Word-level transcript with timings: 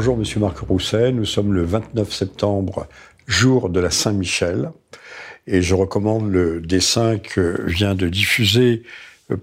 Bonjour 0.00 0.16
Monsieur 0.16 0.40
Marc 0.40 0.60
Rousset, 0.60 1.12
nous 1.12 1.26
sommes 1.26 1.52
le 1.52 1.62
29 1.62 2.10
septembre, 2.10 2.86
jour 3.26 3.68
de 3.68 3.80
la 3.80 3.90
Saint-Michel, 3.90 4.70
et 5.46 5.60
je 5.60 5.74
recommande 5.74 6.32
le 6.32 6.62
dessin 6.62 7.18
que 7.18 7.60
vient 7.66 7.94
de 7.94 8.08
diffuser 8.08 8.82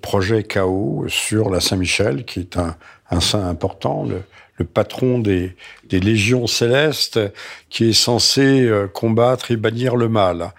projet 0.02 0.42
KO 0.42 1.06
sur 1.10 1.52
la 1.52 1.60
Saint-Michel, 1.60 2.26
qui 2.26 2.40
est 2.40 2.58
un, 2.58 2.76
saint 3.20 3.48
important, 3.48 4.08
le, 4.58 4.66
patron 4.66 5.20
des, 5.20 5.56
des, 5.90 6.00
légions 6.00 6.48
célestes, 6.48 7.20
qui 7.70 7.90
est 7.90 7.94
censé 7.94 8.64
euh, 8.64 8.88
combattre 8.88 9.52
et 9.52 9.58
bannir 9.58 9.96
le 9.96 10.10
mal. 10.10 10.54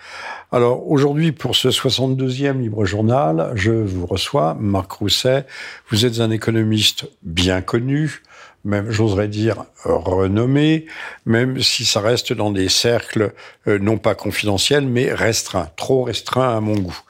Alors 0.53 0.89
aujourd'hui, 0.89 1.33
pour 1.33 1.57
ce 1.57 1.71
62e 1.71 2.61
Libre 2.61 2.85
Journal, 2.85 3.51
je 3.57 3.73
vous 3.73 4.07
reçois, 4.07 4.57
Marc 4.61 4.93
Rousset. 4.93 5.45
Vous 5.91 6.07
êtes 6.07 6.21
un 6.21 6.31
économiste 6.31 7.11
bien 7.25 7.63
connu, 7.63 8.23
même 8.65 8.91
j'oserais 8.91 9.29
dire 9.29 9.65
renommé, 9.85 10.87
même 11.27 11.63
si 11.63 11.85
ça 11.85 12.01
reste 12.01 12.33
dans 12.33 12.51
des 12.51 12.69
cercles 12.69 13.33
euh, 13.67 13.79
non 13.79 13.99
pas 13.99 14.15
confidentiels, 14.15 14.87
mais 14.87 15.13
restreints, 15.13 15.71
trop 15.77 16.03
restreints 16.05 16.57
à 16.57 16.61
mon 16.61 16.77
goût. 16.77 17.01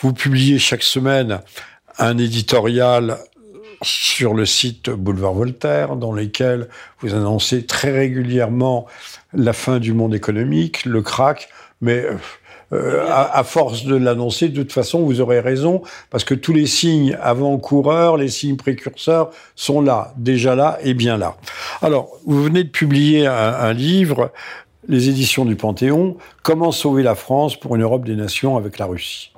Vous 0.00 0.12
publiez 0.12 0.58
chaque 0.58 0.82
semaine 0.82 1.40
un 1.98 2.18
éditorial 2.18 3.18
sur 3.82 4.34
le 4.34 4.46
site 4.46 4.90
Boulevard 4.90 5.34
Voltaire, 5.34 5.96
dans 5.96 6.12
lequel 6.12 6.68
vous 7.00 7.14
annoncez 7.14 7.66
très 7.66 7.90
régulièrement 7.90 8.86
la 9.32 9.52
fin 9.52 9.78
du 9.78 9.92
monde 9.92 10.14
économique, 10.14 10.84
le 10.84 11.02
crack, 11.02 11.48
mais 11.80 12.04
euh, 12.04 12.14
euh, 12.72 13.06
à, 13.10 13.44
force 13.44 13.84
de 13.84 13.94
l'annoncer, 13.94 14.48
de 14.48 14.62
toute 14.62 14.72
façon, 14.72 15.04
vous 15.04 15.20
aurez 15.20 15.40
raison, 15.40 15.82
parce 16.10 16.24
que 16.24 16.34
tous 16.34 16.52
les 16.52 16.66
signes 16.66 17.16
avant-coureurs, 17.20 18.16
les 18.16 18.28
signes 18.28 18.56
précurseurs 18.56 19.30
sont 19.54 19.80
là, 19.80 20.14
déjà 20.16 20.54
là 20.54 20.78
et 20.82 20.94
bien 20.94 21.16
là. 21.16 21.36
Alors, 21.82 22.08
vous 22.26 22.42
venez 22.42 22.64
de 22.64 22.70
publier 22.70 23.26
un, 23.26 23.72
livre, 23.72 24.32
les 24.88 25.08
éditions 25.08 25.44
du 25.44 25.56
Panthéon, 25.56 26.16
Comment 26.42 26.72
sauver 26.72 27.02
la 27.02 27.14
France 27.14 27.58
pour 27.58 27.76
une 27.76 27.82
Europe 27.82 28.04
des 28.04 28.16
nations 28.16 28.56
avec 28.56 28.78
la 28.78 28.86
Russie. 28.86 29.33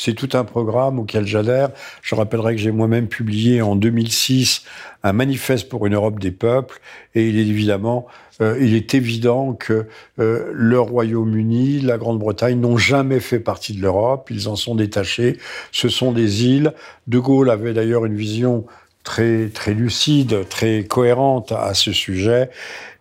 C'est 0.00 0.14
tout 0.14 0.28
un 0.34 0.44
programme 0.44 1.00
auquel 1.00 1.26
j'adhère. 1.26 1.70
Je 2.02 2.14
rappellerai 2.14 2.54
que 2.54 2.60
j'ai 2.60 2.70
moi-même 2.70 3.08
publié 3.08 3.62
en 3.62 3.74
2006 3.74 4.62
un 5.02 5.12
manifeste 5.12 5.68
pour 5.68 5.86
une 5.86 5.94
Europe 5.94 6.20
des 6.20 6.30
peuples, 6.30 6.80
et 7.16 7.28
il 7.28 7.36
est 7.36 7.46
évidemment 7.48 8.06
euh, 8.40 8.56
il 8.60 8.76
est 8.76 8.94
évident 8.94 9.54
que 9.54 9.86
euh, 10.20 10.52
le 10.54 10.78
Royaume-Uni, 10.78 11.80
la 11.80 11.98
Grande-Bretagne 11.98 12.60
n'ont 12.60 12.76
jamais 12.76 13.18
fait 13.18 13.40
partie 13.40 13.74
de 13.74 13.82
l'Europe, 13.82 14.28
ils 14.30 14.48
en 14.48 14.54
sont 14.54 14.76
détachés, 14.76 15.38
ce 15.72 15.88
sont 15.88 16.12
des 16.12 16.46
îles. 16.46 16.72
De 17.08 17.18
Gaulle 17.18 17.50
avait 17.50 17.74
d'ailleurs 17.74 18.06
une 18.06 18.14
vision 18.14 18.64
très, 19.02 19.48
très 19.48 19.74
lucide, 19.74 20.48
très 20.48 20.84
cohérente 20.84 21.50
à 21.50 21.74
ce 21.74 21.92
sujet 21.92 22.50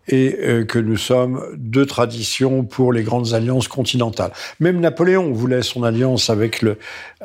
et 0.08 0.38
euh, 0.40 0.66
que 0.66 0.80
nous 0.80 0.98
sommes 0.98 1.42
de 1.56 1.84
tradition 1.84 2.64
pour 2.64 2.94
les 2.94 3.04
grandes 3.04 3.34
alliances 3.34 3.68
continentales. 3.68 4.32
Même 4.60 4.80
Napoléon 4.80 5.32
voulait 5.32 5.64
son 5.64 5.84
alliance 5.84 6.30
avec 6.30 6.62
le, 6.62 6.78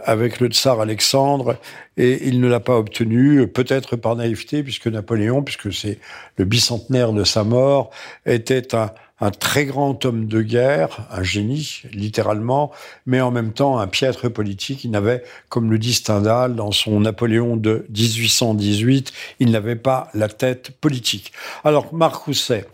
avec 0.05 0.41
le 0.41 0.49
tsar 0.49 0.81
Alexandre 0.81 1.57
et 1.97 2.27
il 2.27 2.41
ne 2.41 2.49
l'a 2.49 2.61
pas 2.61 2.79
obtenu, 2.79 3.47
peut-être 3.47 3.97
par 3.97 4.17
naïveté, 4.17 4.63
puisque 4.63 4.87
Napoléon, 4.87 5.43
puisque 5.43 5.73
c'est 5.73 5.99
le 6.37 6.45
bicentenaire 6.45 7.13
de 7.13 7.25
sa 7.25 7.45
mort, 7.45 7.91
était 8.25 8.75
un, 8.75 8.91
un 9.21 9.31
très 9.31 9.65
grand 9.65 10.05
homme 10.05 10.27
de 10.27 10.43
guerre, 10.43 11.07
un 11.11 11.23
génie, 11.23 11.83
littéralement, 11.93 12.73
mais 13.07 13.21
en 13.21 13.31
même 13.31 13.53
temps 13.53 13.79
un 13.79 13.87
piètre 13.87 14.29
politique. 14.29 14.85
Il 14.85 14.91
n'avait, 14.91 15.23
comme 15.49 15.71
le 15.71 15.79
dit 15.79 15.95
Stendhal 15.95 16.55
dans 16.57 16.73
son 16.73 17.01
Napoléon 17.01 17.57
de 17.57 17.87
1818, 17.91 19.13
il 19.39 19.51
n'avait 19.51 19.77
pas 19.77 20.09
la 20.15 20.29
tête 20.29 20.73
politique. 20.81 21.33
Alors, 21.65 21.95
Marc 21.95 22.17
Rousset, 22.25 22.67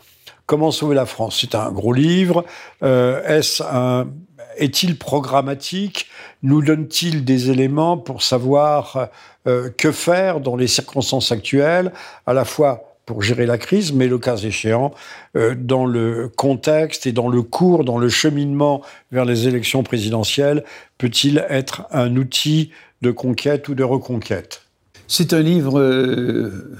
Comment 0.46 0.70
sauver 0.70 0.94
la 0.94 1.04
France? 1.04 1.36
C'est 1.42 1.54
un 1.54 1.70
gros 1.70 1.92
livre. 1.92 2.42
Euh, 2.82 3.22
est-ce 3.26 3.62
un 3.62 4.08
est-il 4.56 4.96
programmatique? 4.98 6.06
Nous 6.42 6.62
donne-t-il 6.62 7.24
des 7.24 7.50
éléments 7.50 7.98
pour 7.98 8.22
savoir 8.22 9.08
euh, 9.46 9.70
que 9.70 9.92
faire 9.92 10.40
dans 10.40 10.56
les 10.56 10.66
circonstances 10.66 11.32
actuelles, 11.32 11.92
à 12.26 12.32
la 12.32 12.44
fois 12.44 12.87
pour 13.08 13.22
gérer 13.22 13.46
la 13.46 13.56
crise, 13.56 13.94
mais 13.94 14.06
le 14.06 14.18
cas 14.18 14.36
échéant, 14.36 14.92
euh, 15.34 15.54
dans 15.58 15.86
le 15.86 16.28
contexte 16.28 17.06
et 17.06 17.12
dans 17.12 17.28
le 17.28 17.40
cours, 17.40 17.82
dans 17.82 17.96
le 17.96 18.10
cheminement 18.10 18.82
vers 19.12 19.24
les 19.24 19.48
élections 19.48 19.82
présidentielles, 19.82 20.62
peut-il 20.98 21.42
être 21.48 21.86
un 21.90 22.14
outil 22.16 22.70
de 23.00 23.10
conquête 23.10 23.66
ou 23.70 23.74
de 23.74 23.82
reconquête? 23.82 24.66
C'est 25.06 25.32
un 25.32 25.40
livre 25.40 25.80
euh, 25.80 26.76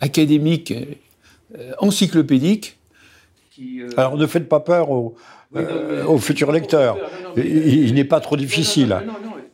académique, 0.00 0.74
euh, 1.56 1.70
encyclopédique. 1.78 2.76
Alors 3.96 4.16
ne 4.16 4.26
faites 4.26 4.48
pas 4.48 4.58
peur 4.58 4.90
aux, 4.90 5.14
futurs 6.18 6.50
lecteurs. 6.50 6.96
il 7.36 7.94
n'est 7.94 8.02
pas 8.02 8.18
trop 8.18 8.36
difficile. 8.36 8.96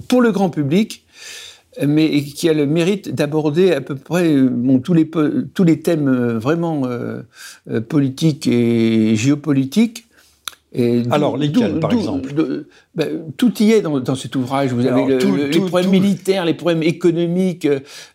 Pour 0.09 0.23
le 0.23 0.33
grand 0.33 0.49
public, 0.49 1.05
mais 1.87 2.23
qui 2.23 2.49
a 2.49 2.55
le 2.55 2.67
mérite 2.67 3.15
d'aborder 3.15 3.73
à 3.73 3.81
peu 3.81 3.95
près 3.95 4.35
bon, 4.43 4.81
tous, 4.81 4.95
les, 4.95 5.09
tous 5.09 5.65
les 5.65 5.81
thèmes 5.81 6.09
euh, 6.09 6.39
vraiment 6.39 6.87
euh, 6.87 7.23
euh, 7.71 7.81
politiques 7.81 8.47
et 8.47 9.15
géopolitiques 9.17 10.08
alors, 11.11 11.39
lesquels, 11.39 11.81
par 11.81 11.93
exemple 11.93 12.35
ben, 12.95 13.23
Tout 13.37 13.63
y 13.63 13.73
est 13.73 13.81
dans, 13.81 14.15
cet 14.15 14.37
ouvrage. 14.37 14.73
Vous 14.73 14.87
avez 14.87 15.19
les 15.19 15.61
problèmes 15.61 15.91
militaires, 15.91 16.45
les 16.45 16.55
problèmes 16.55 16.83
économiques, 16.83 17.67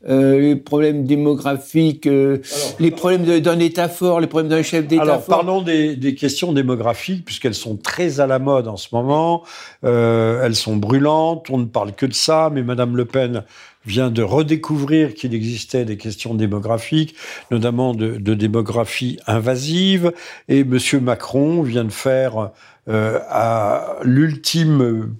euh, 0.07 0.39
les 0.39 0.55
problèmes 0.55 1.05
démographiques, 1.05 2.05
euh, 2.05 2.37
les 2.79 2.91
problèmes 2.91 3.41
d'un 3.41 3.59
État 3.59 3.89
fort, 3.89 4.19
les 4.19 4.27
problèmes 4.27 4.49
d'un 4.49 4.61
chef 4.61 4.85
d'État 4.85 5.03
fort. 5.03 5.13
Alors, 5.13 5.25
parlons 5.25 5.61
des, 5.61 6.15
questions 6.15 6.53
démographiques, 6.53 7.25
puisqu'elles 7.25 7.55
sont 7.55 7.75
très 7.75 8.19
à 8.19 8.27
la 8.27 8.37
mode 8.37 8.67
en 8.67 8.77
ce 8.77 8.89
moment. 8.93 9.43
Euh, 9.83 10.43
elles 10.43 10.55
sont 10.55 10.75
brûlantes, 10.75 11.49
on 11.49 11.57
ne 11.57 11.65
parle 11.65 11.93
que 11.93 12.05
de 12.05 12.13
ça, 12.13 12.51
mais 12.53 12.61
Madame 12.61 12.95
Le 12.95 13.05
Pen 13.05 13.43
vient 13.85 14.09
de 14.09 14.23
redécouvrir 14.23 15.13
qu'il 15.13 15.33
existait 15.33 15.85
des 15.85 15.97
questions 15.97 16.33
démographiques, 16.33 17.15
notamment 17.51 17.93
de, 17.93 18.33
démographie 18.33 19.19
invasive, 19.27 20.11
et 20.47 20.61
M. 20.61 20.79
Macron 21.01 21.61
vient 21.61 21.83
de 21.83 21.91
faire 21.91 22.51
euh, 22.89 23.19
à 23.29 23.97
l'ultime 24.03 25.15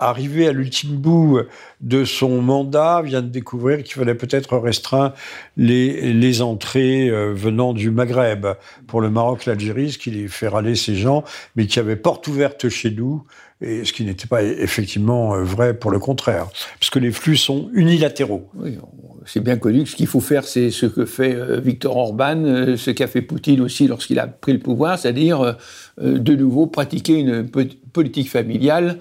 arrivé 0.00 0.46
à 0.46 0.52
l'ultime 0.52 0.96
bout 0.96 1.40
de 1.80 2.04
son 2.04 2.42
mandat, 2.42 3.02
vient 3.02 3.22
de 3.22 3.28
découvrir 3.28 3.82
qu'il 3.82 3.94
fallait 3.94 4.14
peut-être 4.14 4.56
restreindre 4.58 5.14
les, 5.56 6.12
les 6.12 6.42
entrées 6.42 7.08
euh, 7.08 7.32
venant 7.34 7.72
du 7.72 7.90
Maghreb. 7.90 8.46
Pour 8.86 9.00
le 9.00 9.10
Maroc, 9.10 9.46
l'Algérie, 9.46 9.92
ce 9.92 9.98
qui 9.98 10.28
fait 10.28 10.48
râler 10.48 10.74
ces 10.74 10.96
gens, 10.96 11.24
mais 11.54 11.66
qui 11.66 11.78
avait 11.78 11.96
porte 11.96 12.26
ouverte 12.28 12.68
chez 12.68 12.90
nous 12.90 13.24
et 13.60 13.84
ce 13.84 13.92
qui 13.92 14.04
n'était 14.04 14.26
pas 14.26 14.42
effectivement 14.42 15.34
euh, 15.34 15.42
vrai 15.42 15.74
pour 15.74 15.90
le 15.90 15.98
contraire, 15.98 16.48
puisque 16.78 16.96
les 16.96 17.10
flux 17.10 17.36
sont 17.36 17.70
unilatéraux. 17.72 18.48
Oui, 18.54 18.78
c'est 19.24 19.40
bien 19.40 19.56
connu 19.56 19.84
que 19.84 19.88
ce 19.88 19.96
qu'il 19.96 20.06
faut 20.06 20.20
faire, 20.20 20.44
c'est 20.44 20.70
ce 20.70 20.86
que 20.86 21.06
fait 21.06 21.34
euh, 21.34 21.58
Viktor 21.58 21.96
Orban, 21.96 22.44
euh, 22.44 22.76
ce 22.76 22.90
qu'a 22.90 23.06
fait 23.06 23.22
Poutine 23.22 23.62
aussi 23.62 23.88
lorsqu'il 23.88 24.18
a 24.18 24.26
pris 24.26 24.52
le 24.52 24.58
pouvoir, 24.58 24.98
c'est-à-dire 24.98 25.56
de 26.00 26.36
nouveau 26.36 26.66
pratiquer 26.66 27.14
une 27.14 27.48
politique 27.92 28.30
familiale 28.30 28.98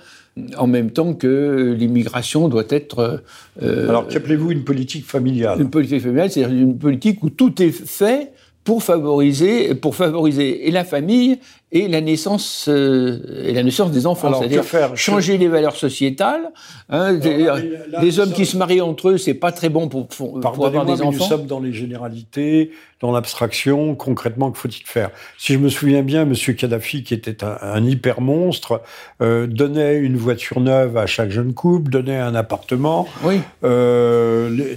en 0.57 0.67
même 0.67 0.91
temps 0.91 1.13
que 1.13 1.75
l'immigration 1.77 2.47
doit 2.47 2.65
être... 2.69 3.23
Alors 3.61 4.07
qu'appelez-vous 4.07 4.51
une 4.51 4.63
politique 4.63 5.05
familiale? 5.05 5.61
Une 5.61 5.69
politique 5.69 6.01
familiale, 6.01 6.31
c'est-à-dire 6.31 6.57
une 6.57 6.77
politique 6.77 7.23
où 7.23 7.29
tout 7.29 7.61
est 7.61 7.71
fait 7.71 8.31
pour 8.65 8.81
favoriser, 8.81 9.75
pour 9.75 9.95
favoriser 9.95 10.67
et 10.67 10.71
la 10.71 10.83
famille 10.83 11.39
et 11.71 11.87
la 11.87 12.01
naissance 12.01 12.65
euh, 12.67 13.43
et 13.45 13.53
la 13.53 13.61
naissance 13.61 13.91
des 13.91 14.07
enfants, 14.07 14.33
c'est-à-dire 14.39 14.63
changer 14.95 15.37
les 15.37 15.47
valeurs 15.47 15.75
sociétales. 15.75 16.51
Hein, 16.89 17.13
des, 17.13 18.19
hommes 18.19 18.31
qui 18.31 18.45
se 18.47 18.57
marient 18.57 18.81
entre 18.81 19.09
eux, 19.09 19.17
c'est 19.17 19.35
pas 19.35 19.51
très 19.51 19.69
bon 19.69 19.87
pour, 19.87 20.07
pour, 20.07 20.43
avoir 20.45 20.85
des 20.85 21.01
enfants. 21.03 21.11
Nous 21.11 21.19
sommes 21.19 21.45
dans 21.45 21.59
les 21.59 21.73
généralités, 21.73 22.71
dans 23.01 23.11
l'abstraction. 23.11 23.93
Concrètement, 23.93 24.51
que 24.51 24.57
faut-il 24.57 24.85
faire? 24.85 25.11
Si 25.37 25.53
je 25.53 25.59
me 25.59 25.69
souviens 25.69 26.01
bien, 26.01 26.25
Monsieur 26.25 26.53
Kadhafi, 26.53 27.03
qui 27.03 27.13
était 27.13 27.43
un, 27.43 27.85
hyper 27.85 28.19
monstre, 28.19 28.81
euh, 29.21 29.45
donnait 29.45 29.97
une 29.97 30.17
voiture 30.17 30.59
neuve 30.59 30.97
à 30.97 31.05
chaque 31.05 31.29
jeune 31.29 31.53
couple, 31.53 31.91
donnait 31.91 32.17
un 32.17 32.33
appartement. 32.33 33.07
Oui. 33.23 33.41
Euh, 33.63 34.49
les, 34.49 34.75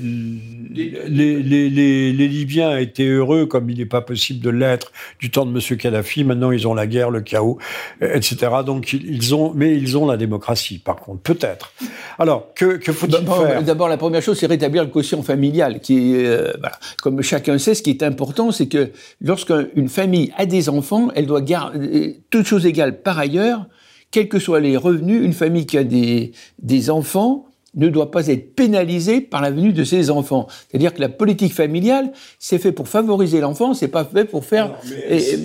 les, 1.08 1.42
les, 1.42 2.28
Libyens 2.28 2.76
étaient 2.78 3.06
heureux, 3.06 3.46
comme 3.46 3.70
il 3.70 3.78
n'est 3.78 3.86
pas 3.86 4.00
possible 4.00 4.40
de 4.40 4.50
l'être 4.50 4.92
du 5.18 5.30
temps 5.30 5.46
de 5.46 5.50
Monsieur 5.50 5.76
Kadhafi. 5.76 6.24
Maintenant, 6.24 6.50
ils 6.50 6.66
ont 6.68 6.74
la 6.74 6.86
guerre, 6.86 7.10
le 7.10 7.20
chaos, 7.20 7.58
etc. 8.00 8.36
Donc 8.64 8.92
ils 8.92 9.34
ont, 9.34 9.52
mais 9.54 9.76
ils 9.76 9.96
ont 9.96 10.06
la 10.06 10.16
démocratie, 10.16 10.78
par 10.78 10.96
contre, 10.96 11.20
peut-être. 11.22 11.72
Alors, 12.18 12.52
que, 12.54 12.76
que 12.76 12.92
faut-il 12.92 13.26
faire? 13.26 13.62
D'abord, 13.62 13.88
la 13.88 13.96
première 13.96 14.22
chose, 14.22 14.38
c'est 14.38 14.46
rétablir 14.46 14.84
le 14.84 14.90
quotient 14.90 15.22
familial, 15.22 15.80
qui 15.80 16.14
est, 16.14 16.26
euh, 16.26 16.52
comme 17.02 17.22
chacun 17.22 17.58
sait, 17.58 17.74
ce 17.74 17.82
qui 17.82 17.90
est 17.90 18.02
important, 18.02 18.52
c'est 18.52 18.68
que 18.68 18.90
lorsqu'une 19.20 19.88
famille 19.88 20.32
a 20.36 20.46
des 20.46 20.68
enfants, 20.68 21.08
elle 21.14 21.26
doit 21.26 21.40
garder, 21.40 21.78
euh, 21.78 22.12
toutes 22.30 22.46
choses 22.46 22.66
égales 22.66 23.02
par 23.02 23.18
ailleurs, 23.18 23.66
quels 24.10 24.28
que 24.28 24.38
soient 24.38 24.60
les 24.60 24.76
revenus, 24.76 25.24
une 25.24 25.32
famille 25.32 25.66
qui 25.66 25.78
a 25.78 25.84
des, 25.84 26.32
des 26.60 26.90
enfants 26.90 27.47
ne 27.74 27.88
doit 27.88 28.10
pas 28.10 28.28
être 28.28 28.54
pénalisé 28.54 29.20
par 29.20 29.42
la 29.42 29.50
venue 29.50 29.72
de 29.72 29.84
ses 29.84 30.10
enfants. 30.10 30.48
C'est-à-dire 30.68 30.94
que 30.94 31.00
la 31.00 31.08
politique 31.08 31.52
familiale, 31.52 32.12
c'est 32.38 32.58
fait 32.58 32.72
pour 32.72 32.88
favoriser 32.88 33.40
l'enfant, 33.40 33.74
c'est 33.74 33.88
pas 33.88 34.04
fait 34.04 34.24
pour 34.24 34.44
faire 34.44 34.74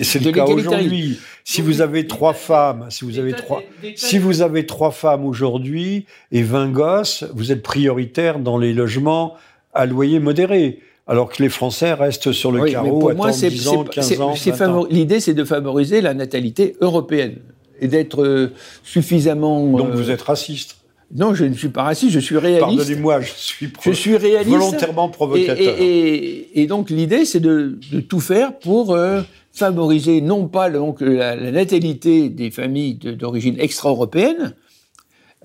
c'est 0.02 0.22
le 0.22 0.32
cas 0.32 0.46
aujourd'hui. 0.46 1.18
Si 1.44 1.60
vous 1.60 1.82
avez 1.82 2.06
trois 2.06 2.32
femmes, 2.32 2.86
si 2.88 3.04
vous 3.04 3.18
avez 3.18 3.34
trois, 3.34 3.62
si 3.94 4.18
vous 4.18 4.40
avez 4.40 4.64
trois 4.64 4.90
femmes 4.90 5.26
aujourd'hui 5.26 6.06
et 6.32 6.42
20 6.42 6.70
gosses, 6.70 7.24
vous 7.34 7.52
êtes 7.52 7.62
prioritaire 7.62 8.38
dans 8.38 8.56
les 8.56 8.72
logements 8.72 9.34
à 9.74 9.86
loyer 9.86 10.18
modéré. 10.18 10.80
Alors 11.06 11.28
que 11.28 11.42
les 11.42 11.50
Français 11.50 11.92
restent 11.92 12.32
sur 12.32 12.50
le 12.50 12.64
carreau 12.64 12.98
pour 12.98 13.14
moi, 13.14 13.30
10 13.30 13.68
ans, 13.68 13.84
15 13.84 14.20
ans. 14.62 14.86
L'idée, 14.88 15.20
c'est 15.20 15.34
de 15.34 15.44
favoriser 15.44 16.00
la 16.00 16.14
natalité 16.14 16.76
européenne 16.80 17.36
et 17.78 17.88
d'être 17.88 18.22
euh, 18.22 18.52
suffisamment. 18.82 19.66
Donc 19.66 19.90
vous 19.90 20.10
êtes 20.10 20.22
raciste 20.22 20.78
non, 21.14 21.34
je 21.34 21.44
ne 21.44 21.54
suis 21.54 21.68
pas 21.68 21.82
raciste, 21.82 22.12
je 22.12 22.20
suis 22.20 22.38
réaliste. 22.38 22.60
Pardonnez-moi, 22.60 23.20
je 23.20 23.32
suis, 23.34 23.72
je 23.82 23.90
suis 23.92 24.16
réaliste, 24.16 24.50
volontairement 24.50 25.08
provocateur. 25.08 25.76
Et, 25.78 26.66
donc 26.68 26.90
l'idée, 26.90 27.24
c'est 27.24 27.40
de, 27.40 27.78
tout 28.08 28.20
faire 28.20 28.58
pour 28.58 28.92
euh, 28.92 29.22
favoriser 29.52 30.20
non 30.20 30.48
pas 30.48 30.70
donc, 30.70 31.00
la, 31.00 31.36
la 31.36 31.50
natalité 31.50 32.28
des 32.28 32.50
familles 32.50 32.94
d'origine 32.94 33.56
extra-européenne, 33.58 34.54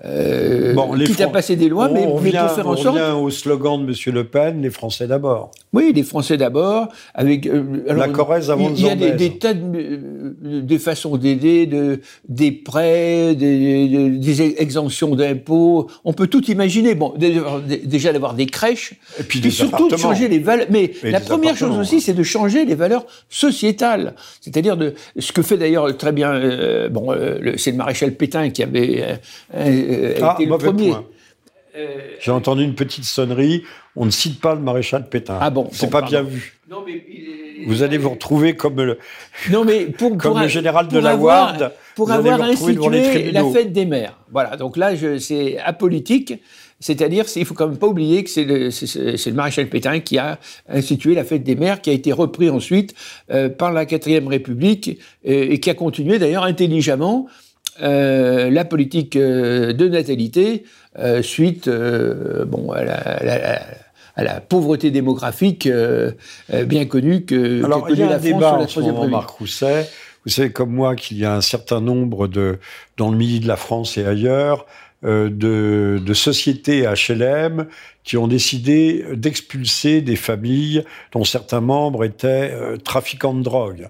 euh, 0.04 0.72
bon, 0.72 0.94
les 0.94 1.04
quitte 1.04 1.20
à 1.20 1.28
passer 1.28 1.56
des 1.56 1.68
lois, 1.68 1.90
mais, 1.90 2.06
on 2.06 2.18
faire 2.18 2.66
en 2.66 2.76
sorte. 2.76 2.86
On 2.86 2.92
revient 2.92 3.22
au 3.22 3.30
slogan 3.30 3.84
de 3.84 3.92
M. 3.92 4.14
Le 4.14 4.24
Pen, 4.24 4.62
les 4.62 4.70
Français 4.70 5.06
d'abord. 5.06 5.50
Oui, 5.74 5.92
les 5.94 6.02
Français 6.02 6.38
d'abord, 6.38 6.88
avec 7.14 7.46
euh, 7.46 7.62
la 7.86 8.08
Corrèze 8.08 8.50
avant 8.50 8.70
Il 8.74 8.82
y 8.82 8.88
a 8.88 8.96
des, 8.96 9.38
tas 9.38 9.52
de, 9.52 10.00
de 10.40 10.78
façons 10.78 11.16
d'aider, 11.16 11.66
de, 11.66 12.00
des 12.28 12.50
prêts, 12.50 13.34
des, 13.34 14.08
des 14.10 14.42
exemptions 14.42 15.14
d'impôts. 15.14 15.90
On 16.04 16.14
peut 16.14 16.28
tout 16.28 16.50
imaginer. 16.50 16.94
Bon, 16.94 17.12
déjà 17.16 18.12
d'avoir 18.12 18.34
des 18.34 18.46
crèches, 18.46 18.94
et 19.18 19.22
puis, 19.22 19.50
surtout 19.52 19.88
de 19.88 19.96
changer 19.98 20.28
les 20.28 20.38
valeurs. 20.38 20.66
Mais, 20.70 20.92
la 21.02 21.20
première 21.20 21.56
chose 21.56 21.76
aussi, 21.78 22.00
c'est 22.00 22.14
de 22.14 22.22
changer 22.22 22.64
les 22.64 22.74
valeurs 22.74 23.04
sociétales. 23.28 24.14
C'est-à-dire 24.40 24.78
de 24.78 24.94
ce 25.18 25.32
que 25.32 25.42
fait 25.42 25.58
d'ailleurs 25.58 25.94
très 25.96 26.12
bien. 26.12 26.32
Euh, 26.32 26.88
bon, 26.88 27.14
c'est 27.56 27.72
le 27.72 27.76
maréchal 27.76 28.12
Pétain 28.12 28.48
qui 28.48 28.62
avait 28.62 29.20
euh, 29.90 30.14
ah, 30.22 30.36
le 30.38 30.58
premier. 30.58 30.94
Euh, 31.76 31.98
J'ai 32.20 32.30
entendu 32.30 32.64
une 32.64 32.74
petite 32.74 33.04
sonnerie. 33.04 33.62
On 33.96 34.04
ne 34.04 34.10
cite 34.10 34.40
pas 34.40 34.54
le 34.54 34.60
maréchal 34.60 35.08
Pétain. 35.08 35.38
Ah 35.40 35.50
bon 35.50 35.68
C'est 35.72 35.90
pas 35.90 36.02
bien 36.02 36.22
vu. 36.22 36.58
Non, 36.68 36.82
mais 36.86 37.04
vous 37.66 37.82
allez 37.82 37.98
vous 37.98 38.10
retrouver 38.10 38.56
comme 38.56 38.76
le, 38.76 38.98
non, 39.50 39.64
mais 39.64 39.86
pour, 39.86 40.16
comme 40.16 40.40
le 40.40 40.48
général 40.48 40.88
de 40.88 40.98
la 40.98 41.16
Ward. 41.16 41.72
Pour 41.94 42.10
avoir 42.10 42.40
institué 42.42 43.30
la 43.32 43.44
fête 43.44 43.72
des 43.72 43.84
mères. 43.84 44.18
Voilà, 44.32 44.56
donc 44.56 44.76
là, 44.76 44.92
c'est 45.18 45.58
apolitique. 45.58 46.34
C'est-à-dire, 46.82 47.26
il 47.36 47.44
faut 47.44 47.52
quand 47.52 47.68
même 47.68 47.76
pas 47.76 47.88
oublier 47.88 48.24
que 48.24 48.30
c'est 48.30 48.44
le, 48.44 48.70
le, 48.70 49.32
maréchal 49.34 49.68
Pétain 49.68 50.00
qui 50.00 50.16
a 50.16 50.38
institué 50.66 51.14
la 51.14 51.24
fête 51.24 51.42
des 51.42 51.54
mères, 51.54 51.82
qui 51.82 51.90
a 51.90 51.92
été 51.92 52.10
repris 52.10 52.48
ensuite 52.48 52.94
euh, 53.30 53.50
par 53.50 53.70
la 53.70 53.84
quatrième 53.84 54.28
République 54.28 54.98
et 55.22 55.60
qui 55.60 55.68
a 55.68 55.74
continué 55.74 56.18
d'ailleurs 56.18 56.44
intelligemment 56.44 57.26
euh, 57.82 58.50
la 58.50 58.64
politique 58.64 59.16
euh, 59.16 59.72
de 59.72 59.88
natalité 59.88 60.64
euh, 60.98 61.22
suite 61.22 61.68
bon, 61.68 62.72
à 62.72 62.84
la, 64.22 64.40
pauvreté 64.40 64.90
démographique 64.90 65.68
bien 66.66 66.84
connue 66.84 67.24
que 67.24 67.64
Alors, 67.64 67.88
il 67.88 67.98
y 67.98 68.02
a 68.02 68.14
un 68.14 68.18
débat 68.18 68.54
en 68.54 68.68
ce 68.68 68.80
moment, 68.80 69.08
Marc 69.08 69.30
Rousset. 69.30 69.88
Vous 70.24 70.30
savez 70.30 70.52
comme 70.52 70.72
moi 70.72 70.96
qu'il 70.96 71.16
y 71.16 71.24
a 71.24 71.34
un 71.34 71.40
certain 71.40 71.80
nombre 71.80 72.28
de, 72.28 72.58
dans 72.98 73.10
le 73.10 73.16
midi 73.16 73.40
de 73.40 73.48
la 73.48 73.56
France 73.56 73.96
et 73.96 74.04
ailleurs, 74.04 74.66
de, 75.02 75.30
de, 75.30 76.14
sociétés 76.14 76.82
HLM 76.82 77.66
qui 78.04 78.18
ont 78.18 78.28
décidé 78.28 79.06
d'expulser 79.14 80.02
des 80.02 80.16
familles 80.16 80.84
dont 81.12 81.24
certains 81.24 81.62
membres 81.62 82.04
étaient 82.04 82.52
trafiquants 82.84 83.32
de 83.32 83.42
drogue 83.42 83.88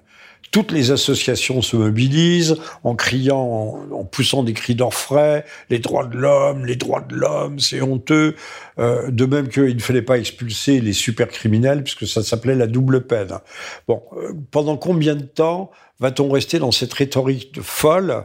toutes 0.51 0.73
les 0.73 0.91
associations 0.91 1.63
se 1.63 1.77
mobilisent 1.77 2.57
en 2.83 2.95
criant, 2.95 3.87
en, 3.93 4.05
poussant 4.05 4.43
des 4.43 4.53
cris 4.53 4.75
d'orfraie, 4.75 5.45
les 5.69 5.79
droits 5.79 6.07
de 6.07 6.17
l'homme, 6.17 6.67
les 6.67 6.77
droits 6.77 7.03
de 7.03 7.15
l'homme, 7.15 7.61
c'est 7.61 7.81
honteux. 7.81 8.35
Euh, 8.79 9.11
de 9.11 9.27
même 9.27 9.49
qu'il 9.49 9.77
ne 9.77 9.81
fallait 9.81 10.03
pas 10.03 10.19
expulser 10.19 10.81
les 10.81 10.93
supercriminels, 10.93 11.85
puisque 11.85 12.07
ça 12.07 12.23
s'appelait 12.23 12.55
la 12.55 12.67
double 12.67 13.03
peine. 13.03 13.39
Bon, 13.87 14.03
euh, 14.17 14.33
pendant 14.51 14.77
combien 14.77 15.15
de 15.15 15.23
temps 15.23 15.71
va-t-on 16.01 16.31
rester 16.31 16.59
dans 16.59 16.73
cette 16.73 16.93
rhétorique 16.93 17.61
folle 17.63 18.25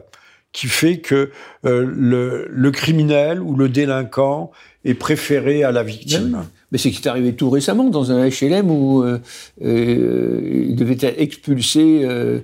qui 0.51 0.67
fait 0.67 0.99
que 0.99 1.31
euh, 1.65 1.85
le, 1.85 2.47
le, 2.49 2.71
criminel 2.71 3.41
ou 3.41 3.55
le 3.55 3.67
délinquant 3.67 4.51
est 4.85 4.93
préféré 4.93 5.63
à 5.63 5.71
la 5.71 5.83
victime? 5.83 6.45
Mais 6.71 6.77
c'est 6.77 6.91
qui 6.91 7.01
est 7.01 7.07
arrivé 7.07 7.33
tout 7.33 7.49
récemment 7.49 7.85
dans 7.85 8.11
un 8.11 8.27
HLM 8.27 8.71
où 8.71 9.03
euh, 9.03 9.19
euh, 9.63 10.65
il 10.69 10.75
devait 10.75 10.97
être 10.99 11.19
expulsé 11.19 12.01
euh, 12.03 12.41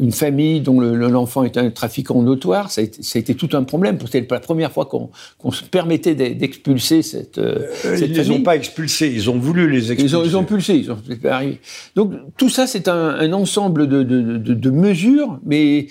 une 0.00 0.12
famille 0.12 0.60
dont 0.60 0.80
l'enfant 0.80 1.44
est 1.44 1.56
un 1.56 1.70
trafiquant 1.70 2.22
notoire. 2.22 2.70
Ça 2.70 2.80
a, 2.80 2.84
été, 2.84 3.02
ça 3.02 3.18
a, 3.18 3.20
été, 3.20 3.34
tout 3.34 3.50
un 3.52 3.64
problème. 3.64 3.98
C'était 4.10 4.26
la 4.30 4.40
première 4.40 4.72
fois 4.72 4.86
qu'on 4.86 5.50
se 5.50 5.64
permettait 5.64 6.14
d'expulser 6.14 7.02
cette, 7.02 7.40
cette, 7.82 8.00
Ils 8.00 8.12
ne 8.12 8.16
les 8.16 8.30
ont 8.30 8.42
pas 8.42 8.56
expulsés, 8.56 9.12
ils 9.14 9.28
ont 9.28 9.38
voulu 9.38 9.70
les 9.70 9.92
expulser. 9.92 10.14
Ils 10.14 10.16
ont, 10.16 10.24
ils 10.24 10.36
ont 10.36 10.44
pulsé, 10.44 10.74
ils 10.74 10.90
ont 10.90 10.98
arrivé. 11.24 11.60
Donc 11.94 12.12
tout 12.36 12.48
ça, 12.48 12.66
c'est 12.66 12.88
un, 12.88 12.94
un, 12.94 13.32
ensemble 13.32 13.88
de, 13.88 14.02
de, 14.02 14.38
de, 14.38 14.54
de 14.54 14.70
mesures, 14.70 15.38
mais 15.44 15.88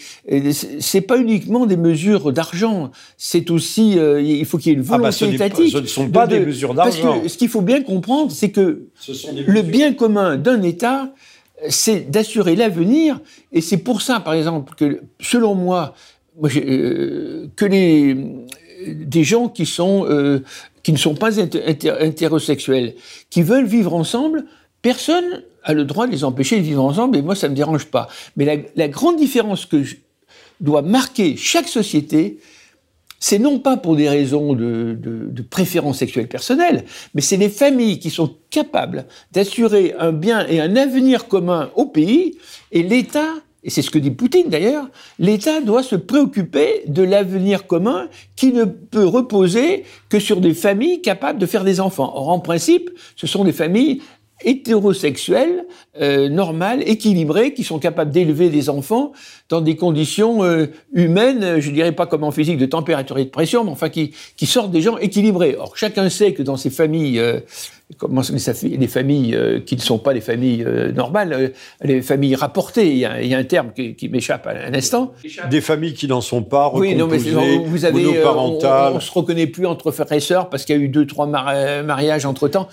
c'est 0.80 1.02
pas 1.02 1.18
uniquement 1.18 1.66
des 1.66 1.78
mesures 1.78 2.34
d'argent. 2.34 2.92
C'est 3.18 3.52
aussi, 3.52 3.98
il 3.98 4.46
faut 4.46 4.58
qu'il 4.58 4.72
y 4.72 4.76
ait 4.76 4.78
une 4.78 4.84
volonté 4.84 5.18
ah 5.22 5.26
bah 5.26 5.34
étatique. 5.34 5.72
Ce 5.72 5.78
ne 5.78 5.86
sont 5.86 6.10
pas 6.10 6.28
des 6.28 6.40
mesures 6.40 6.74
d'argent 6.74 6.95
ce 6.96 7.38
qu'il 7.38 7.50
faut 7.50 7.62
bien 7.62 7.82
comprendre, 7.84 8.32
c'est 8.32 8.52
que 8.52 8.88
le 9.08 9.62
bien 9.62 9.94
commun 9.94 10.38
d'un 10.38 10.62
État, 10.62 11.14
c'est 11.70 12.12
d'assurer 12.12 12.56
l'avenir, 12.56 13.20
et 13.52 13.62
c'est 13.62 13.78
pour 13.78 14.02
ça, 14.02 14.20
par 14.20 14.34
exemple, 14.34 14.74
que, 14.76 15.02
selon 15.22 15.56
moi, 15.56 15.96
euh, 16.44 17.48
que 17.56 17.66
les, 17.66 18.18
des 18.88 19.24
gens 19.24 19.48
qui, 19.48 19.66
sont, 19.66 20.06
euh, 20.10 20.40
qui 20.84 20.92
ne 20.92 20.98
sont 20.98 21.16
pas 21.16 21.38
hétérosexuels, 21.38 22.96
qui 23.30 23.42
veulent 23.42 23.66
vivre 23.66 23.94
ensemble, 23.94 24.46
personne 24.82 25.44
a 25.64 25.74
le 25.74 25.86
droit 25.86 26.08
de 26.08 26.12
les 26.12 26.24
empêcher 26.24 26.58
de 26.58 26.64
vivre 26.64 26.84
ensemble, 26.84 27.18
et 27.18 27.22
moi, 27.22 27.36
ça 27.36 27.48
ne 27.48 27.52
me 27.52 27.56
dérange 27.56 27.86
pas. 27.86 28.08
Mais 28.36 28.46
la, 28.46 28.58
la 28.76 28.88
grande 28.88 29.18
différence 29.18 29.66
que 29.66 29.84
doit 30.60 30.82
marquer 30.82 31.36
chaque 31.38 31.68
société, 31.68 32.38
c'est 33.28 33.40
non 33.40 33.58
pas 33.58 33.76
pour 33.76 33.96
des 33.96 34.08
raisons 34.08 34.54
de, 34.54 35.42
préférence 35.50 35.98
sexuelle 35.98 36.28
personnelle, 36.28 36.86
mais 37.16 37.22
c'est 37.22 37.38
les 37.38 37.50
familles 37.50 37.98
qui 37.98 38.12
sont 38.12 38.36
capables 38.52 39.08
d'assurer 39.32 39.96
un 39.98 40.12
bien 40.12 40.46
et 40.46 40.60
un 40.60 40.76
avenir 40.76 41.28
commun 41.28 41.72
au 41.74 41.88
pays, 41.88 42.38
et 42.72 42.84
l'État, 42.84 43.34
et 43.64 43.72
c'est 43.72 43.82
ce 43.82 43.90
que 43.90 43.98
dit 43.98 44.12
Poutine 44.12 44.50
d'ailleurs, 44.50 44.88
l'État 45.18 45.60
doit 45.60 45.82
se 45.82 45.96
préoccuper 45.96 46.84
de 46.86 47.02
l'avenir 47.02 47.66
commun 47.66 48.10
qui 48.36 48.54
ne 48.54 48.64
peut 48.64 49.08
reposer 49.08 49.86
que 50.08 50.20
sur 50.20 50.40
des 50.40 50.54
familles 50.54 51.02
capables 51.02 51.40
de 51.40 51.48
faire 51.48 51.64
des 51.64 51.80
enfants. 51.80 52.14
Or, 52.16 52.30
en 52.30 52.40
principe, 52.40 52.92
ce 53.16 53.26
sont 53.26 53.44
des 53.44 53.54
familles 53.54 54.04
hétérosexuels, 54.46 55.66
euh, 56.00 56.30
normales, 56.30 56.82
équilibrés, 56.88 57.54
qui 57.54 57.64
sont 57.64 57.80
capables 57.80 58.12
d'élever 58.12 58.50
des 58.50 58.70
enfants 58.70 59.12
dans 59.50 59.62
des 59.62 59.76
conditions 59.76 60.44
euh, 60.44 60.68
humaines, 60.94 61.60
je 61.60 61.72
dirais 61.72 61.92
pas 61.92 62.08
comme 62.08 62.24
en 62.24 62.32
physique 62.32 62.58
de 62.58 62.66
température 62.66 63.18
et 63.18 63.26
de 63.26 63.30
pression, 63.30 63.64
mais 63.64 63.72
enfin 63.72 63.90
qui, 63.90 64.14
qui 64.38 64.46
sortent 64.46 64.72
des 64.72 64.82
gens 64.82 64.98
équilibrés. 64.98 65.56
Or, 65.60 65.78
chacun 65.78 66.10
sait 66.10 66.34
que 66.34 66.42
dans 66.42 66.58
ces 66.58 66.70
familles, 66.72 67.20
euh, 67.20 67.40
comment 67.98 68.22
les, 68.32 68.78
les 68.78 68.88
familles 68.88 69.36
euh, 69.36 69.60
qui 69.60 69.76
ne 69.76 69.82
sont 69.82 70.00
pas 70.00 70.14
des 70.14 70.22
familles 70.22 70.64
euh, 70.66 70.92
normales, 70.92 71.54
les 71.84 72.02
familles 72.02 72.36
rapportées, 72.36 72.92
il 72.92 72.98
y 72.98 73.06
a, 73.06 73.22
il 73.22 73.28
y 73.28 73.36
a 73.36 73.38
un 73.38 73.44
terme 73.44 73.72
qui, 73.76 73.96
qui 73.96 74.10
m'échappe 74.10 74.48
à 74.48 74.52
un 74.52 74.74
instant. 74.74 75.14
Des 75.50 75.62
familles 75.62 75.94
qui 75.94 76.08
n'en 76.08 76.22
sont 76.22 76.42
pas, 76.42 76.72
oui, 76.74 76.96
non, 76.96 77.08
mais 77.08 77.18
vous 77.18 77.86
avez, 77.86 78.18
on, 78.26 78.58
on, 78.58 79.00
se 79.00 79.12
reconnaît 79.12 79.48
plus 79.48 79.68
entre 79.68 79.92
frères 79.92 80.12
et 80.12 80.20
sœurs 80.20 80.50
parce 80.50 80.66
qu'il 80.66 80.76
y 80.76 80.80
a 80.80 80.82
eu 80.82 80.90
deux, 80.90 81.06
trois 81.06 81.28
mariages 81.28 82.26
entre 82.26 82.48
temps. 82.48 82.68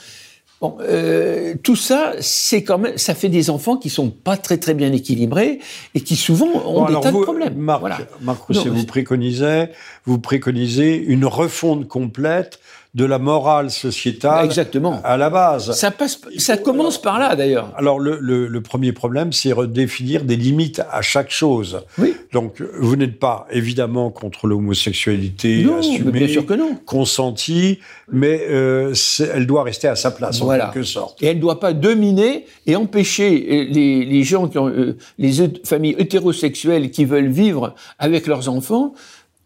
Bon, 0.63 0.77
euh, 0.81 1.55
tout 1.61 1.75
ça, 1.75 2.13
c'est 2.21 2.63
quand 2.63 2.79
même, 2.79 2.97
ça 2.97 3.17
fait 3.17 3.29
des 3.29 3.51
enfants 3.51 3.77
qui 3.77 3.91
sont 3.91 4.11
pas 4.11 4.37
très 4.37 4.59
très 4.59 4.75
bien 4.75 4.93
équilibrés 4.93 5.59
et 5.97 6.01
qui 6.01 6.15
souvent 6.15 6.47
ont 6.65 6.87
des 6.87 7.01
tas 7.01 7.11
de 7.11 7.21
problèmes. 7.21 7.57
Marc, 7.57 7.81
voilà. 7.81 7.99
Marc 8.21 8.39
vous 8.49 8.87
préconisez, 8.87 9.71
vous 10.07 10.21
préconisez 10.21 10.95
une 10.95 11.25
refonte 11.25 11.89
complète 11.89 12.61
de 12.95 13.07
la 13.07 13.19
morale 13.19 13.71
sociétale 13.71 14.45
Exactement. 14.45 15.01
à 15.03 15.17
la 15.17 15.31
base. 15.31 15.73
Ça, 15.73 15.91
passe, 15.91 16.21
ça 16.37 16.59
commence 16.59 17.01
par 17.01 17.19
là, 17.19 17.35
d'ailleurs. 17.35 17.73
Alors, 17.77 17.99
le, 17.99 18.19
le, 18.21 18.47
le, 18.47 18.61
premier 18.61 18.93
problème, 18.93 19.33
c'est 19.33 19.53
redéfinir 19.53 20.25
des 20.25 20.37
limites 20.37 20.83
à 20.91 21.01
chaque 21.01 21.31
chose. 21.31 21.81
Oui. 21.97 22.15
Donc, 22.33 22.63
vous 22.79 22.97
n'êtes 22.97 23.19
pas, 23.19 23.47
évidemment, 23.51 24.11
contre 24.11 24.47
l'homosexualité 24.47 25.67
assumée, 25.79 26.11
bien 26.11 26.29
sûr 26.29 26.45
que 26.45 26.53
non. 26.53 26.77
consentie, 26.85 27.79
mais 28.11 28.43
euh, 28.51 28.93
elle 29.33 29.47
doit 29.47 29.63
rester 29.63 29.89
à 29.89 29.97
sa 29.97 30.11
place, 30.11 30.43
en 30.43 30.51
quelque 30.51 30.83
sorte. 30.83 31.23
Et 31.23 31.27
elle 31.29 31.37
ne 31.37 31.41
doit 31.43 31.61
pas 31.61 31.73
dominer 31.73 32.45
et 32.67 32.77
empêcher 32.77 33.69
les, 33.71 34.05
les 34.05 34.23
gens 34.23 34.49
qui 34.49 34.59
ont... 34.59 34.69
Euh, 34.69 34.99
les 35.19 35.33
familles 35.65 35.97
hétérosexuelles 35.99 36.91
qui 36.91 37.07
veulent 37.07 37.31
vivre 37.31 37.75
avec 37.99 38.27
leurs 38.27 38.49
enfants 38.51 38.93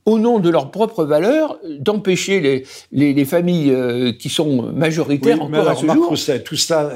au 0.06 0.20
nom 0.20 0.38
de 0.38 0.48
leurs 0.48 0.70
propres 0.70 1.04
valeurs, 1.04 1.58
d'empêcher 1.80 2.64
les, 2.92 3.12
les, 3.12 3.24
familles 3.24 3.72
euh, 3.72 4.12
qui 4.12 4.28
sont 4.28 4.62
majoritaires 4.72 5.42
encore 5.42 5.68
à 5.68 5.74
ce 5.74 5.86
jour. 5.86 6.14
tout 6.44 6.56
ça, 6.56 6.92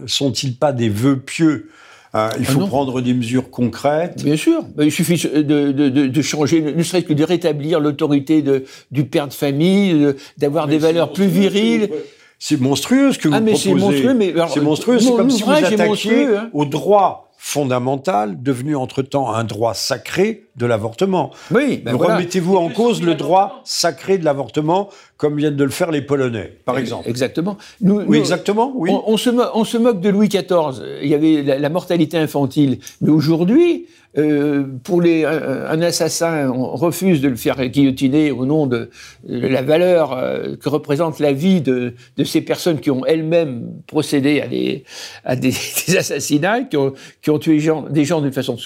ne 0.00 0.06
sont-ils 0.06 0.56
pas 0.56 0.72
des 0.72 0.90
vœux 0.90 1.18
pieux 1.18 1.70
euh, 2.14 2.28
il 2.38 2.46
ah 2.48 2.50
faut 2.50 2.66
prendre 2.66 3.02
des 3.02 3.12
mesures 3.12 3.50
concrètes. 3.50 4.24
Bien 4.24 4.36
sûr. 4.36 4.64
Il 4.80 4.92
suffit 4.92 5.16
de, 5.16 5.42
de, 5.42 5.88
de 5.88 6.22
changer, 6.22 6.62
ne 6.62 6.82
serait-ce 6.82 7.04
que 7.04 7.12
de 7.12 7.24
rétablir 7.24 7.78
l'autorité 7.78 8.42
du 8.90 9.04
père 9.04 9.28
de 9.28 9.34
famille, 9.34 10.14
d'avoir 10.38 10.66
des 10.66 10.78
valeurs 10.78 11.12
plus 11.12 11.26
viriles. 11.26 11.90
C'est 12.38 12.60
monstrueux 12.60 13.12
ce 13.12 13.18
que 13.18 13.28
ah, 13.32 13.40
vous. 13.40 13.56
C'est 13.56 13.74
monstrueux, 13.74 14.14
mais 14.14 14.34
c'est 14.48 14.60
monstrueux. 14.60 14.98
C'est 14.98 15.14
comme 15.14 15.30
si 15.30 15.42
vous 15.42 15.50
attaquiez 15.50 16.26
hein. 16.26 16.50
au 16.54 16.64
droit 16.64 17.25
fondamental, 17.38 18.42
devenu 18.42 18.76
entre-temps 18.76 19.32
un 19.32 19.44
droit 19.44 19.74
sacré 19.74 20.44
de 20.56 20.66
l'avortement. 20.66 21.30
Oui, 21.50 21.82
ben 21.84 21.94
Remettez-vous 21.94 22.56
en 22.56 22.68
cause 22.68 23.02
le 23.02 23.14
droit 23.14 23.60
sacré 23.64 24.18
de 24.18 24.24
l'avortement, 24.24 24.88
comme 25.16 25.36
viennent 25.36 25.56
de 25.56 25.64
le 25.64 25.70
faire 25.70 25.90
les 25.90 26.02
Polonais, 26.02 26.58
par 26.64 26.78
exemple. 26.78 27.08
Exactement. 27.08 27.56
oui, 27.80 28.18
exactement. 28.18 28.72
Oui. 28.74 28.90
On, 29.06 29.16
se 29.16 29.30
on, 29.54 29.64
se 29.64 29.76
moque 29.76 30.00
de 30.00 30.08
Louis 30.08 30.28
XIV. 30.28 30.82
Il 31.02 31.08
y 31.08 31.14
avait 31.14 31.58
la 31.58 31.68
mortalité 31.68 32.18
infantile. 32.18 32.78
Mais 33.00 33.10
aujourd'hui, 33.10 33.86
euh, 34.18 34.64
pour 34.82 35.02
les, 35.02 35.24
un, 35.24 35.82
assassin, 35.82 36.50
on 36.50 36.74
refuse 36.74 37.20
de 37.20 37.28
le 37.28 37.36
faire 37.36 37.64
guillotiner 37.68 38.30
au 38.30 38.46
nom 38.46 38.66
de, 38.66 38.90
la 39.24 39.62
valeur 39.62 40.12
euh, 40.12 40.56
que 40.56 40.68
représente 40.68 41.18
la 41.18 41.32
vie 41.32 41.60
de, 41.60 41.94
de 42.16 42.24
ces 42.24 42.40
personnes 42.40 42.80
qui 42.80 42.90
ont 42.90 43.04
elles-mêmes 43.04 43.70
procédé 43.86 44.40
à 44.40 44.46
des, 44.46 44.84
à 45.24 45.36
des, 45.36 45.50
assassinats, 45.96 46.62
qui 46.62 46.76
ont, 46.76 46.94
qui 47.20 47.30
ont 47.30 47.38
tué 47.38 47.58
gens, 47.58 47.82
des 47.82 48.04
gens 48.04 48.20
d'une 48.20 48.32
façon 48.32 48.56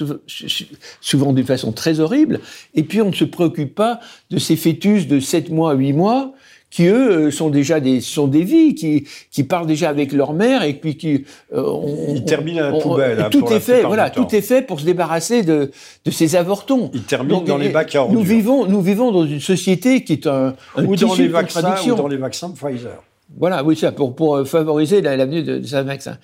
souvent 1.01 1.33
d'une 1.33 1.47
façon 1.47 1.73
très 1.73 2.01
horrible. 2.01 2.41
Et 2.75 2.83
puis 2.83 3.03
on 3.03 3.11
ne 3.11 3.15
se 3.15 3.25
préoccupe 3.25 3.75
pas 3.75 4.01
de 4.31 4.39
ces 4.39 4.57
fœtus 4.57 5.09
de 5.09 5.19
7 5.19 5.51
mois, 5.51 5.75
8 5.75 5.93
mois 5.93 6.33
qui 6.71 6.87
eux 6.87 7.27
euh, 7.27 7.31
sont 7.31 7.51
déjà 7.51 7.81
des 7.81 8.01
sont 8.01 8.29
des 8.29 8.45
vies 8.45 8.75
qui 8.75 9.07
qui 9.31 9.43
parlent 9.45 9.67
déjà 9.67 9.89
avec 9.89 10.13
leur 10.13 10.33
mère 10.33 10.63
et 10.63 10.75
puis 10.75 10.97
qui 10.97 11.25
euh, 11.53 11.63
on, 11.63 12.15
ils 12.15 12.25
terminent 12.25 12.63
à 12.65 12.71
la 12.71 12.79
poubelle. 12.79 13.21
Hein, 13.21 13.29
tout 13.31 13.53
est 13.53 13.61
fait, 13.61 13.83
voilà, 13.83 14.11
tout 14.11 14.27
est 14.35 14.41
fait 14.41 14.63
pour 14.63 14.81
se 14.81 14.85
débarrasser 14.85 15.43
de 15.43 15.71
de 16.05 16.11
ces 16.11 16.37
avortons. 16.37 16.91
Ils 16.95 17.03
terminent 17.03 17.41
dans 17.43 17.59
les 17.59 17.71
bacs 17.71 17.95
à 17.97 18.07
Nous 18.09 18.23
vivons 18.23 18.67
nous 18.67 18.81
vivons 18.81 19.11
dans 19.11 19.27
une 19.27 19.41
société 19.41 20.05
qui 20.05 20.15
est 20.15 20.27
un, 20.27 20.55
un 20.77 20.85
ou 20.85 20.97
dans 20.97 21.15
les 21.15 21.29
vaccins 21.29 21.77
ou 21.87 21.95
dans 21.95 22.09
les 22.09 22.17
vaccins 22.17 22.51
Pfizer. 22.51 23.03
Voilà, 23.39 23.63
oui, 23.63 23.77
ça, 23.77 23.93
pour, 23.93 24.15
pour 24.17 24.47
favoriser 24.47 25.01
l'avenue 25.01 25.43
de, 25.43 25.59
de 25.59 25.67
ce 25.67 25.77
vaccin. 25.77 26.19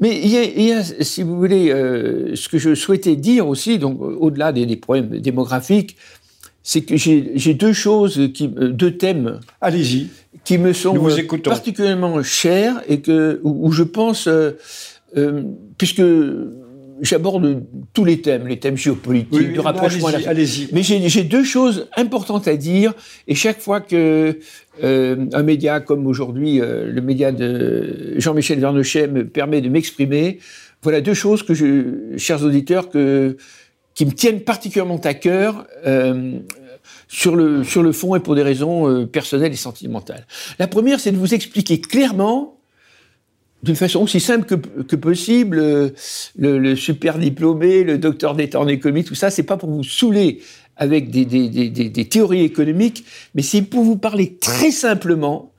Mais 0.00 0.16
il 0.16 0.28
y, 0.28 0.36
a, 0.36 0.44
il 0.44 0.62
y 0.62 0.72
a 0.72 0.82
si 0.82 1.22
vous 1.22 1.36
voulez, 1.36 1.70
euh, 1.70 2.36
ce 2.36 2.48
que 2.48 2.58
je 2.58 2.74
souhaitais 2.74 3.16
dire 3.16 3.48
aussi, 3.48 3.78
donc 3.78 4.00
au-delà 4.00 4.52
des, 4.52 4.64
des, 4.64 4.76
problèmes 4.76 5.18
démographiques, 5.18 5.96
c'est 6.68 6.80
que 6.80 6.96
j'ai 6.96 7.54
deux 7.54 7.72
choses, 7.72 8.32
qui, 8.34 8.50
euh, 8.58 8.70
deux 8.70 8.96
thèmes. 8.96 9.38
Allez-y. 9.60 10.08
Qui 10.44 10.58
me 10.58 10.72
sont 10.72 10.96
euh, 11.08 11.38
particulièrement 11.44 12.20
chers 12.24 12.82
et 12.88 13.00
que, 13.00 13.40
où, 13.44 13.70
je 13.70 13.84
pense, 13.84 14.26
euh, 14.26 14.50
euh, 15.16 15.42
puisque 15.78 16.02
j'aborde 17.02 17.62
tous 17.92 18.04
les 18.04 18.20
thèmes, 18.20 18.48
les 18.48 18.58
thèmes 18.58 18.76
géopolitiques, 18.76 19.52
de 19.52 19.60
rapprochement. 19.60 20.08
Allez-y. 20.08 20.68
Mais 20.72 20.82
j'ai 20.82 21.22
deux 21.22 21.44
choses 21.44 21.86
importantes 21.96 22.48
à 22.48 22.56
dire 22.56 22.94
et 23.28 23.36
chaque 23.36 23.60
fois 23.60 23.80
que 23.80 24.40
euh, 24.82 25.26
un 25.34 25.42
média 25.44 25.78
comme 25.78 26.04
aujourd'hui, 26.08 26.58
le 26.58 27.00
média 27.00 27.30
de 27.30 28.14
Jean-Michel 28.18 28.58
Vernochet 28.58 29.06
me 29.06 29.24
permet 29.24 29.60
de 29.60 29.68
m'exprimer, 29.68 30.40
voilà 30.82 31.00
deux 31.00 31.14
choses 31.14 31.44
que 31.44 31.54
je, 31.54 32.16
chers 32.16 32.42
auditeurs, 32.42 32.90
que 32.90 33.36
qui 33.96 34.04
me 34.04 34.12
tiennent 34.12 34.42
particulièrement 34.42 35.00
à 35.02 35.14
cœur 35.14 35.66
euh, 35.86 36.38
sur, 37.08 37.36
le, 37.36 37.64
sur 37.64 37.82
le 37.82 37.92
fond 37.92 38.14
et 38.14 38.20
pour 38.20 38.34
des 38.34 38.42
raisons 38.42 38.88
euh, 38.88 39.06
personnelles 39.06 39.52
et 39.52 39.56
sentimentales. 39.56 40.26
La 40.58 40.66
première, 40.66 41.00
c'est 41.00 41.12
de 41.12 41.16
vous 41.16 41.34
expliquer 41.34 41.80
clairement, 41.80 42.58
d'une 43.62 43.76
façon 43.76 44.02
aussi 44.02 44.20
simple 44.20 44.44
que, 44.44 44.82
que 44.82 44.96
possible, 44.96 45.58
euh, 45.58 45.90
le, 46.36 46.58
le, 46.58 46.76
super 46.76 47.18
diplômé, 47.18 47.84
le 47.84 47.98
docteur 47.98 48.34
d'État 48.34 48.60
en 48.60 48.68
économie, 48.68 49.04
tout 49.04 49.14
ça, 49.14 49.30
c'est 49.30 49.44
pas 49.44 49.56
pour 49.56 49.70
vous 49.70 49.84
saouler 49.84 50.40
avec 50.76 51.10
des, 51.10 51.24
des, 51.24 51.48
des, 51.48 51.70
des 51.70 52.04
théories 52.04 52.42
économiques, 52.42 53.04
mais 53.34 53.42
c'est 53.42 53.62
pour 53.62 53.82
vous 53.82 53.96
parler 53.96 54.36
très 54.36 54.70
simplement 54.70 55.52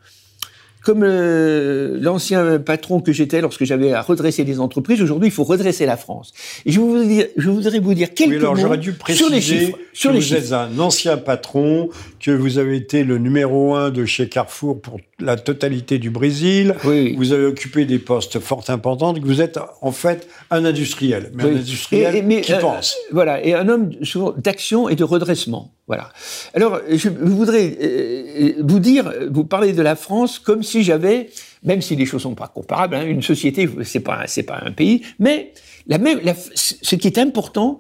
comme 0.88 1.04
euh, 1.04 1.98
l'ancien 2.00 2.60
patron 2.60 3.02
que 3.02 3.12
j'étais 3.12 3.42
lorsque 3.42 3.66
j'avais 3.66 3.92
à 3.92 4.02
redresser 4.02 4.46
des 4.46 4.62
entreprises, 4.62 5.02
aujourd'hui, 5.02 5.28
il 5.28 5.34
faut 5.34 5.44
redresser 5.44 5.86
la 5.86 5.98
France. 5.98 6.32
Et 6.66 6.72
je, 6.72 6.80
vous 6.80 7.04
dire, 7.04 7.26
je 7.36 7.50
voudrais 7.50 7.80
vous 7.80 7.94
dire 7.94 8.14
quelques 8.14 8.32
oui, 8.32 8.38
alors, 8.38 8.70
mots 8.70 8.76
dû 8.78 8.96
sur 9.10 9.30
les 9.30 9.42
chiffres. 9.42 9.78
Sur 9.92 10.12
que 10.12 10.16
les 10.16 10.22
vous 10.22 10.34
êtes 10.34 10.54
un 10.54 10.80
ancien 10.80 11.18
patron, 11.18 11.90
que 12.22 12.32
vous 12.32 12.58
avez 12.58 12.78
été 12.78 13.04
le 13.04 13.18
numéro 13.18 13.76
un 13.76 13.90
de 13.90 14.06
chez 14.06 14.30
Carrefour 14.30 14.82
pour 14.82 15.02
la 15.20 15.36
totalité 15.36 15.98
du 15.98 16.10
Brésil. 16.10 16.74
Oui. 16.86 17.16
Vous 17.18 17.34
avez 17.34 17.46
occupé 17.46 17.84
des 17.84 18.00
postes 18.00 18.40
fort 18.40 18.64
importants. 18.70 19.14
Que 19.14 19.20
vous 19.26 19.42
êtes 19.42 19.60
en 19.82 19.92
fait 19.92 20.30
un 20.52 20.64
industriel, 20.64 21.32
mais 21.34 21.44
un 21.44 21.48
industriel 21.48 22.42
qui 22.42 22.54
euh, 22.54 22.60
pense. 22.60 22.96
Voilà, 23.12 23.44
et 23.44 23.54
un 23.56 23.68
homme 23.68 23.92
souvent 24.04 24.34
d'action 24.38 24.88
et 24.88 24.96
de 24.96 25.04
redressement. 25.04 25.74
Voilà. 25.88 26.10
Alors, 26.54 26.82
je 26.90 27.08
voudrais 27.10 27.78
euh, 27.82 28.54
vous 28.60 28.80
dire, 28.80 29.12
vous 29.32 29.46
parler 29.46 29.72
de 29.72 29.82
la 29.82 29.96
France 29.96 30.38
comme 30.38 30.62
si 30.62 30.77
j'avais, 30.84 31.30
même 31.64 31.82
si 31.82 31.96
les 31.96 32.06
choses 32.06 32.24
sont 32.24 32.36
pas 32.36 32.48
comparables, 32.48 32.96
hein, 32.96 33.06
une 33.06 33.22
société, 33.22 33.70
c'est 33.84 34.00
pas, 34.00 34.28
c'est 34.28 34.44
pas 34.44 34.62
un 34.64 34.72
pays, 34.72 35.04
mais 35.20 35.54
ce 35.90 36.96
qui 36.96 37.08
est 37.08 37.18
important, 37.18 37.80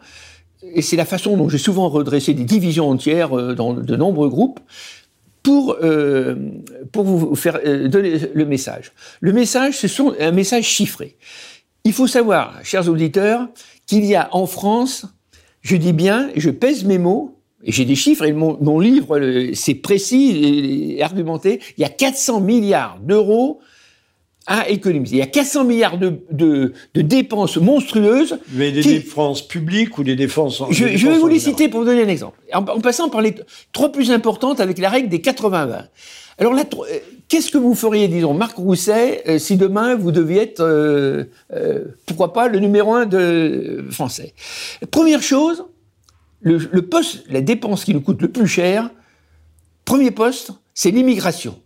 et 0.63 0.81
c'est 0.81 0.95
la 0.95 1.05
façon 1.05 1.37
dont 1.37 1.49
j'ai 1.49 1.57
souvent 1.57 1.89
redressé 1.89 2.33
des 2.33 2.43
divisions 2.43 2.89
entières 2.89 3.37
euh, 3.37 3.53
dans 3.53 3.73
de 3.73 3.95
nombreux 3.95 4.29
groupes, 4.29 4.59
pour, 5.43 5.77
euh, 5.81 6.35
pour 6.91 7.05
vous 7.05 7.35
faire 7.35 7.61
donner 7.89 8.19
le 8.33 8.45
message. 8.45 8.91
Le 9.21 9.31
message, 9.31 9.77
ce 9.77 9.87
sont 9.87 10.13
un 10.19 10.31
message 10.31 10.65
chiffré. 10.65 11.15
Il 11.85 11.93
faut 11.93 12.07
savoir, 12.07 12.59
chers 12.63 12.89
auditeurs, 12.89 13.47
qu'il 13.85 14.03
y 14.03 14.13
a 14.13 14.27
en 14.33 14.45
France, 14.45 15.05
je 15.61 15.77
dis 15.77 15.93
bien, 15.93 16.29
je 16.35 16.49
pèse 16.49 16.83
mes 16.83 16.97
mots, 16.97 17.36
j'ai 17.71 17.85
des 17.85 17.95
chiffres, 17.95 18.25
et 18.25 18.33
mon, 18.33 18.79
livre, 18.79 19.19
c'est 19.53 19.75
précis 19.75 20.95
et, 20.97 21.03
argumenté, 21.03 21.59
il 21.77 21.81
y 21.81 21.85
a 21.85 21.89
400 21.89 22.41
milliards 22.41 22.97
d'euros 23.01 23.59
à 24.45 24.69
économiser. 24.69 25.17
Il 25.17 25.19
y 25.19 25.23
a 25.23 25.27
400 25.27 25.65
milliards 25.65 25.97
de, 25.97 26.21
de, 26.31 26.73
de 26.93 27.01
dépenses 27.01 27.57
monstrueuses. 27.57 28.39
Mais 28.53 28.71
des 28.71 28.81
dépenses 28.81 29.45
publiques 29.45 29.97
ou 29.97 30.03
des 30.03 30.15
dépenses... 30.15 30.63
Je, 30.71 30.95
je 30.95 31.07
vais 31.07 31.17
vous 31.17 31.27
les 31.27 31.39
citer 31.39 31.67
pour 31.67 31.81
vous 31.81 31.85
donner 31.85 32.03
un 32.03 32.07
exemple. 32.07 32.39
En, 32.53 32.63
passant 32.63 33.09
par 33.09 33.21
les 33.21 33.35
trois 33.73 33.91
plus 33.91 34.09
importantes 34.09 34.61
avec 34.61 34.77
la 34.77 34.89
règle 34.89 35.09
des 35.09 35.19
80-20. 35.19 35.87
Alors 36.39 36.53
là, 36.53 36.63
euh, 36.63 36.99
qu'est-ce 37.27 37.51
que 37.51 37.57
vous 37.57 37.75
feriez, 37.75 38.07
disons, 38.07 38.33
Marc 38.33 38.57
Rousset, 38.57 39.23
euh, 39.27 39.39
si 39.39 39.57
demain 39.57 39.95
vous 39.95 40.11
deviez 40.11 40.43
être, 40.43 40.61
euh, 40.61 41.25
euh, 41.53 41.85
pourquoi 42.05 42.33
pas, 42.33 42.47
le 42.47 42.59
numéro 42.59 42.93
un 42.93 43.05
de 43.05 43.85
français? 43.89 44.33
Première 44.91 45.21
chose, 45.21 45.65
le, 46.41 46.81
poste, 46.81 47.23
la 47.29 47.41
dépense 47.41 47.83
qui 47.83 47.93
nous 47.93 48.01
coûte 48.01 48.21
le 48.21 48.29
plus 48.29 48.47
cher, 48.47 48.89
premier 49.85 50.11
poste, 50.11 50.51
c'est 50.73 50.91
l'immigration. 50.91 51.59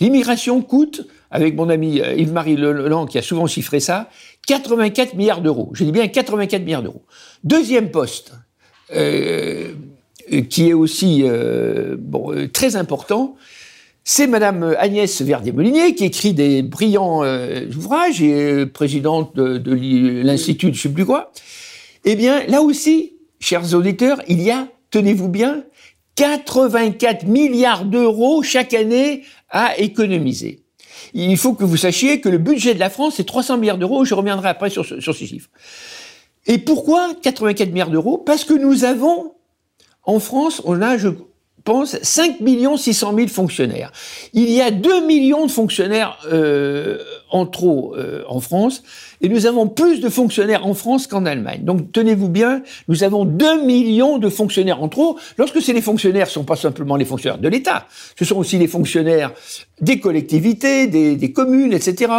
L'immigration 0.00 0.62
coûte, 0.62 1.06
avec 1.30 1.54
mon 1.54 1.68
ami 1.68 2.00
euh, 2.00 2.14
Yves-Marie 2.14 2.56
Leland 2.56 3.06
qui 3.06 3.18
a 3.18 3.22
souvent 3.22 3.46
chiffré 3.46 3.80
ça, 3.80 4.10
84 4.46 5.14
milliards 5.14 5.42
d'euros. 5.42 5.70
Je 5.74 5.84
dis 5.84 5.92
bien 5.92 6.08
84 6.08 6.62
milliards 6.62 6.82
d'euros. 6.82 7.02
Deuxième 7.44 7.90
poste, 7.90 8.32
euh, 8.94 9.72
qui 10.48 10.70
est 10.70 10.72
aussi 10.72 11.22
euh, 11.24 11.96
très 12.52 12.76
important, 12.76 13.36
c'est 14.02 14.26
Madame 14.26 14.74
Agnès 14.78 15.20
Verdier-Molinier 15.20 15.94
qui 15.94 16.06
écrit 16.06 16.32
des 16.32 16.62
brillants 16.62 17.22
ouvrages 17.76 18.22
et 18.22 18.66
présidente 18.66 19.36
de, 19.36 19.62
l'Institut 20.24 20.72
je 20.72 20.88
quoi. 21.04 21.32
Eh 22.04 22.16
bien, 22.16 22.44
là 22.46 22.62
aussi, 22.62 23.12
chers 23.40 23.74
auditeurs, 23.74 24.20
il 24.28 24.42
y 24.42 24.50
a, 24.50 24.68
tenez-vous 24.90 25.28
bien, 25.28 25.64
84 26.16 27.26
milliards 27.26 27.84
d'euros 27.84 28.42
chaque 28.42 28.74
année 28.74 29.22
à 29.48 29.78
économiser. 29.78 30.62
Il 31.14 31.36
faut 31.36 31.54
que 31.54 31.64
vous 31.64 31.78
sachiez 31.78 32.20
que 32.20 32.28
le 32.28 32.38
budget 32.38 32.74
de 32.74 32.80
la 32.80 32.90
France, 32.90 33.14
c'est 33.16 33.24
300 33.24 33.58
milliards 33.58 33.78
d'euros. 33.78 34.04
Je 34.04 34.14
reviendrai 34.14 34.48
après 34.48 34.70
sur, 34.70 34.84
sur 34.84 35.14
ces 35.14 35.26
chiffres. 35.26 35.48
Et 36.46 36.58
pourquoi 36.58 37.14
84 37.22 37.70
milliards 37.70 37.90
d'euros? 37.90 38.18
Parce 38.18 38.44
que 38.44 38.54
nous 38.54 38.84
avons, 38.84 39.34
en 40.04 40.20
France, 40.20 40.62
on 40.64 40.80
a, 40.82 40.96
je 40.98 41.08
pense, 41.64 42.00
5 42.02 42.36
600 42.76 43.14
000 43.14 43.28
fonctionnaires. 43.28 43.92
Il 44.32 44.50
y 44.50 44.60
a 44.60 44.70
2 44.70 45.06
millions 45.06 45.46
de 45.46 45.50
fonctionnaires 45.50 46.18
euh, 46.32 46.98
en 47.30 47.46
trop 47.46 47.94
euh, 47.96 48.24
en 48.28 48.40
France. 48.40 48.82
Et 49.22 49.28
nous 49.28 49.46
avons 49.46 49.68
plus 49.68 50.00
de 50.00 50.08
fonctionnaires 50.08 50.66
en 50.66 50.72
France 50.72 51.06
qu'en 51.06 51.26
Allemagne. 51.26 51.60
Donc 51.62 51.92
tenez-vous 51.92 52.28
bien, 52.28 52.62
nous 52.88 53.04
avons 53.04 53.24
2 53.24 53.64
millions 53.64 54.18
de 54.18 54.30
fonctionnaires 54.30 54.82
en 54.82 54.88
trop. 54.88 55.18
Lorsque 55.36 55.60
c'est 55.60 55.74
les 55.74 55.82
fonctionnaires, 55.82 56.26
ce 56.26 56.32
ne 56.32 56.42
sont 56.42 56.44
pas 56.44 56.56
simplement 56.56 56.96
les 56.96 57.04
fonctionnaires 57.04 57.38
de 57.38 57.48
l'État, 57.48 57.86
ce 58.18 58.24
sont 58.24 58.36
aussi 58.36 58.56
les 58.56 58.68
fonctionnaires 58.68 59.32
des 59.80 60.00
collectivités, 60.00 60.86
des, 60.86 61.16
des 61.16 61.32
communes, 61.32 61.72
etc. 61.72 62.12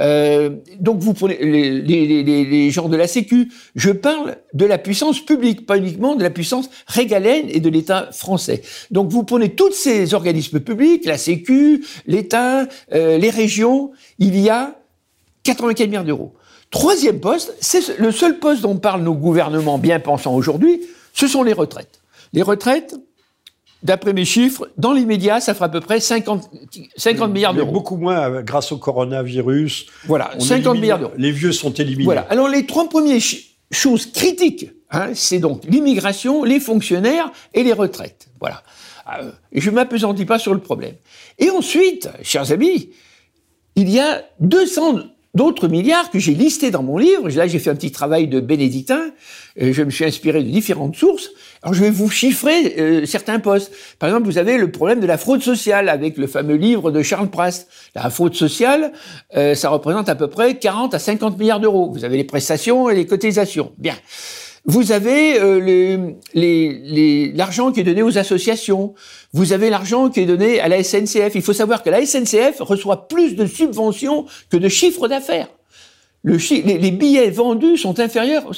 Euh, 0.00 0.50
donc 0.80 0.98
vous 0.98 1.14
prenez 1.14 1.38
les, 1.40 1.80
les, 1.80 2.22
les, 2.22 2.44
les, 2.44 2.70
gens 2.70 2.88
de 2.88 2.96
la 2.96 3.06
Sécu. 3.06 3.50
Je 3.76 3.90
parle 3.90 4.36
de 4.52 4.64
la 4.64 4.78
puissance 4.78 5.20
publique, 5.20 5.66
pas 5.66 5.78
uniquement 5.78 6.16
de 6.16 6.22
la 6.22 6.30
puissance 6.30 6.70
régalienne 6.86 7.46
et 7.50 7.60
de 7.60 7.68
l'État 7.68 8.10
français. 8.12 8.62
Donc 8.90 9.10
vous 9.10 9.22
prenez 9.22 9.50
tous 9.50 9.72
ces 9.72 10.14
organismes 10.14 10.60
publics, 10.60 11.04
la 11.04 11.18
Sécu, 11.18 11.84
l'État, 12.06 12.66
euh, 12.92 13.18
les 13.18 13.30
régions, 13.30 13.92
il 14.18 14.38
y 14.38 14.48
a 14.48 14.74
84 15.44 15.86
milliards 15.86 16.04
d'euros. 16.04 16.34
Troisième 16.70 17.20
poste, 17.20 17.54
c'est 17.60 17.98
le 17.98 18.12
seul 18.12 18.38
poste 18.38 18.62
dont 18.62 18.76
parlent 18.76 19.02
nos 19.02 19.14
gouvernements 19.14 19.78
bien 19.78 20.00
pensants 20.00 20.34
aujourd'hui, 20.34 20.80
ce 21.14 21.26
sont 21.26 21.42
les 21.42 21.52
retraites. 21.52 22.00
Les 22.32 22.42
retraites, 22.42 22.94
D'après 23.82 24.12
mes 24.12 24.24
chiffres, 24.24 24.68
dans 24.76 24.92
l'immédiat, 24.92 25.40
ça 25.40 25.54
fera 25.54 25.66
à 25.66 25.68
peu 25.68 25.80
près 25.80 26.00
50, 26.00 26.50
50 26.96 27.32
milliards 27.32 27.54
d'euros. 27.54 27.70
Beaucoup 27.70 27.96
moins 27.96 28.42
grâce 28.42 28.72
au 28.72 28.76
coronavirus. 28.76 29.86
Voilà, 30.06 30.32
50 30.38 30.80
milliards 30.80 30.98
d'euros. 30.98 31.12
Les 31.16 31.30
vieux 31.30 31.52
sont 31.52 31.72
éliminés. 31.72 32.04
Voilà. 32.04 32.22
Alors 32.22 32.48
les 32.48 32.66
trois 32.66 32.88
premières 32.88 33.20
choses 33.70 34.06
critiques, 34.06 34.68
hein, 34.90 35.10
c'est 35.14 35.38
donc 35.38 35.62
l'immigration, 35.64 36.42
les 36.42 36.58
fonctionnaires 36.58 37.30
et 37.54 37.62
les 37.62 37.72
retraites. 37.72 38.28
Voilà. 38.40 38.64
Euh, 39.20 39.30
je 39.52 39.70
ne 39.70 39.76
m'apesantis 39.76 40.24
pas 40.24 40.40
sur 40.40 40.54
le 40.54 40.60
problème. 40.60 40.94
Et 41.38 41.48
ensuite, 41.50 42.10
chers 42.22 42.50
amis, 42.50 42.90
il 43.76 43.88
y 43.88 44.00
a 44.00 44.24
200 44.40 45.02
d'autres 45.38 45.68
milliards 45.68 46.10
que 46.10 46.18
j'ai 46.18 46.34
listés 46.34 46.72
dans 46.72 46.82
mon 46.82 46.98
livre. 46.98 47.28
Là, 47.30 47.46
j'ai 47.46 47.60
fait 47.60 47.70
un 47.70 47.76
petit 47.76 47.92
travail 47.92 48.26
de 48.26 48.40
bénédictin. 48.40 49.12
Je 49.56 49.82
me 49.84 49.90
suis 49.90 50.04
inspiré 50.04 50.42
de 50.42 50.50
différentes 50.50 50.96
sources. 50.96 51.30
Alors, 51.62 51.74
je 51.74 51.80
vais 51.80 51.90
vous 51.90 52.10
chiffrer 52.10 52.74
euh, 52.78 53.06
certains 53.06 53.38
postes. 53.38 53.72
Par 54.00 54.08
exemple, 54.08 54.26
vous 54.26 54.38
avez 54.38 54.58
le 54.58 54.70
problème 54.70 54.98
de 54.98 55.06
la 55.06 55.16
fraude 55.16 55.40
sociale 55.40 55.88
avec 55.88 56.16
le 56.16 56.26
fameux 56.26 56.56
livre 56.56 56.90
de 56.90 57.02
Charles 57.02 57.30
Prast. 57.30 57.68
La 57.94 58.10
fraude 58.10 58.34
sociale, 58.34 58.92
euh, 59.36 59.54
ça 59.54 59.68
représente 59.68 60.08
à 60.08 60.16
peu 60.16 60.26
près 60.26 60.56
40 60.56 60.94
à 60.94 60.98
50 60.98 61.38
milliards 61.38 61.60
d'euros. 61.60 61.90
Vous 61.92 62.04
avez 62.04 62.16
les 62.16 62.24
prestations 62.24 62.90
et 62.90 62.96
les 62.96 63.06
cotisations. 63.06 63.72
Bien. 63.78 63.94
Vous 64.70 64.92
avez 64.92 65.40
euh, 65.40 66.12
l'argent 67.34 67.72
qui 67.72 67.80
est 67.80 67.84
donné 67.84 68.02
aux 68.02 68.18
associations. 68.18 68.92
Vous 69.32 69.54
avez 69.54 69.70
l'argent 69.70 70.10
qui 70.10 70.20
est 70.20 70.26
donné 70.26 70.60
à 70.60 70.68
la 70.68 70.84
SNCF. 70.84 71.34
Il 71.34 71.40
faut 71.40 71.54
savoir 71.54 71.82
que 71.82 71.88
la 71.88 72.04
SNCF 72.04 72.60
reçoit 72.60 73.08
plus 73.08 73.34
de 73.34 73.46
subventions 73.46 74.26
que 74.50 74.58
de 74.58 74.68
chiffres 74.68 75.08
d'affaires 75.08 75.48
les, 76.24 76.90
billets 76.90 77.30
vendus 77.30 77.76
sont 77.76 78.00
inférieurs. 78.00 78.50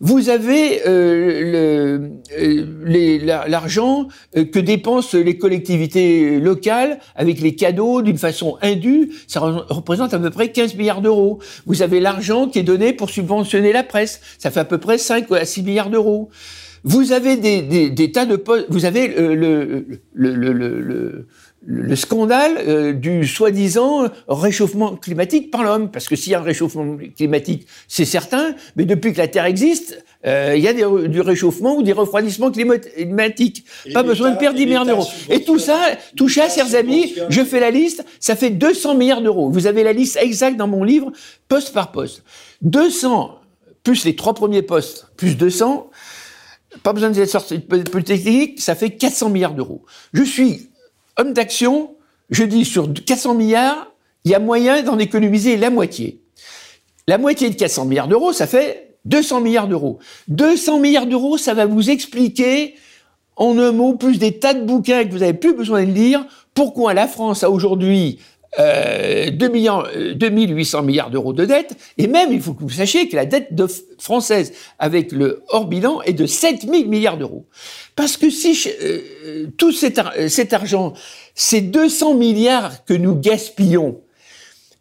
Vous 0.00 0.28
avez 0.30 0.86
euh, 0.86 2.08
euh, 2.38 3.46
l'argent 3.46 4.08
euh, 4.36 4.44
que 4.44 4.58
dépensent 4.58 5.16
les 5.16 5.36
collectivités 5.36 6.40
locales 6.40 6.98
avec 7.14 7.40
les 7.40 7.54
cadeaux 7.54 8.02
d'une 8.02 8.18
façon 8.18 8.56
indue. 8.62 9.10
Ça 9.26 9.40
représente 9.40 10.14
à 10.14 10.18
peu 10.18 10.30
près 10.30 10.50
15 10.50 10.76
milliards 10.76 11.02
d'euros. 11.02 11.40
Vous 11.66 11.82
avez 11.82 12.00
l'argent 12.00 12.48
qui 12.48 12.58
est 12.58 12.64
donné 12.64 12.92
pour 12.92 13.10
subventionner 13.10 13.72
la 13.72 13.82
presse. 13.82 14.20
Ça 14.38 14.50
fait 14.50 14.60
à 14.60 14.64
peu 14.64 14.78
près 14.78 14.98
5 14.98 15.30
à 15.32 15.44
6 15.44 15.62
milliards 15.62 15.90
d'euros. 15.90 16.30
Vous 16.86 17.12
avez 17.12 17.36
des, 17.36 17.90
des, 17.90 18.12
tas 18.12 18.26
de 18.26 18.36
postes. 18.36 18.66
Vous 18.68 18.84
avez 18.84 19.08
le, 19.08 19.34
le, 19.34 20.34
le, 20.52 21.26
le 21.66 21.94
le 21.94 21.96
scandale 21.96 22.58
euh, 22.66 22.92
du 22.92 23.26
soi-disant 23.26 24.08
réchauffement 24.28 24.96
climatique 24.96 25.50
par 25.50 25.62
l'homme. 25.62 25.90
Parce 25.90 26.08
que 26.08 26.16
s'il 26.16 26.32
y 26.32 26.34
a 26.34 26.40
un 26.40 26.42
réchauffement 26.42 26.96
climatique, 27.16 27.66
c'est 27.88 28.04
certain, 28.04 28.54
mais 28.76 28.84
depuis 28.84 29.12
que 29.12 29.18
la 29.18 29.28
Terre 29.28 29.44
existe, 29.44 30.04
euh, 30.26 30.54
il 30.56 30.62
y 30.62 30.68
a 30.68 30.72
du 30.72 31.20
réchauffement 31.20 31.76
ou 31.76 31.82
des 31.82 31.92
refroidissements 31.92 32.50
climatiques. 32.50 33.64
Pas 33.92 34.02
besoin 34.02 34.32
de 34.32 34.38
perdre 34.38 34.56
10 34.56 34.66
milliards 34.66 34.86
d'euros. 34.86 35.06
Et 35.28 35.44
tout 35.44 35.58
ça, 35.58 35.78
tout 36.16 36.28
ça, 36.28 36.48
chers 36.48 36.74
amis, 36.74 37.14
je 37.28 37.44
fais 37.44 37.60
la 37.60 37.70
liste, 37.70 38.04
ça 38.18 38.34
fait 38.34 38.50
200 38.50 38.94
milliards 38.96 39.22
d'euros. 39.22 39.50
Vous 39.50 39.66
avez 39.66 39.84
la 39.84 39.92
liste 39.92 40.18
exacte 40.20 40.56
dans 40.56 40.68
mon 40.68 40.82
livre, 40.82 41.12
poste 41.48 41.72
par 41.72 41.92
poste. 41.92 42.24
200, 42.62 43.38
plus 43.82 44.04
les 44.04 44.16
trois 44.16 44.34
premiers 44.34 44.62
postes, 44.62 45.08
plus 45.16 45.36
200, 45.36 45.90
pas 46.82 46.92
besoin 46.92 47.10
de 47.10 47.24
sortir 47.26 47.60
technique, 48.04 48.60
ça 48.60 48.74
fait 48.74 48.90
400 48.90 49.28
milliards 49.28 49.54
d'euros. 49.54 49.84
Je 50.12 50.22
suis 50.22 50.70
homme 51.16 51.32
d'action, 51.32 51.96
je 52.30 52.44
dis 52.44 52.64
sur 52.64 52.92
400 52.92 53.34
milliards, 53.34 53.92
il 54.24 54.30
y 54.30 54.34
a 54.34 54.38
moyen 54.38 54.82
d'en 54.82 54.98
économiser 54.98 55.56
la 55.56 55.70
moitié. 55.70 56.22
La 57.06 57.18
moitié 57.18 57.50
de 57.50 57.54
400 57.54 57.84
milliards 57.84 58.08
d'euros, 58.08 58.32
ça 58.32 58.46
fait 58.46 58.96
200 59.04 59.40
milliards 59.40 59.68
d'euros. 59.68 59.98
200 60.28 60.78
milliards 60.78 61.06
d'euros, 61.06 61.36
ça 61.36 61.54
va 61.54 61.66
vous 61.66 61.90
expliquer 61.90 62.74
en 63.36 63.58
un 63.58 63.72
mot, 63.72 63.94
plus 63.94 64.18
des 64.18 64.38
tas 64.38 64.54
de 64.54 64.64
bouquins 64.64 65.04
que 65.04 65.10
vous 65.10 65.18
n'avez 65.18 65.34
plus 65.34 65.54
besoin 65.54 65.84
de 65.84 65.90
lire, 65.90 66.24
pourquoi 66.54 66.94
la 66.94 67.08
France 67.08 67.42
a 67.42 67.50
aujourd'hui 67.50 68.20
euh, 68.58 69.30
2, 69.30 69.48
millions, 69.48 69.82
2800 70.14 70.78
euh, 70.78 70.82
milliards 70.82 71.10
d'euros 71.10 71.32
de 71.32 71.44
dette, 71.44 71.76
et 71.98 72.06
même, 72.06 72.32
il 72.32 72.40
faut 72.40 72.54
que 72.54 72.62
vous 72.62 72.70
sachiez 72.70 73.08
que 73.08 73.16
la 73.16 73.26
dette 73.26 73.54
de 73.54 73.66
française 73.98 74.52
avec 74.78 75.12
le 75.12 75.42
hors 75.48 75.66
bilan 75.66 76.02
est 76.02 76.12
de 76.12 76.26
7000 76.26 76.88
milliards 76.88 77.18
d'euros. 77.18 77.46
Parce 77.96 78.16
que 78.16 78.30
si 78.30 78.58
euh, 78.82 79.46
tout 79.56 79.72
cet, 79.72 80.00
cet 80.28 80.52
argent, 80.52 80.94
ces 81.34 81.60
200 81.60 82.14
milliards 82.14 82.84
que 82.84 82.94
nous 82.94 83.14
gaspillons, 83.14 84.00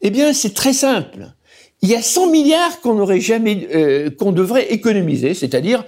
eh 0.02 0.10
bien, 0.10 0.34
c'est 0.34 0.54
très 0.54 0.74
simple. 0.74 1.34
Il 1.84 1.90
y 1.90 1.96
a 1.96 2.02
100 2.02 2.32
milliards 2.32 2.80
qu'on 2.80 2.96
n'aurait 2.96 3.20
jamais, 3.20 3.68
euh, 3.76 4.10
qu'on 4.10 4.32
devrait 4.32 4.72
économiser, 4.72 5.34
c'est-à-dire 5.34 5.84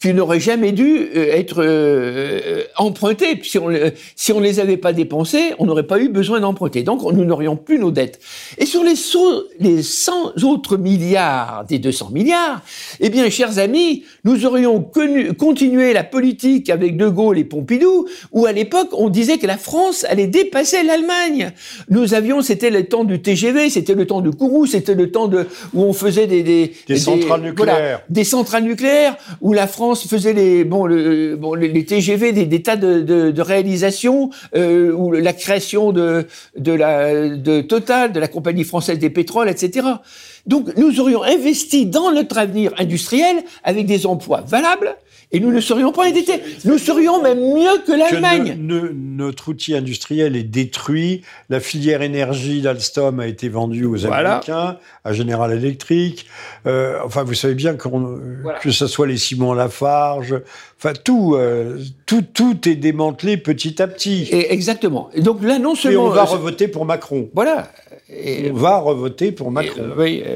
qui 0.00 0.12
n'auraient 0.14 0.40
jamais 0.40 0.72
dû 0.72 1.08
euh, 1.14 1.32
être 1.32 1.62
euh, 1.64 2.62
empruntés. 2.76 3.40
Si 3.42 3.58
on, 3.58 3.70
si 4.14 4.32
on 4.32 4.40
les 4.40 4.60
avait 4.60 4.76
pas 4.76 4.92
dépensés, 4.92 5.54
on 5.58 5.66
n'aurait 5.66 5.86
pas 5.86 5.98
eu 5.98 6.08
besoin 6.08 6.40
d'emprunter. 6.40 6.82
Donc, 6.82 7.02
nous 7.02 7.24
n'aurions 7.24 7.56
plus 7.56 7.78
nos 7.78 7.90
dettes. 7.90 8.20
Et 8.58 8.66
sur 8.66 8.84
les, 8.84 8.94
les 9.58 9.82
100 9.82 10.44
autres 10.44 10.76
milliards 10.76 11.64
des 11.68 11.78
200 11.78 12.10
milliards, 12.12 12.60
eh 13.00 13.08
bien, 13.08 13.28
chers 13.30 13.58
amis, 13.58 14.04
nous 14.24 14.44
aurions 14.46 14.80
connu, 14.80 15.32
continué 15.32 15.92
la 15.92 16.04
politique 16.04 16.70
avec 16.70 16.96
De 16.96 17.08
Gaulle 17.08 17.38
et 17.38 17.44
Pompidou, 17.44 18.06
où 18.32 18.46
à 18.46 18.52
l'époque, 18.52 18.88
on 18.92 19.08
disait 19.08 19.38
que 19.38 19.46
la 19.46 19.58
France 19.58 20.04
allait 20.08 20.26
dépasser 20.26 20.82
l'Allemagne. 20.82 21.52
Nous 21.88 22.14
avions, 22.14 22.42
c'était 22.42 22.70
le 22.70 22.84
temps 22.84 23.04
du 23.04 23.20
TGV, 23.20 23.70
c'était 23.70 23.94
le 23.94 24.06
temps 24.06 24.20
de 24.20 24.30
Kourou, 24.30 24.66
c'était 24.66 24.94
le 24.94 25.10
temps 25.10 25.28
de, 25.28 25.46
où 25.72 25.82
on 25.82 25.92
faisait 25.92 26.26
des, 26.26 26.42
des, 26.42 26.72
des, 26.86 26.96
centrales 26.96 27.42
nucléaires. 27.42 28.02
des 28.08 28.24
centrales 28.24 28.64
nucléaires, 28.64 29.16
où 29.40 29.52
la 29.52 29.66
France 29.66 29.77
faisait 30.08 30.32
les, 30.32 30.64
bon, 30.64 30.86
le, 30.86 31.36
bon, 31.36 31.54
les, 31.54 31.84
TGV, 31.84 32.32
des, 32.32 32.62
tas 32.62 32.76
de 32.76 33.40
réalisations, 33.40 34.30
euh, 34.56 34.92
ou 34.92 35.12
la 35.12 35.32
création 35.32 35.92
de, 35.92 36.26
de, 36.56 36.72
la, 36.72 37.28
de 37.28 37.60
Total, 37.60 38.12
de 38.12 38.20
la 38.20 38.28
compagnie 38.28 38.64
française 38.64 38.98
des 38.98 39.10
pétroles, 39.10 39.48
etc. 39.48 39.86
Donc 40.46 40.76
nous 40.76 41.00
aurions 41.00 41.22
investi 41.22 41.86
dans 41.86 42.12
notre 42.12 42.38
avenir 42.38 42.72
industriel 42.78 43.36
avec 43.64 43.86
des 43.86 44.06
emplois 44.06 44.42
valables, 44.46 44.96
et 45.30 45.40
nous 45.40 45.50
ne 45.50 45.60
serions 45.60 45.92
pas 45.92 46.08
endettés. 46.08 46.40
Nous 46.64 46.78
serions 46.78 47.22
même 47.22 47.38
mieux 47.38 47.82
que 47.86 47.92
l'Allemagne. 47.92 48.56
notre 48.58 49.48
outil 49.48 49.74
industriel 49.74 50.36
est 50.36 50.42
détruit. 50.42 51.22
La 51.50 51.60
filière 51.60 52.02
énergie 52.02 52.62
d'Alstom 52.62 53.20
a 53.20 53.26
été 53.26 53.48
vendue 53.48 53.84
aux 53.84 54.06
Américains, 54.06 54.78
à 55.04 55.12
General 55.12 55.52
Electric. 55.52 56.26
Euh, 56.66 56.98
enfin, 57.04 57.24
vous 57.24 57.34
savez 57.34 57.54
bien 57.54 57.76
que 57.76 58.70
ce 58.70 58.86
soit 58.86 59.06
les 59.06 59.18
Simon 59.18 59.52
Lafarge, 59.52 60.40
enfin 60.78 60.92
tout, 61.04 61.34
euh, 61.34 61.78
tout, 62.06 62.22
tout 62.22 62.68
est 62.68 62.76
démantelé 62.76 63.36
petit 63.36 63.82
à 63.82 63.86
petit. 63.86 64.28
Et 64.30 64.52
exactement. 64.52 65.10
Et 65.12 65.20
donc 65.20 65.42
là, 65.42 65.58
non 65.58 65.74
seulement. 65.74 66.06
Et 66.06 66.08
on 66.08 66.10
va 66.10 66.24
revoter 66.24 66.68
pour 66.68 66.86
Macron. 66.86 67.28
Voilà. 67.34 67.70
Et, 68.10 68.50
on 68.50 68.54
va 68.54 68.78
revoter 68.78 69.32
pour 69.32 69.50
Macron. 69.50 69.82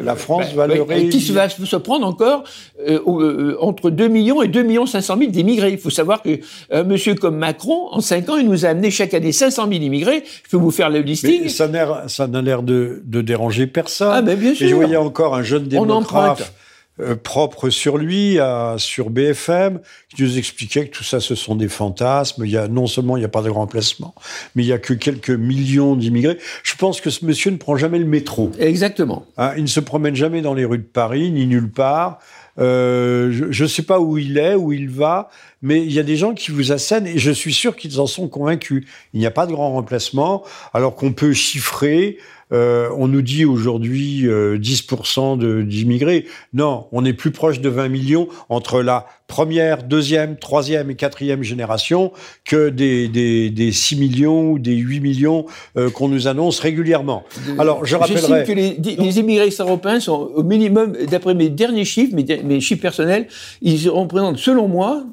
la 0.03 0.17
France 0.17 0.53
va 0.55 0.67
le 0.67 0.83
réélire. 0.83 1.11
Qui 1.11 1.33
va 1.33 1.49
se 1.49 1.77
prendre 1.77 2.07
encore 2.07 2.45
euh, 2.87 3.57
entre 3.61 3.89
2 3.89 4.09
millions 4.09 4.43
et 4.43 4.49
2 4.49 4.63
millions 4.63 4.85
500 4.85 5.17
000 5.19 5.31
d'immigrés? 5.31 5.73
Il 5.73 5.79
faut 5.79 5.91
savoir 5.91 6.23
que 6.23 6.41
un 6.71 6.83
monsieur 6.83 7.15
comme 7.15 7.37
Macron, 7.37 7.89
en 7.91 8.01
5 8.01 8.29
ans, 8.29 8.37
il 8.37 8.47
nous 8.47 8.67
a 8.67 8.69
amené 8.69 8.91
chaque 8.91 9.15
année 9.15 9.33
500 9.33 9.69
000 9.71 9.83
immigrés. 9.83 10.23
Je 10.45 10.51
peux 10.51 10.59
vous 10.59 10.71
faire 10.71 10.91
le 10.91 11.01
listing. 11.01 11.43
Mais 11.45 11.49
ça 11.49 11.69
n'a 11.69 12.43
l'air 12.43 12.63
de, 12.63 13.03
de, 13.05 13.21
déranger 13.23 13.67
personne. 13.67 14.13
Ah, 14.13 14.23
mais 14.23 14.37
bien 14.37 14.55
sûr. 14.55 14.67
Et 14.67 14.71
je 14.71 14.75
voyais 14.75 14.97
encore 14.97 15.35
un 15.35 15.43
jeune 15.43 15.65
démocrate 15.65 16.53
euh, 17.00 17.16
propre 17.16 17.70
sur 17.70 17.96
lui, 17.96 18.38
à, 18.38 18.74
sur 18.76 19.09
BFM, 19.09 19.81
qui 20.14 20.22
nous 20.22 20.37
expliquait 20.37 20.87
que 20.87 20.96
tout 20.96 21.05
ça, 21.05 21.20
ce 21.20 21.35
sont 21.35 21.55
des 21.55 21.68
fantasmes. 21.68 22.44
Il 22.44 22.50
y 22.50 22.59
a, 22.59 22.68
non 22.68 22.87
seulement 22.87 23.16
il 23.16 23.20
n'y 23.20 23.24
a 23.24 23.31
pas 23.31 23.42
de 23.42 23.48
remplacement, 23.48 24.14
mais 24.55 24.62
il 24.62 24.66
y 24.66 24.72
a 24.72 24.78
que 24.78 24.92
quelques 24.92 25.31
millions 25.31 25.96
d'immigrés. 25.96 26.38
Je 26.62 26.74
pense 26.76 27.00
que 27.00 27.09
ce 27.09 27.24
monsieur 27.24 27.50
ne 27.50 27.57
prend 27.57 27.76
jamais 27.76 27.98
le 27.98 28.05
métro. 28.05 28.50
Exactement. 28.59 29.24
Hein, 29.38 29.52
il 29.57 29.62
ne 29.62 29.68
se 29.68 29.81
promène 29.81 30.14
jamais 30.14 30.42
dans 30.42 30.55
les 30.55 30.66
rues 30.66 30.78
de 30.78 30.83
Paris, 30.83 31.31
ni 31.31 31.46
nulle 31.46 31.70
part. 31.70 32.18
Euh, 32.59 33.31
je 33.50 33.62
ne 33.62 33.68
sais 33.68 33.83
pas 33.83 33.98
où 33.98 34.18
il 34.18 34.37
est, 34.37 34.55
où 34.55 34.72
il 34.72 34.90
va, 34.90 35.31
mais 35.62 35.83
il 35.83 35.92
y 35.92 35.98
a 35.98 36.03
des 36.03 36.16
gens 36.16 36.35
qui 36.35 36.51
vous 36.51 36.72
assènent 36.72 37.07
et 37.07 37.18
je 37.18 37.31
suis 37.31 37.55
sûr 37.55 37.77
qu'ils 37.77 38.01
en 38.01 38.07
sont 38.07 38.29
convaincus. 38.29 38.85
Il 39.14 39.20
n'y 39.20 39.27
a 39.27 39.31
pas 39.31 39.46
de 39.46 39.53
grand 39.53 39.72
remplacement, 39.72 40.42
alors 40.75 40.94
qu'on 40.94 41.12
peut 41.12 41.33
chiffrer 41.33 42.18
Euh, 42.53 42.90
on 42.98 43.09
nous 43.09 43.22
dit 43.22 43.44
aujourd'hui 43.44 44.25
10% 44.27 45.64
d'immigrés. 45.66 46.27
Non, 46.53 46.87
on 46.92 47.05
est 47.05 47.14
plus 47.14 47.31
proche 47.31 47.61
de 47.61 47.68
20 47.68 47.88
millions 47.88 48.29
entre 48.48 48.83
la 48.83 49.07
première, 49.27 49.83
deuxième, 49.85 50.37
troisième 50.37 50.90
et 50.90 50.94
quatrième 50.94 51.42
génération 51.42 52.12
que 52.44 52.68
des, 52.68 53.09
des, 53.09 53.72
6 53.72 53.96
millions 53.96 54.51
ou 54.51 54.59
des 54.59 54.75
8 54.75 55.01
millions 55.01 55.46
qu'on 55.94 56.09
nous 56.09 56.29
annonce 56.29 56.61
régulièrement. 56.61 57.25
Alors, 57.59 57.87
je 57.87 57.96
rappellerai... 57.96 58.44
que 58.44 58.53
les, 58.53 58.75
les 58.75 59.18
immigrés 59.18 59.48
européens 59.59 60.01
sont 60.01 60.31
au 60.35 60.42
minimum, 60.42 60.94
d'après 61.11 61.35
mes 61.35 61.48
derniers 61.48 61.87
chiffres, 61.87 62.14
mes, 62.14 62.42
mes 62.42 62.61
chiffres 62.61 62.83
personnels, 62.83 63.29
ils 63.62 63.88
représentent, 63.88 64.37
selon 64.37 64.68
moi, 64.68 65.07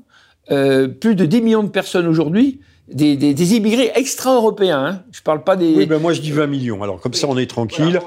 euh, 0.51 0.87
plus 0.87 1.15
de 1.15 1.25
10 1.25 1.41
millions 1.41 1.63
de 1.63 1.69
personnes 1.69 2.07
aujourd'hui, 2.07 2.59
des, 2.91 3.15
des, 3.15 3.55
immigrés 3.55 3.91
extra-européens. 3.95 4.83
Hein. 4.83 5.03
Je 5.11 5.21
parle 5.21 5.43
pas 5.43 5.55
des. 5.55 5.73
Oui, 5.75 5.85
ben 5.85 5.99
moi 5.99 6.13
je 6.13 6.21
dis 6.21 6.31
20 6.31 6.47
millions. 6.47 6.81
Alors 6.81 6.99
comme 6.99 7.13
ça 7.13 7.27
on 7.29 7.37
est 7.37 7.49
tranquille. 7.49 7.99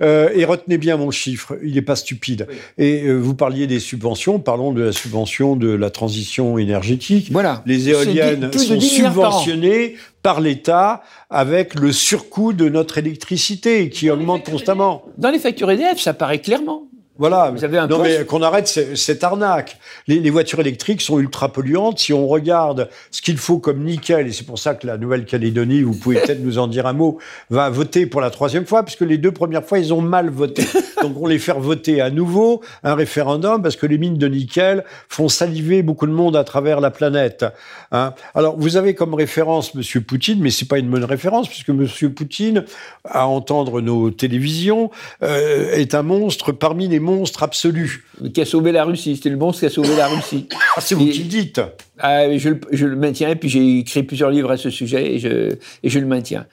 Euh, 0.00 0.30
et 0.32 0.44
retenez 0.44 0.78
bien 0.78 0.96
mon 0.96 1.10
chiffre, 1.10 1.58
il 1.62 1.74
n'est 1.74 1.82
pas 1.82 1.96
stupide. 1.96 2.46
Et 2.76 3.02
euh, 3.02 3.16
vous 3.16 3.34
parliez 3.34 3.66
des 3.66 3.80
subventions. 3.80 4.38
Parlons 4.38 4.72
de 4.72 4.82
la 4.82 4.92
subvention 4.92 5.56
de 5.56 5.70
la 5.70 5.90
transition 5.90 6.56
énergétique. 6.56 7.30
Voilà. 7.32 7.62
Les 7.66 7.88
éoliennes 7.88 8.52
sont 8.52 8.80
subventionnées 8.80 9.96
par 10.22 10.40
l'État 10.40 11.02
avec 11.30 11.74
le 11.74 11.90
surcoût 11.90 12.52
de 12.52 12.68
notre 12.68 12.98
électricité 12.98 13.88
qui 13.88 14.08
augmente 14.10 14.48
constamment. 14.48 15.04
Dans 15.16 15.30
les 15.30 15.38
factures 15.38 15.70
EDF, 15.70 15.98
ça 15.98 16.14
paraît 16.14 16.40
clairement. 16.40 16.88
Voilà. 17.18 17.50
Vous 17.50 17.64
avez 17.64 17.78
un 17.78 17.88
non, 17.88 18.00
mais 18.00 18.24
qu'on 18.24 18.42
arrête 18.42 18.68
cette 18.68 19.24
arnaque. 19.24 19.78
Les, 20.06 20.20
les, 20.20 20.30
voitures 20.30 20.60
électriques 20.60 21.02
sont 21.02 21.18
ultra 21.18 21.52
polluantes. 21.52 21.98
Si 21.98 22.12
on 22.12 22.28
regarde 22.28 22.88
ce 23.10 23.20
qu'il 23.20 23.38
faut 23.38 23.58
comme 23.58 23.82
nickel, 23.82 24.28
et 24.28 24.32
c'est 24.32 24.46
pour 24.46 24.58
ça 24.58 24.76
que 24.76 24.86
la 24.86 24.98
Nouvelle-Calédonie, 24.98 25.82
vous 25.82 25.94
pouvez 25.94 26.20
peut-être 26.20 26.42
nous 26.42 26.58
en 26.58 26.68
dire 26.68 26.86
un 26.86 26.92
mot, 26.92 27.18
va 27.50 27.70
voter 27.70 28.06
pour 28.06 28.20
la 28.20 28.30
troisième 28.30 28.66
fois, 28.66 28.84
puisque 28.84 29.00
les 29.00 29.18
deux 29.18 29.32
premières 29.32 29.64
fois, 29.64 29.80
ils 29.80 29.92
ont 29.92 30.00
mal 30.00 30.30
voté. 30.30 30.62
Donc, 31.02 31.16
on 31.20 31.26
les 31.26 31.38
faire 31.40 31.58
voter 31.58 32.00
à 32.00 32.10
nouveau 32.10 32.62
un 32.84 32.94
référendum, 32.94 33.62
parce 33.62 33.74
que 33.74 33.86
les 33.86 33.98
mines 33.98 34.18
de 34.18 34.28
nickel 34.28 34.84
font 35.08 35.28
saliver 35.28 35.82
beaucoup 35.82 36.06
de 36.06 36.12
monde 36.12 36.36
à 36.36 36.44
travers 36.44 36.80
la 36.80 36.90
planète. 36.90 37.44
Hein. 37.90 38.14
Alors, 38.34 38.56
vous 38.58 38.76
avez 38.76 38.94
comme 38.94 39.14
référence 39.14 39.74
Monsieur 39.74 40.00
Poutine, 40.00 40.40
mais 40.40 40.50
c'est 40.50 40.68
pas 40.68 40.78
une 40.78 40.88
bonne 40.88 41.04
référence, 41.04 41.48
puisque 41.48 41.70
Monsieur 41.70 42.10
Poutine, 42.10 42.64
à 43.04 43.26
entendre 43.26 43.80
nos 43.80 44.10
télévisions, 44.10 44.90
euh, 45.24 45.72
est 45.72 45.94
un 45.94 46.02
monstre 46.02 46.52
parmi 46.52 46.86
les 46.86 47.00
monstre 47.16 47.42
absolu. 47.42 48.04
Qui 48.32 48.40
a 48.40 48.44
sauvé 48.44 48.72
la 48.72 48.84
Russie, 48.84 49.16
c'était 49.16 49.30
le 49.30 49.36
monstre 49.36 49.60
qui 49.60 49.66
a 49.66 49.70
sauvé 49.70 49.96
la 49.96 50.08
Russie. 50.08 50.48
Ah, 50.76 50.80
c'est 50.80 50.94
vous 50.94 51.06
qui 51.06 51.20
le 51.20 51.28
dites. 51.28 51.60
Ah, 51.98 52.36
je, 52.36 52.50
je, 52.70 52.86
le 52.86 52.96
maintiens, 52.96 53.30
et 53.30 53.36
puis 53.36 53.48
j'ai 53.48 53.78
écrit 53.78 54.02
plusieurs 54.02 54.30
livres 54.30 54.50
à 54.50 54.56
ce 54.56 54.70
sujet, 54.70 55.14
et 55.14 55.18
je, 55.18 55.56
et 55.82 55.88
je 55.88 55.98
le 55.98 56.06
maintiens. 56.06 56.46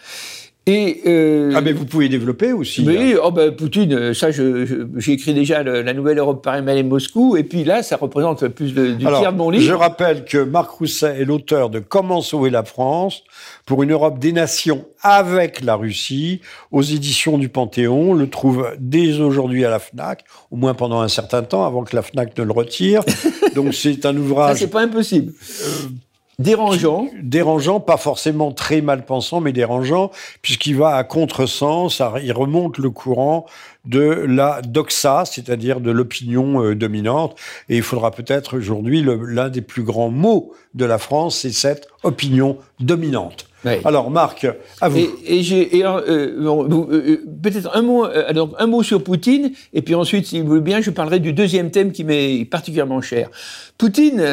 Et 0.68 1.02
euh, 1.06 1.54
ah 1.56 1.62
mais 1.62 1.74
vous 1.74 1.86
pouvez 1.86 2.10
développer 2.10 2.52
aussi. 2.52 2.84
Oui, 2.88 3.14
oh 3.22 3.30
ben 3.30 3.56
Poutine, 3.56 4.16
ça 4.16 4.32
j'ai 4.32 5.12
écrit 5.12 5.36
déjà 5.36 5.62
la 5.62 5.94
nouvelle 5.94 6.18
Europe 6.18 6.44
par 6.44 6.56
Emmanuel 6.56 6.88
Moscou 6.88 7.38
et 7.38 7.44
puis 7.44 7.64
là 7.64 7.84
ça 7.84 7.98
représente 7.98 8.48
plus 8.48 8.74
de, 8.74 8.94
du 8.94 9.06
tiers 9.06 9.32
de 9.32 9.38
mon 9.38 9.52
livre. 9.52 9.64
Je 9.64 9.74
rappelle 9.74 10.26
que 10.26 10.40
Marc 10.40 10.72
Rousset 10.72 11.22
est 11.22 11.26
l'auteur 11.26 11.70
de 11.70 11.78
Comment 11.78 12.22
sauver 12.22 12.50
la 12.50 12.64
France 12.64 13.24
pour 13.68 13.84
une 13.84 13.92
Europe 13.92 14.18
des 14.18 14.32
nations 14.32 14.86
avec 15.02 15.62
la 15.62 15.76
Russie 15.76 16.42
aux 16.72 16.82
éditions 16.82 17.38
du 17.38 17.48
Panthéon. 17.48 18.12
On 18.12 18.14
le 18.16 18.28
trouve 18.28 18.68
dès 18.80 19.20
aujourd'hui 19.20 19.66
à 19.66 19.70
la 19.70 19.78
Fnac, 19.78 20.26
au 20.50 20.56
moins 20.56 20.74
pendant 20.74 21.02
un 21.02 21.08
certain 21.10 21.44
temps 21.44 21.64
avant 21.64 21.84
que 21.84 21.96
la 21.96 22.02
Fnac 22.02 22.36
ne 22.40 22.44
le 22.44 22.52
retire. 22.52 23.04
Donc 23.56 23.76
c'est 23.76 24.04
un 24.08 24.18
ouvrage. 24.18 24.54
Ça 24.54 24.60
c'est 24.62 24.72
pas 24.72 24.82
impossible. 24.82 25.32
Euh, 25.62 25.90
Dérangeant. 26.38 27.08
Dérangeant, 27.22 27.80
pas 27.80 27.98
forcément 27.98 28.52
très 28.52 28.82
mal 28.82 29.06
pensant, 29.06 29.40
mais 29.40 29.54
dérangeant, 29.54 30.12
puisqu'il 30.42 30.76
va 30.76 30.96
à 30.96 31.04
contresens, 31.04 32.02
il 32.22 32.34
remonte 32.34 32.78
le 32.78 32.90
courant 32.90 33.46
de 33.86 34.02
la 34.02 34.62
doxa, 34.62 35.24
c'est-à-dire 35.26 35.80
de 35.80 35.92
l'opinion 35.92 36.62
euh, 36.64 36.76
dominante. 36.76 37.40
Et 37.70 37.78
il 37.78 37.84
faudra 37.84 38.12
peut-être 38.12 38.58
aujourd'hui, 38.58 39.02
l'un 39.04 39.50
des 39.50 39.62
plus 39.62 39.84
grands 39.84 40.10
mots 40.10 40.54
de 40.74 40.86
la 40.86 40.98
France, 40.98 41.40
c'est 41.40 41.52
cette 41.52 41.88
opinion 42.04 42.58
dominante. 42.80 43.48
Alors, 43.84 44.12
Marc, 44.12 44.48
à 44.82 44.90
vous. 44.90 45.00
Et, 45.26 45.44
j'ai 45.44 45.84
euh, 45.84 46.02
euh, 46.08 46.88
euh, 46.92 47.24
peut-être 47.42 47.76
un 47.76 47.82
mot, 47.82 48.06
un 48.06 48.68
mot 48.68 48.84
sur 48.84 49.04
Poutine, 49.04 49.52
et 49.74 49.82
puis 49.82 49.96
ensuite, 49.96 50.28
si 50.28 50.42
vous 50.42 50.48
voulez 50.48 50.62
bien, 50.62 50.82
je 50.82 50.92
parlerai 50.92 51.20
du 51.20 51.34
deuxième 51.34 51.72
thème 51.72 51.92
qui 51.92 52.04
m'est 52.04 52.46
particulièrement 52.46 53.02
cher. 53.02 53.30
Poutine, 53.78 54.24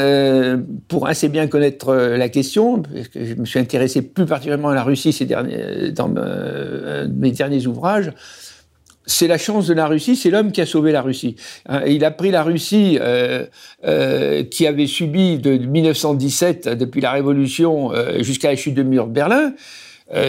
pour 0.88 1.07
assez 1.07 1.29
bien 1.29 1.47
connaître 1.47 1.95
la 1.95 2.29
question, 2.29 2.83
parce 2.83 3.09
que 3.09 3.25
je 3.25 3.35
me 3.35 3.45
suis 3.45 3.59
intéressé 3.59 4.03
plus 4.03 4.27
particulièrement 4.27 4.71
à 4.71 4.75
la 4.75 4.85
Russie 4.85 5.12
ces 5.12 5.25
derniers, 5.25 5.92
dans 5.92 6.09
mes 6.09 7.31
derniers 7.33 7.66
ouvrages, 7.66 8.12
c'est 9.07 9.27
la 9.27 9.38
chance 9.38 9.67
de 9.67 9.75
la 9.75 9.87
Russie, 9.87 10.17
c'est 10.17 10.31
l'homme 10.31 10.53
qui 10.53 10.61
a 10.61 10.67
sauvé 10.67 10.93
la 10.93 11.03
Russie. 11.03 11.37
Hein, 11.69 11.83
il 11.87 12.05
a 12.05 12.11
pris 12.11 12.31
la 12.31 12.43
Russie 12.43 12.99
euh, 13.01 13.47
euh, 13.85 14.45
qui 14.45 14.67
avait 14.67 14.87
subi 14.87 15.38
de 15.38 15.57
1917, 15.57 16.69
depuis 16.69 17.01
la 17.01 17.12
Révolution 17.12 17.93
euh, 17.93 18.23
jusqu'à 18.23 18.49
la 18.49 18.57
chute 18.57 18.75
de 18.75 18.83
mur 18.83 19.07
de 19.07 19.12
Berlin, 19.12 19.55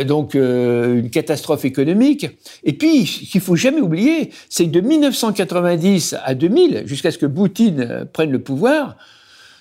donc 0.07 0.33
une 0.35 1.09
catastrophe 1.09 1.65
économique. 1.65 2.27
Et 2.63 2.71
puis, 2.71 3.05
ce 3.05 3.29
qu'il 3.29 3.41
faut 3.41 3.57
jamais 3.57 3.81
oublier, 3.81 4.29
c'est 4.47 4.65
que 4.65 4.69
de 4.69 4.79
1990 4.79 6.15
à 6.23 6.35
2000, 6.35 6.83
jusqu'à 6.85 7.11
ce 7.11 7.17
que 7.17 7.25
Poutine 7.25 8.07
prenne 8.13 8.31
le 8.31 8.39
pouvoir, 8.39 8.95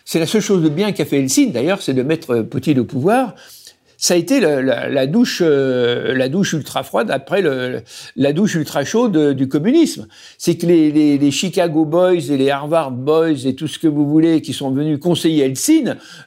c'est 0.05 0.21
la 0.21 0.27
seule 0.27 0.41
chose 0.41 0.63
de 0.63 0.69
bien 0.69 0.93
qu'a 0.93 1.07
fait 1.07 1.19
Helsinki, 1.19 1.51
d'ailleurs, 1.51 1.83
c'est 1.83 1.95
de 1.95 2.05
mettre 2.05 2.43
Poutine 2.43 2.79
au 2.79 2.85
pouvoir 2.85 3.35
ça 4.03 4.15
a 4.15 4.17
été 4.17 4.41
la, 4.41 5.07
douche, 5.07 5.43
euh, 5.45 6.13
la 6.17 6.29
douche 6.29 6.55
ultra 6.55 6.83
froide 6.83 7.13
après 7.13 7.41
le, 7.41 7.83
la 8.17 8.33
douche 8.33 8.57
ultra 8.57 8.85
chaude 8.85 9.33
du 9.33 9.47
communisme. 9.47 10.09
C'est 10.39 10.57
que 10.57 10.67
les, 10.67 10.91
les, 10.91 11.19
les, 11.19 11.31
Chicago 11.31 11.85
Boys 11.85 12.29
et 12.29 12.37
les 12.37 12.51
Harvard 12.51 12.91
Boys 12.91 13.47
et 13.47 13.55
tout 13.55 13.69
ce 13.69 13.79
que 13.79 13.87
vous 13.87 14.05
voulez 14.05 14.43
qui 14.43 14.55
sont 14.55 14.73
venus 14.73 14.99
conseiller 14.99 15.45
Helsinki. 15.45 15.85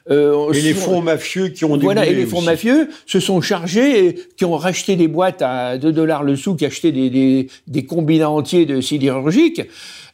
Euh, 0.08 0.50
et 0.52 0.62
les 0.62 0.72
fonds 0.72 1.02
mafieux 1.02 1.48
qui 1.48 1.66
ont 1.66 1.76
voilà 1.76 2.06
et 2.06 2.14
les 2.14 2.24
fonds 2.24 2.40
mafieux 2.40 2.88
se 3.04 3.20
sont 3.20 3.42
chargés, 3.42 4.06
et, 4.06 4.18
qui 4.38 4.46
ont 4.46 4.56
racheté 4.56 4.96
des 4.96 5.06
boîtes 5.06 5.42
à 5.42 5.76
2 5.76 5.92
dollars 5.92 6.22
le 6.22 6.34
sou, 6.34 6.54
qui 6.54 6.64
achetaient 6.64 6.92
des, 6.92 7.10
des, 7.10 7.48
des 7.66 7.84
combinats 7.84 8.30
entiers 8.30 8.64
de 8.64 8.80
sidérurgiques. 8.80 9.60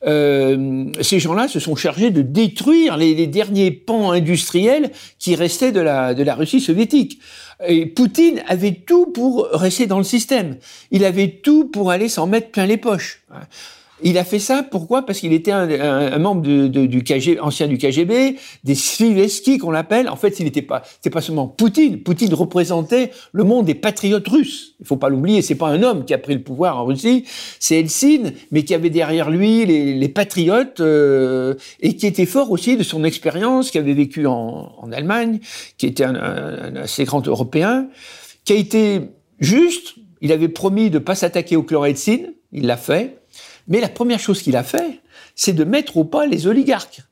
Euh, 0.05 0.87
ces 1.01 1.21
gens-là 1.21 1.47
se 1.49 1.61
sont 1.61 1.77
chargés 1.77 2.11
de 2.11 2.23
détruire 2.23 2.97
les, 2.97 3.15
les, 3.15 3.29
derniers 3.29 3.71
pans 3.71 4.11
industriels 4.11 4.91
qui 5.19 5.37
restaient 5.37 5.71
de 5.71 5.81
la, 5.81 6.15
de 6.15 6.23
la 6.23 6.35
Russie 6.35 6.61
soviétique. 6.61 7.21
Et 7.67 7.87
Poutine 7.87 8.43
avait 8.49 8.73
tout 8.73 9.07
pour 9.07 9.49
rester 9.53 9.87
dans 9.87 9.99
le 9.99 10.05
système. 10.05 10.57
Il 10.91 11.05
avait 11.05 11.41
tout 11.43 11.67
pour 11.67 11.91
aller 11.93 12.09
s'en 12.09 12.27
mettre 12.27 12.51
plein 12.51 12.67
les 12.67 12.79
poches. 12.79 13.23
Il 14.05 14.19
a 14.19 14.25
fait 14.25 14.38
ça, 14.38 14.62
pourquoi? 14.69 15.07
Parce 15.07 15.21
qu'il 15.21 15.33
était 15.33 15.53
un, 15.53 16.19
membre 16.19 16.43
du 16.43 17.05
KGB, 17.05 17.38
ancien 17.41 17.69
du 17.69 17.79
KGB, 17.79 18.37
des 18.65 18.75
Svileski 18.75 19.59
qu'on 19.59 19.75
appelle. 19.75 20.09
En 20.09 20.17
fait, 20.17 20.41
il 20.41 20.45
n'était 20.45 20.62
pas, 20.62 20.83
c'est 21.01 21.11
pas 21.11 21.21
seulement 21.21 21.47
Poutine. 21.47 22.03
Poutine 22.03 22.35
représentait 22.35 23.11
le 23.33 23.45
monde 23.45 23.67
des 23.67 23.75
patriotes 23.75 24.27
russes. 24.29 24.75
Il 24.81 24.87
faut 24.87 24.97
pas 24.97 25.09
l'oublier. 25.09 25.43
C'est 25.43 25.55
pas 25.55 25.69
un 25.69 25.83
homme 25.83 26.05
qui 26.05 26.15
a 26.15 26.19
pris 26.19 26.35
le 26.35 26.43
pouvoir 26.43 26.79
en 26.79 26.85
Russie, 26.85 27.25
c'est 27.61 27.79
Helsinki, 27.79 28.35
mais 28.51 28.65
qui 28.65 28.75
avait 28.75 28.91
derrière 28.91 29.31
lui 29.31 29.65
les, 29.65 30.09
patriotes 30.09 30.81
euh, 30.81 31.55
et 31.81 31.97
qui 31.97 32.07
était 32.07 32.27
fort 32.27 32.51
aussi 32.51 32.77
de 32.77 32.83
son 32.83 33.05
expérience, 33.05 33.71
qui 33.71 33.79
avait 33.79 33.95
vécu 33.95 34.27
en, 34.27 34.91
Allemagne, 34.93 35.38
qui 35.79 35.87
était 35.87 36.05
un, 36.05 36.15
un 36.15 36.77
assez 36.77 37.05
grand 37.05 37.27
Européen, 37.27 37.88
qui 38.45 38.53
a 38.53 38.57
été 38.57 39.01
juste. 39.38 39.95
Il 40.21 40.33
avait 40.33 40.49
promis 40.49 40.91
de 40.91 40.99
pas 40.99 41.15
s'attaquer 41.15 41.57
au 41.57 41.62
chlorhexidine. 41.62 42.35
Il 42.53 42.67
l'a 42.67 42.77
fait. 42.77 43.22
Mais 43.68 43.81
la 43.81 43.88
première 43.88 44.20
chose 44.20 44.42
qu'il 44.42 44.57
a 44.57 44.62
fait, 44.62 45.01
c'est 45.35 45.53
de 45.53 45.64
mettre 45.64 45.96
au 45.96 46.05
pas 46.05 46.27
les 46.27 46.46
oligarques. 46.46 47.03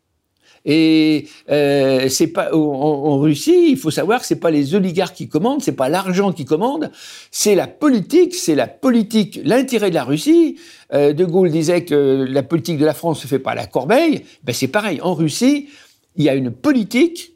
Et 0.67 1.27
euh, 1.51 2.09
c'est 2.11 2.27
pas 2.27 2.55
en, 2.55 3.19
Russie, 3.19 3.71
il 3.71 3.79
faut 3.79 3.91
savoir 3.91 4.21
que 4.21 4.27
c'est 4.27 4.41
pas 4.41 4.51
les 4.51 4.75
oligarques 4.75 5.17
qui 5.17 5.29
commandent, 5.29 5.63
c'est 5.63 5.73
pas 5.73 5.89
l'argent 5.89 6.33
qui 6.33 6.45
commande, 6.45 6.91
c'est 7.31 7.55
la 7.55 7.67
politique, 7.67 8.35
c'est 8.35 8.55
la 8.55 8.67
politique, 8.67 9.41
l'intérêt 9.43 9.89
de 9.89 9.95
la 9.95 10.05
Russie. 10.05 10.59
Euh, 10.93 11.15
de 11.15 11.25
Gaulle 11.25 11.51
disait 11.51 11.85
que 11.85 12.27
la 12.29 12.43
politique 12.43 12.77
de 12.77 12.85
la 12.85 12.93
France 12.93 13.21
se 13.21 13.27
fait 13.27 13.39
pas 13.39 13.53
à 13.53 13.55
la 13.55 13.67
corbeille. 13.67 14.25
Ben 14.45 14.53
c'est 14.53 14.69
pareil. 14.69 15.01
En 15.01 15.15
Russie, 15.15 15.69
il 16.17 16.25
y 16.25 16.29
a 16.29 16.35
une 16.35 16.51
politique 16.51 17.33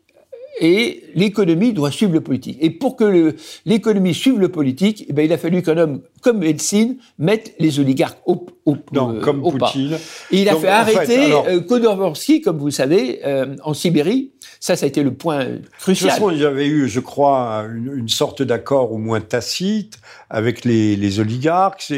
et 0.61 1.05
l'économie 1.15 1.73
doit 1.73 1.91
suivre 1.91 2.13
le 2.13 2.21
politique. 2.21 2.59
Et 2.61 2.71
pour 2.71 2.97
que 2.97 3.35
l'économie 3.67 4.15
suive 4.15 4.39
le 4.39 4.49
politique, 4.49 5.05
eh 5.09 5.13
ben, 5.13 5.25
il 5.25 5.33
a 5.33 5.39
fallu 5.39 5.63
qu'un 5.63 5.79
homme 5.79 6.01
comme 6.21 6.43
Eltsine 6.43 6.97
mette 7.19 7.55
les 7.59 7.81
oligarques 7.81 8.19
au, 8.27 8.47
au, 8.65 8.77
non, 8.93 9.21
comme 9.21 9.43
Poutine. 9.43 9.99
Et 10.31 10.43
il 10.43 10.49
a 10.49 10.57
fait 10.57 10.69
arrêter 10.69 11.33
euh, 11.33 11.61
Khodorkovsky, 11.61 12.41
comme 12.41 12.59
vous 12.59 12.71
savez, 12.71 13.21
euh, 13.25 13.57
en 13.63 13.75
Sibérie. 13.75 14.33
Ça, 14.61 14.77
ça 14.77 14.87
a 14.87 14.89
été 14.89 15.03
le 15.03 15.13
point 15.13 15.47
crucial. 15.79 16.11
De 16.11 16.15
toute 16.15 16.25
façon, 16.25 16.31
il 16.31 16.41
y 16.41 16.47
avait 16.47 16.67
eu, 16.67 16.89
je 16.89 17.01
crois, 17.01 17.67
une, 17.69 18.09
sorte 18.09 18.43
d'accord 18.43 18.93
au 18.93 18.99
moins 18.99 19.21
tacite 19.21 19.99
avec 20.31 20.65
les, 20.65 20.97
les 20.97 21.21
oligarques. 21.21 21.93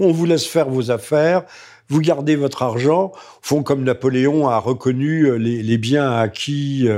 On 0.00 0.12
vous 0.12 0.26
laisse 0.26 0.46
faire 0.46 0.68
vos 0.68 0.90
affaires 0.90 1.44
vous 1.88 2.00
gardez 2.00 2.36
votre 2.36 2.62
argent, 2.62 3.12
font 3.42 3.62
comme 3.62 3.84
Napoléon 3.84 4.48
a 4.48 4.58
reconnu 4.58 5.26
euh, 5.26 5.36
les, 5.36 5.78
biens 5.78 6.10
acquis, 6.12 6.88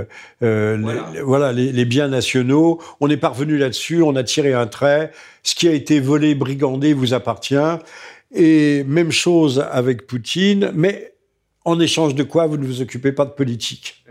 voilà, 0.40 1.52
les, 1.52 1.72
les, 1.72 1.84
biens 1.84 2.08
nationaux. 2.08 2.80
On 3.00 3.10
est 3.10 3.16
parvenu 3.16 3.58
là-dessus, 3.58 4.02
on 4.02 4.16
a 4.16 4.22
tiré 4.22 4.52
un 4.52 4.66
trait. 4.66 5.10
Ce 5.42 5.54
qui 5.54 5.68
a 5.68 5.72
été 5.72 6.00
volé, 6.00 6.34
brigandé, 6.34 6.92
vous 6.92 7.14
appartient. 7.14 7.56
Et 8.34 8.84
même 8.84 9.12
chose 9.12 9.64
avec 9.70 10.06
Poutine, 10.06 10.72
mais 10.74 11.14
en 11.64 11.80
échange 11.80 12.14
de 12.14 12.22
quoi 12.22 12.46
vous 12.46 12.56
ne 12.56 12.64
vous 12.64 12.80
occupez 12.80 13.12
pas 13.12 13.24
de 13.24 13.30
politique? 13.30 14.04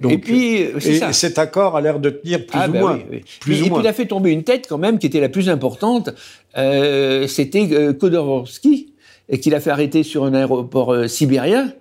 Donc, 0.00 0.12
et 0.12 0.18
puis, 0.18 0.56
et 0.56 1.12
cet 1.12 1.38
accord 1.38 1.76
a 1.76 1.80
l'air 1.80 2.00
de 2.00 2.10
tenir 2.10 2.44
plus 2.44 2.58
ah, 2.60 2.68
ou 2.68 2.72
bah 2.72 2.78
moins. 2.80 2.98
Plus 3.40 3.58
et, 3.58 3.70
puis 3.70 3.80
il 3.80 3.86
a 3.86 3.92
fait 3.94 4.06
tomber 4.06 4.30
une 4.30 4.44
tête 4.44 4.66
quand 4.68 4.76
même 4.76 4.98
qui 4.98 5.06
était 5.06 5.20
la 5.20 5.30
plus 5.30 5.48
importante. 5.48 6.10
Euh, 6.58 7.26
C'était 7.26 7.68
euh, 7.72 7.94
Khodorkovsky, 7.94 8.92
et 9.28 9.40
qu'il 9.40 9.54
a 9.54 9.60
fait 9.60 9.70
arrêter 9.70 10.02
sur 10.02 10.24
un 10.24 10.34
aéroport 10.34 10.92
euh, 10.92 11.08
sibérien. 11.08 11.72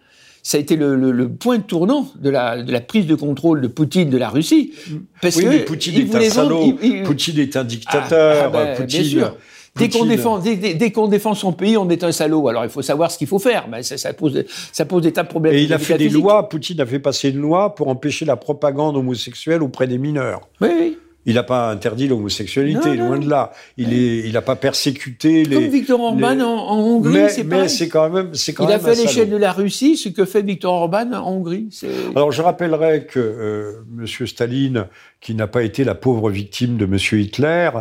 Ça 0.44 0.58
a 0.58 0.62
été 0.62 0.76
le, 0.76 0.96
le, 0.96 1.12
le, 1.12 1.30
point 1.30 1.60
tournant 1.60 2.08
de 2.20 2.30
la, 2.30 2.62
de 2.62 2.72
la, 2.72 2.80
prise 2.80 3.08
de 3.08 3.16
contrôle 3.16 3.62
de 3.62 3.68
Poutine 3.68 4.12
de 4.12 4.18
la 4.18 4.30
Russie. 4.30 4.74
Parce 5.20 5.38
oui, 5.38 5.44
que 5.44 5.50
mais 5.50 5.60
Poutine 5.60 5.96
est 5.96 6.16
un 6.16 6.30
salaud. 6.30 6.78
Poutine 7.04 7.40
est 7.40 7.56
un 7.56 7.64
dictateur. 7.64 8.36
Ah, 8.38 8.44
ah 8.46 8.50
bah, 8.50 8.66
Poutine, 8.76 9.02
bien 9.02 9.10
sûr. 9.10 9.38
Dès 9.76 9.90
qu'on 9.90 10.06
défend, 10.06 10.40
dès, 10.40 10.92
qu'on 10.92 11.08
défend 11.08 11.34
son 11.34 11.52
pays, 11.52 11.76
on 11.76 11.90
est 11.90 12.04
un 12.04 12.12
salaud. 12.12 12.48
Alors 12.48 12.64
il 12.64 12.70
faut 12.70 12.82
savoir 12.82 13.12
ce 13.12 13.18
qu'il 13.18 13.28
faut 13.28 13.40
faire. 13.40 13.68
Mais 13.70 13.84
ça, 13.84 13.98
ça, 13.98 14.14
pose, 14.14 14.46
ça 14.72 14.86
pose 14.86 15.02
des 15.02 15.12
tas 15.12 15.24
de 15.24 15.28
problèmes. 15.28 15.54
Et 15.54 15.64
il 15.64 15.74
a 15.74 15.80
fait 15.80 15.98
des 15.98 16.10
lois. 16.10 16.48
Poutine 16.48 16.80
a 16.80 16.86
fait 16.86 17.00
passer 17.00 17.30
une 17.30 17.42
loi 17.42 17.76
pour 17.76 17.90
empêcher 17.90 18.24
la 18.24 18.38
propagande 18.38 18.96
homosexuelle 18.96 19.62
auprès 19.62 19.88
des 19.88 19.98
mineurs. 19.98 20.48
Oui, 20.62 20.70
oui. 20.80 20.98
Il 21.26 21.36
n'a 21.36 21.44
pas 21.44 21.72
interdit 21.72 22.08
l'homosexualité, 22.08 22.96
loin 22.96 23.18
de 23.18 23.28
là. 23.30 23.52
Il 23.78 23.94
est, 23.94 24.20
il 24.20 24.34
n'a 24.34 24.42
pas 24.42 24.56
persécuté 24.56 25.44
les. 25.44 25.56
Comme 25.56 25.68
Victor 25.68 26.00
Orban 26.00 26.40
en, 26.40 26.78
Hongrie, 26.78 27.30
c'est 27.30 27.44
Mais 27.44 27.68
c'est 27.68 27.90
quand 27.90 28.10
même, 28.10 28.34
c'est 28.34 28.54
quand 28.54 28.66
il 28.66 28.70
même. 28.70 28.80
Il 28.82 28.90
a 28.90 28.94
fait 28.94 29.02
l'échelle 29.02 29.30
de 29.30 29.38
la 29.38 29.52
Russie, 29.52 29.98
ce 29.98 30.10
que 30.10 30.26
fait 30.26 30.42
Victor 30.42 30.74
Orban 30.74 31.14
en 31.14 31.32
Hongrie. 31.32 31.70
Alors 32.16 32.32
je 32.32 32.42
rappellerai 32.42 33.06
que 33.06 33.20
euh, 33.20 33.84
Monsieur 33.92 34.28
Staline, 34.28 34.88
qui 35.26 35.34
n'a 35.34 35.48
pas 35.48 35.64
été 35.64 35.84
la 35.84 35.96
pauvre 35.96 36.30
victime 36.30 36.78
de 36.78 36.86
Monsieur 36.86 37.20
Hitler, 37.20 37.72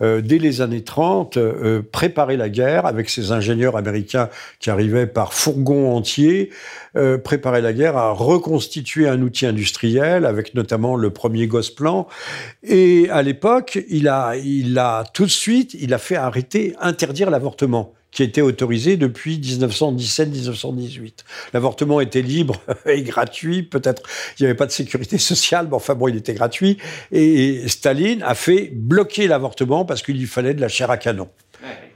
euh, 0.00 0.22
dès 0.22 0.38
les 0.38 0.62
années 0.62 0.84
30, 0.84 1.36
euh, 1.36 1.82
préparait 1.82 2.38
la 2.38 2.48
guerre 2.48 2.86
avec 2.86 3.10
ses 3.10 3.30
ingénieurs 3.30 3.76
américains 3.76 4.30
qui 4.58 4.70
arrivaient 4.70 5.06
par 5.06 5.34
fourgons 5.34 5.94
entiers, 5.94 6.48
euh, 6.96 7.18
préparait 7.18 7.60
la 7.60 7.74
guerre 7.74 7.98
à 7.98 8.12
reconstituer 8.12 9.06
un 9.06 9.20
outil 9.20 9.44
industriel 9.44 10.24
avec 10.24 10.54
notamment 10.54 10.96
le 10.96 11.10
premier 11.10 11.46
Gosplan. 11.46 12.08
Et 12.62 13.10
à 13.10 13.20
l'époque, 13.20 13.78
il 13.90 14.08
a, 14.08 14.34
il 14.42 14.78
a 14.78 15.04
tout 15.12 15.26
de 15.26 15.30
suite, 15.30 15.76
il 15.78 15.92
a 15.92 15.98
fait 15.98 16.16
arrêter, 16.16 16.74
interdire 16.80 17.28
l'avortement 17.28 17.92
qui 18.14 18.22
était 18.22 18.40
autorisé 18.40 18.96
depuis 18.96 19.38
1917-1918. 19.38 21.12
L'avortement 21.52 22.00
était 22.00 22.22
libre 22.22 22.62
et 22.86 23.02
gratuit, 23.02 23.62
peut-être 23.62 24.02
il 24.38 24.44
n'y 24.44 24.46
avait 24.46 24.56
pas 24.56 24.66
de 24.66 24.72
sécurité 24.72 25.18
sociale, 25.18 25.66
mais 25.68 25.76
enfin 25.76 25.94
bon, 25.94 26.08
il 26.08 26.16
était 26.16 26.32
gratuit. 26.32 26.78
Et 27.12 27.68
Staline 27.68 28.22
a 28.22 28.34
fait 28.34 28.70
bloquer 28.72 29.26
l'avortement 29.26 29.84
parce 29.84 30.02
qu'il 30.02 30.16
lui 30.16 30.26
fallait 30.26 30.54
de 30.54 30.60
la 30.60 30.68
chair 30.68 30.90
à 30.90 30.96
canon. 30.96 31.28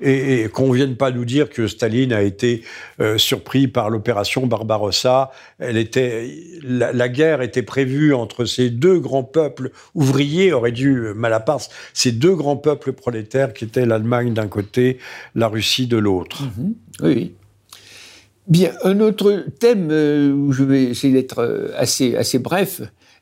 Et, 0.00 0.48
qu'on 0.52 0.70
vienne 0.70 0.96
pas 0.96 1.10
nous 1.10 1.24
dire 1.24 1.50
que 1.50 1.66
Staline 1.66 2.12
a 2.12 2.22
été 2.22 2.62
euh, 3.00 3.18
surpris 3.18 3.68
par 3.68 3.90
l'opération 3.90 4.46
Barbarossa. 4.46 5.30
Elle 5.58 5.76
était, 5.76 6.30
la, 6.62 7.08
guerre 7.08 7.42
était 7.42 7.62
prévue 7.62 8.14
entre 8.14 8.44
ces 8.44 8.70
deux 8.70 8.98
grands 8.98 9.24
peuples 9.24 9.70
ouvriers, 9.94 10.52
aurait 10.52 10.72
dû 10.72 11.12
Malaparte, 11.14 11.70
ces 11.92 12.12
deux 12.12 12.34
grands 12.34 12.56
peuples 12.56 12.92
prolétaires 12.92 13.52
qui 13.52 13.64
étaient 13.64 13.86
l'Allemagne 13.86 14.34
d'un 14.34 14.48
côté, 14.48 14.98
la 15.34 15.48
Russie 15.48 15.86
de 15.86 15.96
l'autre. 15.96 16.42
Mhm. 16.42 16.74
Oui. 17.02 17.34
Bien, 18.48 18.72
un 18.82 19.00
autre 19.00 19.44
thème 19.60 19.88
euh, 19.90 20.32
où 20.32 20.52
je 20.52 20.64
vais 20.64 20.84
essayer 20.84 21.12
d'être 21.12 21.40
euh, 21.40 21.68
assez, 21.76 22.16
assez 22.16 22.38
bref, 22.38 22.80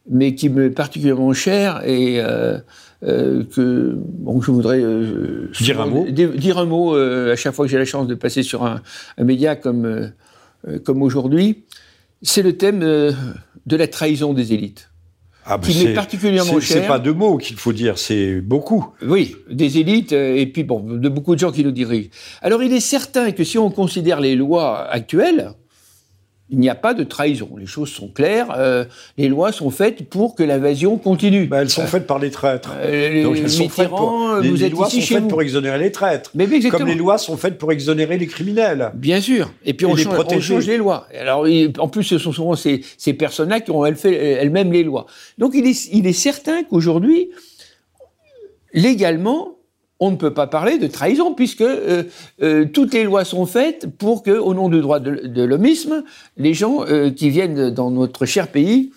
mais 0.09 0.37
qui 0.37 0.49
me 0.49 0.71
particulièrement 0.71 1.33
cher 1.33 1.83
et 1.85 2.21
euh, 2.21 2.59
que 3.03 3.95
bon, 3.97 4.41
je 4.41 4.51
voudrais 4.51 4.81
euh, 4.81 5.51
dire 5.61 5.81
un 5.81 5.87
mot, 5.87 6.07
dire 6.09 6.59
un 6.59 6.65
mot 6.65 6.97
euh, 6.97 7.33
à 7.33 7.37
chaque 7.37 7.55
fois 7.55 7.67
que 7.67 7.71
j'ai 7.71 7.79
la 7.79 7.85
chance 7.85 8.07
de 8.07 8.15
passer 8.15 8.43
sur 8.43 8.65
un, 8.65 8.81
un 9.19 9.25
média 9.25 9.57
comme, 9.57 10.13
comme 10.85 11.03
aujourd'hui. 11.03 11.65
C'est 12.23 12.43
le 12.43 12.57
thème 12.57 12.81
de 12.81 13.77
la 13.77 13.89
trahison 13.89 14.33
des 14.33 14.53
élites. 14.53 14.91
Ah, 15.49 15.61
qui 15.63 15.85
m'est 15.85 15.95
particulièrement 15.95 16.59
cher. 16.59 16.83
C'est 16.83 16.89
pas 16.89 16.99
deux 16.99 17.13
mots 17.13 17.37
qu'il 17.37 17.57
faut 17.57 17.73
dire, 17.73 17.99
c'est 17.99 18.41
beaucoup. 18.41 18.89
Oui, 19.01 19.37
des 19.49 19.79
élites 19.79 20.11
et 20.11 20.45
puis 20.47 20.65
bon, 20.65 20.81
de 20.81 21.09
beaucoup 21.09 21.37
de 21.37 21.39
gens 21.39 21.53
qui 21.53 21.63
nous 21.63 21.71
dirigent. 21.71 22.09
Alors 22.43 22.65
il 22.65 22.73
est 22.73 22.81
certain 22.81 23.31
que 23.31 23.45
si 23.45 23.57
on 23.57 23.71
considère 23.71 24.21
les 24.21 24.35
lois 24.35 24.91
actuelles, 24.91 25.53
il 26.49 26.61
n'y 26.61 26.69
a 26.69 26.77
pas 26.77 26.95
de 26.95 27.03
trahison. 27.03 27.51
Les 27.59 27.67
choses 27.67 27.89
sont 27.91 28.09
claires. 28.09 28.55
Euh, 28.57 28.85
les 29.19 29.29
lois 29.29 29.51
sont 29.51 29.71
faites 29.71 30.09
pour 30.09 30.37
que 30.37 30.45
l'invasion 30.45 30.97
continue. 30.97 31.47
Bah, 31.47 31.63
elles 31.63 31.71
sont 31.71 31.87
faites 31.87 32.07
par 32.07 32.21
les 32.21 32.31
traîtres. 32.31 32.73
Euh, 32.79 33.25
Donc 33.25 33.37
elles 33.37 33.51
sont 33.51 33.69
faites 33.69 33.89
pour, 33.89 34.37
les, 34.41 34.51
les 34.53 34.69
lois 34.69 34.89
sont 34.89 35.01
faites 35.01 35.29
pour 35.29 35.43
exonérer 35.43 35.79
les 35.79 35.91
traîtres. 35.91 36.31
Mais, 36.35 36.47
Comme 36.71 36.87
les 36.87 36.95
lois 36.95 37.19
sont 37.19 37.37
faites 37.37 37.59
pour 37.59 37.73
exonérer 37.73 38.17
les 38.17 38.29
criminels. 38.29 38.93
Bien 38.95 39.21
sûr. 39.21 39.51
Et 39.65 39.75
puis 39.75 39.87
on, 39.87 39.97
change, 39.97 40.19
on, 40.19 40.41
change, 40.41 40.67
les 40.67 40.77
lois. 40.77 41.09
Alors 41.19 41.47
en 41.79 41.89
plus, 41.89 42.05
ce 42.05 42.19
sont 42.19 42.33
souvent 42.33 42.55
ces, 42.55 42.83
ces 42.97 43.13
personnes-là 43.13 43.61
qui 43.61 43.73
ont 43.73 43.85
elles-mêmes 43.85 44.73
les 44.73 44.85
lois. 44.85 45.07
Donc 45.39 45.53
il 45.55 45.67
est, 45.67 45.89
il 45.93 46.07
est 46.07 46.13
certain 46.13 46.63
qu'aujourd'hui, 46.63 47.31
légalement, 48.73 49.56
on 50.01 50.11
ne 50.11 50.17
peut 50.17 50.35
pas 50.35 50.47
parler 50.47 50.79
de 50.79 50.87
trahison 50.87 51.35
puisque 51.35 51.63
euh, 51.63 52.05
euh, 52.43 52.67
toutes 52.67 52.93
les 52.95 53.05
lois 53.05 53.25
sont 53.25 53.47
faites 53.47 53.87
pour 53.99 54.23
que, 54.23 54.31
au 54.31 54.55
nom 54.55 54.69
du 54.69 54.81
droit 54.81 55.01
de, 55.01 55.27
de 55.27 55.43
l'homisme, 55.43 56.05
les 56.37 56.55
gens 56.55 56.85
euh, 56.87 57.11
qui 57.11 57.31
viennent 57.31 57.71
dans 57.71 57.91
notre 57.91 58.27
cher 58.27 58.49
pays 58.49 58.93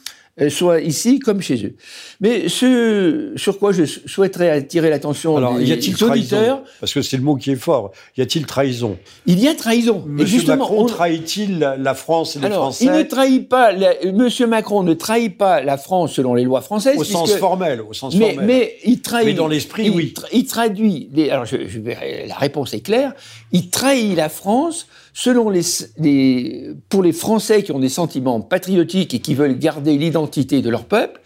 soit 0.48 0.80
ici 0.82 1.20
comme 1.20 1.42
chez 1.42 1.66
eux. 1.66 1.76
Mais 2.22 2.48
ce 2.48 3.34
sur 3.36 3.60
quoi 3.60 3.74
je 3.74 3.84
souhaiterais 3.84 4.50
attirer 4.50 4.90
l'attention 4.90 5.58
des 5.58 5.66
y 5.66 5.74
a-t-il 5.74 6.02
auditeurs... 6.04 6.64
Parce 6.80 6.94
que 6.94 7.02
c'est 7.02 7.18
le 7.18 7.24
mot 7.24 7.36
qui 7.36 7.52
est 7.52 7.56
fort. 7.56 7.92
Y 8.18 8.22
a-t-il 8.22 8.46
trahison? 8.46 8.98
Il 9.26 9.40
y 9.40 9.48
a 9.48 9.56
trahison. 9.56 10.04
Monsieur 10.08 10.46
Macron 10.46 10.86
trahit-il 10.86 11.60
la 11.60 11.94
France 11.94 12.36
et 12.36 12.40
les 12.40 12.50
Français 12.50 12.86
Il 12.86 12.92
ne 12.92 13.04
trahit 13.04 13.50
pas... 13.50 13.74
Monsieur 14.14 14.48
Macron 14.48 14.84
ne 14.84 14.94
trahit 14.94 15.38
pas 15.38 15.62
la 15.62 15.78
France 15.78 16.14
selon 16.14 16.36
les 16.36 16.44
lois 16.44 16.62
françaises. 16.62 16.98
Au 16.98 17.04
sens 17.04 17.34
formel, 17.34 17.82
au 17.82 17.94
sens 17.94 18.16
mais, 18.16 18.34
formel. 18.34 18.46
Mais 18.46 18.76
il 18.86 19.02
trahit... 19.02 19.26
Mais 19.26 19.34
dans 19.34 19.48
l'esprit, 19.48 19.90
oui. 19.90 20.14
Il 20.32 20.46
traduit... 20.46 21.10
alors, 21.30 21.46
je, 21.46 21.68
je, 21.68 21.80
la 22.28 22.36
réponse 22.36 22.74
est 22.74 22.82
claire. 22.82 23.14
Il 23.52 23.70
trahit 23.70 24.16
la 24.16 24.30
France 24.30 24.88
selon 25.14 25.50
les, 25.50 26.70
pour 26.90 27.04
les 27.04 27.14
Français 27.14 27.64
qui 27.64 27.72
ont 27.72 27.80
des 27.80 27.90
sentiments 27.90 28.42
patriotiques 28.42 29.14
et 29.14 29.20
qui 29.20 29.36
veulent 29.36 29.58
garder 29.58 29.98
l'identité 29.98 30.62
de 30.62 30.70
leur 30.70 30.86
peuple, 30.86 31.22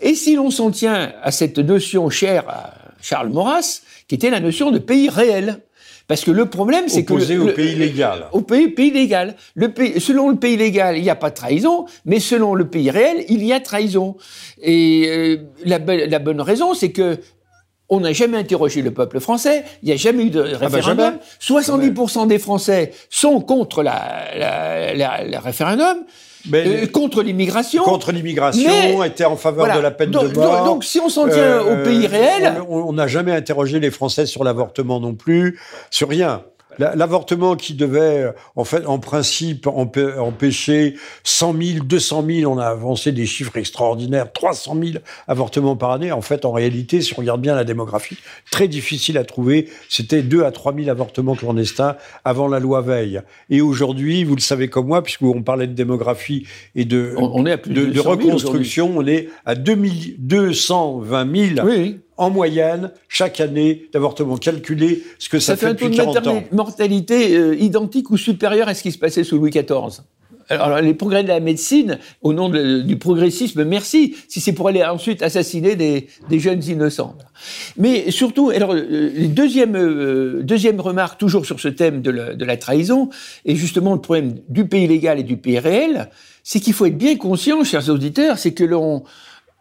et 0.00 0.14
si 0.14 0.36
l'on 0.36 0.50
s'en 0.50 0.70
tient 0.70 1.12
à 1.22 1.30
cette 1.30 1.58
notion 1.58 2.10
chère 2.10 2.48
à 2.48 2.74
Charles 3.00 3.30
Maurras, 3.30 3.82
qui 4.08 4.14
était 4.14 4.30
la 4.30 4.40
notion 4.40 4.70
de 4.70 4.78
pays 4.78 5.08
réel. 5.08 5.60
Parce 6.08 6.22
que 6.22 6.30
le 6.30 6.46
problème, 6.46 6.88
c'est 6.88 7.04
que... 7.04 7.14
Opposé 7.14 7.36
au 7.36 7.48
pays 7.48 7.74
légal. 7.74 8.26
Au 8.30 8.40
pays, 8.40 8.68
pays 8.68 8.92
légal. 8.92 9.34
Le 9.56 9.72
pays, 9.72 10.00
selon 10.00 10.28
le 10.28 10.36
pays 10.36 10.56
légal, 10.56 10.96
il 10.96 11.02
n'y 11.02 11.10
a 11.10 11.16
pas 11.16 11.30
de 11.30 11.34
trahison, 11.34 11.86
mais 12.04 12.20
selon 12.20 12.54
le 12.54 12.68
pays 12.68 12.90
réel, 12.90 13.24
il 13.28 13.44
y 13.44 13.52
a 13.52 13.58
trahison. 13.58 14.16
Et 14.62 15.06
euh, 15.08 15.36
la, 15.64 15.78
la, 15.78 16.18
bonne 16.20 16.40
raison, 16.40 16.74
c'est 16.74 16.92
que 16.92 17.18
on 17.88 18.00
n'a 18.00 18.12
jamais 18.12 18.38
interrogé 18.38 18.82
le 18.82 18.92
peuple 18.92 19.20
français, 19.20 19.64
il 19.82 19.86
n'y 19.86 19.92
a 19.92 19.96
jamais 19.96 20.24
eu 20.24 20.30
de 20.30 20.42
ah 20.42 20.58
bah 20.58 20.66
référendum. 20.66 21.18
70% 21.40 22.26
des 22.26 22.38
Français 22.38 22.92
sont 23.10 23.40
contre 23.40 23.82
la, 23.82 24.94
la, 24.94 25.40
référendum. 25.40 25.98
Euh, 26.52 26.86
contre 26.86 27.22
l'immigration. 27.22 27.82
Contre 27.82 28.12
l'immigration, 28.12 29.02
étaient 29.02 29.24
en 29.24 29.36
faveur 29.36 29.74
de 29.74 29.80
la 29.80 29.90
peine 29.90 30.10
de 30.10 30.18
mort. 30.18 30.64
Donc, 30.64 30.84
si 30.84 31.00
on 31.00 31.08
s'en 31.08 31.28
tient 31.28 31.60
au 31.60 31.82
pays 31.84 32.06
euh, 32.06 32.10
réel. 32.10 32.54
On 32.68 32.92
n'a 32.92 33.06
jamais 33.06 33.32
interrogé 33.32 33.80
les 33.80 33.90
Français 33.90 34.26
sur 34.26 34.44
l'avortement 34.44 35.00
non 35.00 35.14
plus, 35.14 35.58
sur 35.90 36.08
rien. 36.08 36.42
L'avortement 36.78 37.56
qui 37.56 37.74
devait, 37.74 38.24
euh, 38.24 38.32
en 38.54 38.64
fait, 38.64 38.86
en 38.86 38.98
principe, 38.98 39.66
empêcher 39.66 40.94
100 41.24 41.54
000, 41.60 41.84
200 41.84 42.24
000, 42.28 42.52
on 42.52 42.58
a 42.58 42.66
avancé 42.66 43.12
des 43.12 43.26
chiffres 43.26 43.56
extraordinaires, 43.56 44.32
300 44.32 44.76
000 44.82 44.98
avortements 45.28 45.76
par 45.76 45.92
année. 45.92 46.12
En 46.12 46.20
fait, 46.20 46.44
en 46.44 46.52
réalité, 46.52 47.00
si 47.00 47.12
on 47.14 47.18
regarde 47.18 47.40
bien 47.40 47.54
la 47.54 47.64
démographie, 47.64 48.18
très 48.50 48.68
difficile 48.68 49.18
à 49.18 49.24
trouver. 49.24 49.68
C'était 49.88 50.22
2 50.22 50.44
à 50.44 50.50
3 50.50 50.74
000 50.74 50.88
avortements 50.88 51.34
clandestins 51.34 51.96
avant 52.24 52.48
la 52.48 52.60
loi 52.60 52.82
Veil. 52.82 53.22
Et 53.50 53.60
aujourd'hui, 53.60 54.24
vous 54.24 54.36
le 54.36 54.40
savez 54.40 54.68
comme 54.68 54.86
moi, 54.86 55.02
puisqu'on 55.02 55.42
parlait 55.42 55.66
de 55.66 55.72
démographie 55.72 56.46
et 56.74 56.84
de, 56.84 57.14
on, 57.16 57.46
est 57.46 57.52
à 57.52 57.58
plus 57.58 57.72
de, 57.72 57.86
de 57.86 58.00
reconstruction, 58.00 58.92
on 58.96 59.06
est 59.06 59.28
à 59.44 59.54
220 59.54 61.54
000 61.54 61.66
oui 61.66 62.00
en 62.16 62.30
moyenne, 62.30 62.92
chaque 63.08 63.40
année 63.40 63.88
d'avortement 63.92 64.36
calculé, 64.36 65.02
ce 65.18 65.28
que 65.28 65.38
ça, 65.38 65.56
fait, 65.56 65.74
depuis 65.74 65.90
40 65.90 66.26
ans. 66.26 66.42
mortalité 66.52 67.36
euh, 67.36 67.54
identique 67.56 68.10
ou 68.10 68.16
supérieure 68.16 68.68
à 68.68 68.74
ce 68.74 68.82
qui 68.82 68.92
se 68.92 68.98
passait 68.98 69.24
sous 69.24 69.36
Louis 69.36 69.50
XIV. 69.50 70.02
Alors, 70.48 70.80
les 70.80 70.94
progrès 70.94 71.24
de 71.24 71.28
la 71.28 71.40
médecine, 71.40 71.98
au 72.22 72.32
nom 72.32 72.48
du 72.48 72.96
progressisme, 72.98 73.64
merci, 73.64 74.14
si 74.28 74.40
c'est 74.40 74.52
pour 74.52 74.68
aller 74.68 74.84
ensuite 74.84 75.22
assassiner 75.22 75.74
des, 75.74 76.08
jeunes 76.38 76.62
innocents. 76.64 77.16
Mais 77.76 78.12
surtout, 78.12 78.50
alors, 78.50 78.72
euh, 78.72 79.26
deuxième, 79.26 79.74
euh, 79.74 80.42
deuxième 80.42 80.80
remarque, 80.80 81.18
toujours 81.18 81.44
sur 81.46 81.58
ce 81.58 81.68
thème 81.68 82.00
de 82.00 82.10
la, 82.10 82.34
de 82.34 82.44
la 82.44 82.56
trahison, 82.56 83.10
et 83.44 83.56
justement 83.56 83.92
le 83.92 84.00
problème 84.00 84.36
du 84.48 84.68
pays 84.68 84.86
légal 84.86 85.18
et 85.18 85.24
du 85.24 85.36
pays 85.36 85.58
réel, 85.58 86.10
c'est 86.44 86.60
qu'il 86.60 86.74
faut 86.74 86.86
être 86.86 86.96
bien 86.96 87.16
conscient, 87.16 87.64
chers 87.64 87.88
auditeurs, 87.88 88.38
c'est 88.38 88.54
que 88.54 88.62
l'on 88.62 89.02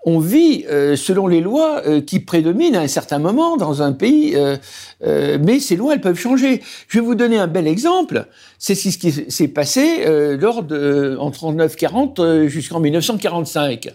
on 0.06 0.20
vit 0.20 0.66
euh, 0.70 0.96
selon 0.96 1.26
les 1.28 1.42
lois 1.42 1.82
euh, 1.86 2.00
qui 2.00 2.20
prédominent 2.20 2.76
à 2.76 2.82
un 2.82 2.88
certain 2.88 3.18
moment 3.18 3.58
dans 3.58 3.82
un 3.82 3.92
pays, 3.92 4.36
euh, 4.36 5.38
mais 5.44 5.60
ces 5.60 5.76
lois, 5.76 5.96
elles 5.96 6.02
peuvent 6.02 6.18
changer. 6.18 6.62
Je 6.88 7.00
vais 7.00 7.06
vous 7.06 7.16
donner 7.16 7.38
un 7.38 7.48
bel 7.48 7.68
exemple. 7.68 8.28
C'est 8.60 8.76
ce 8.76 8.98
qui 8.98 9.12
s'est 9.12 9.48
passé 9.48 10.06
lors 10.40 10.64
de, 10.64 11.18
en 11.20 11.30
39-40 11.32 12.48
jusqu'en 12.48 12.80
1945. 12.80 13.90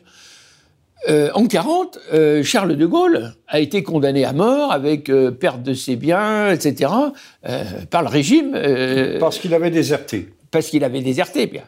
en 1.09 1.47
40, 1.47 1.99
Charles 2.43 2.77
de 2.77 2.87
Gaulle 2.87 3.35
a 3.49 3.61
été 3.61 3.83
condamné 3.83 4.25
à 4.25 4.33
mort 4.33 4.73
avec 4.73 5.11
perte 5.41 5.63
de 5.63 5.75
ses 5.75 5.97
biens, 5.97 6.53
etc., 6.53 6.93
par 7.91 8.03
le 8.03 8.09
régime. 8.09 8.53
parce 9.19 9.39
qu'il 9.39 9.55
avait 9.55 9.71
déserté. 9.71 10.29
Parce 10.51 10.69
qu'il 10.69 10.85
avait 10.85 11.01
déserté. 11.01 11.47
Bien. 11.47 11.65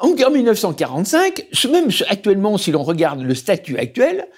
En 0.00 0.30
1945, 0.30 1.46
même 1.70 1.88
actuellement, 2.08 2.56
si 2.56 2.70
l'on 2.70 2.82
regarde 2.82 3.20
le 3.20 3.34
statut 3.34 3.76
actuel, 3.78 4.28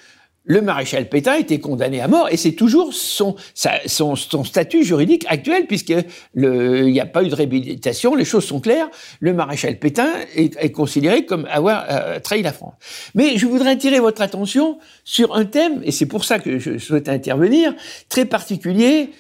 le 0.44 0.62
maréchal 0.62 1.08
Pétain 1.08 1.34
été 1.34 1.60
condamné 1.60 2.00
à 2.00 2.08
mort 2.08 2.28
et 2.30 2.36
c'est 2.36 2.52
toujours 2.52 2.94
son, 2.94 3.36
statut 3.54 4.84
juridique 4.84 5.26
actuel 5.28 5.66
puisqu'il 5.66 6.04
n'y 6.34 7.00
a 7.00 7.06
pas 7.06 7.22
eu 7.22 7.28
de 7.28 7.34
réhabilitation, 7.34 8.14
les 8.14 8.24
choses 8.24 8.44
sont 8.44 8.60
claires. 8.60 8.88
Le 9.20 9.34
maréchal 9.34 9.78
Pétain 9.78 10.10
est, 10.34 10.72
considéré 10.72 11.26
comme 11.26 11.46
avoir 11.50 11.84
euh, 11.90 12.20
trahi 12.20 12.42
la 12.42 12.52
France. 12.52 12.74
Mais 13.14 13.36
je 13.36 13.46
voudrais 13.46 13.72
attirer 13.72 14.00
votre 14.00 14.22
attention 14.22 14.78
sur 15.04 15.34
un 15.34 15.44
thème, 15.44 15.82
et 15.84 15.92
c'est 15.92 16.06
pour 16.06 16.24
ça 16.24 16.38
que 16.38 16.58
je 16.58 16.78
souhaite 16.78 17.08
intervenir, 17.08 17.74
très 18.08 18.24
particulier 18.24 19.10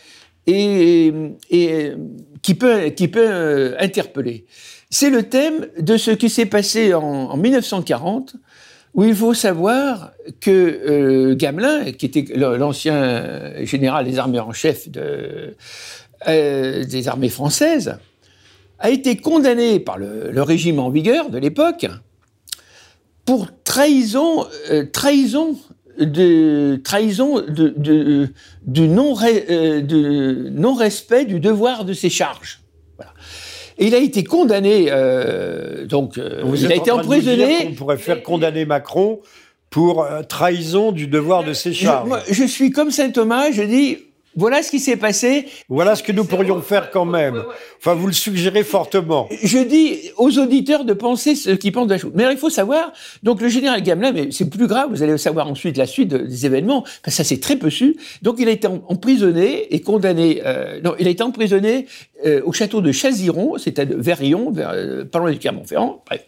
et, 0.46 1.12
et 1.50 1.92
qui 2.40 2.54
peut, 2.54 2.88
qui 2.88 3.08
peut 3.08 3.28
euh, 3.28 3.76
interpeller. 3.78 4.46
C'est 4.92 5.10
le 5.10 5.22
thème 5.22 5.68
de 5.78 5.96
ce 5.96 6.10
qui 6.10 6.28
s'est 6.28 6.46
passé 6.46 6.92
en, 6.94 7.36
1940, 7.36 8.34
où 8.94 9.04
il 9.04 9.14
faut 9.14 9.34
savoir 9.34 10.10
que 10.40 10.50
euh, 10.50 11.36
Gamelin, 11.36 11.92
qui 11.92 12.06
était 12.06 12.26
l'ancien 12.34 13.64
général 13.64 14.04
des 14.04 14.18
armées 14.18 14.40
en 14.40 14.52
chef 14.52 14.88
euh, 14.96 15.54
des 16.84 17.08
armées 17.08 17.28
françaises, 17.28 17.98
a 18.80 18.90
été 18.90 19.16
condamné 19.16 19.78
par 19.78 19.96
le, 19.96 20.42
régime 20.42 20.80
en 20.80 20.90
vigueur 20.90 21.30
de 21.30 21.38
l'époque 21.38 21.86
pour 23.24 23.46
trahison, 23.62 24.44
euh, 24.72 24.86
trahison 24.92 25.56
de 26.00 26.80
trahison 26.82 27.40
de 27.46 28.28
non-respect 30.50 31.26
du 31.26 31.38
devoir 31.38 31.84
de 31.84 31.92
ses 31.92 32.10
charges. 32.10 32.59
Et 33.80 33.86
il 33.86 33.94
a 33.94 33.98
été 33.98 34.24
condamné, 34.24 34.88
euh, 34.90 35.86
donc 35.86 36.18
euh, 36.18 36.42
il 36.54 36.70
a 36.70 36.76
été 36.76 36.90
emprisonné. 36.90 37.68
on 37.70 37.72
pourrait 37.72 37.96
faire 37.96 38.22
condamner 38.22 38.66
Macron 38.66 39.20
pour 39.70 40.02
euh, 40.02 40.22
trahison 40.22 40.92
du 40.92 41.06
devoir 41.06 41.44
de 41.44 41.54
ses 41.54 41.72
charges. 41.72 42.10
Je, 42.28 42.34
je 42.34 42.44
suis 42.44 42.70
comme 42.72 42.90
saint 42.90 43.08
Thomas, 43.08 43.50
je 43.50 43.62
dis 43.62 43.98
voilà 44.36 44.62
ce 44.62 44.70
qui 44.70 44.78
s'est 44.78 44.96
passé. 44.96 45.46
Voilà 45.68 45.96
ce 45.96 46.02
que 46.02 46.12
nous 46.12 46.24
pourrions 46.24 46.60
faire 46.62 46.90
quand 46.90 47.04
même. 47.04 47.42
Enfin, 47.78 47.94
vous 47.94 48.06
le 48.06 48.12
suggérez 48.12 48.62
fortement. 48.62 49.28
Je 49.42 49.58
dis 49.58 50.10
aux 50.16 50.38
auditeurs 50.38 50.84
de 50.84 50.92
penser 50.92 51.34
ce 51.34 51.50
qu'ils 51.50 51.72
pensent 51.72 51.88
de 51.88 51.94
la 51.94 51.98
chose. 51.98 52.12
Mais 52.14 52.24
il 52.30 52.38
faut 52.38 52.50
savoir, 52.50 52.92
donc 53.22 53.40
le 53.40 53.48
général 53.48 53.82
Gamelin, 53.82 54.12
mais 54.12 54.28
c'est 54.30 54.48
plus 54.48 54.66
grave, 54.66 54.90
vous 54.90 55.02
allez 55.02 55.16
savoir 55.18 55.48
ensuite 55.48 55.76
la 55.76 55.86
suite 55.86 56.08
des 56.08 56.46
événements, 56.46 56.82
parce 56.82 57.00
que 57.02 57.10
ça 57.10 57.24
c'est 57.24 57.40
très 57.40 57.56
peu 57.56 57.70
su. 57.70 57.96
Donc 58.22 58.36
il 58.38 58.48
a 58.48 58.52
été 58.52 58.68
emprisonné 58.68 59.74
et 59.74 59.80
condamné, 59.80 60.42
euh, 60.44 60.80
non, 60.82 60.94
il 60.98 61.06
a 61.06 61.10
été 61.10 61.22
emprisonné 61.22 61.86
euh, 62.24 62.42
au 62.44 62.52
château 62.52 62.80
de 62.80 62.92
Chaziron, 62.92 63.58
c'était 63.58 63.82
à 63.82 63.84
Verrion, 63.84 64.50
vers, 64.50 64.70
euh, 64.74 65.04
pas 65.04 65.18
loin 65.18 65.30
du 65.32 65.38
Clermont-Ferrand, 65.38 66.02
bref. 66.06 66.24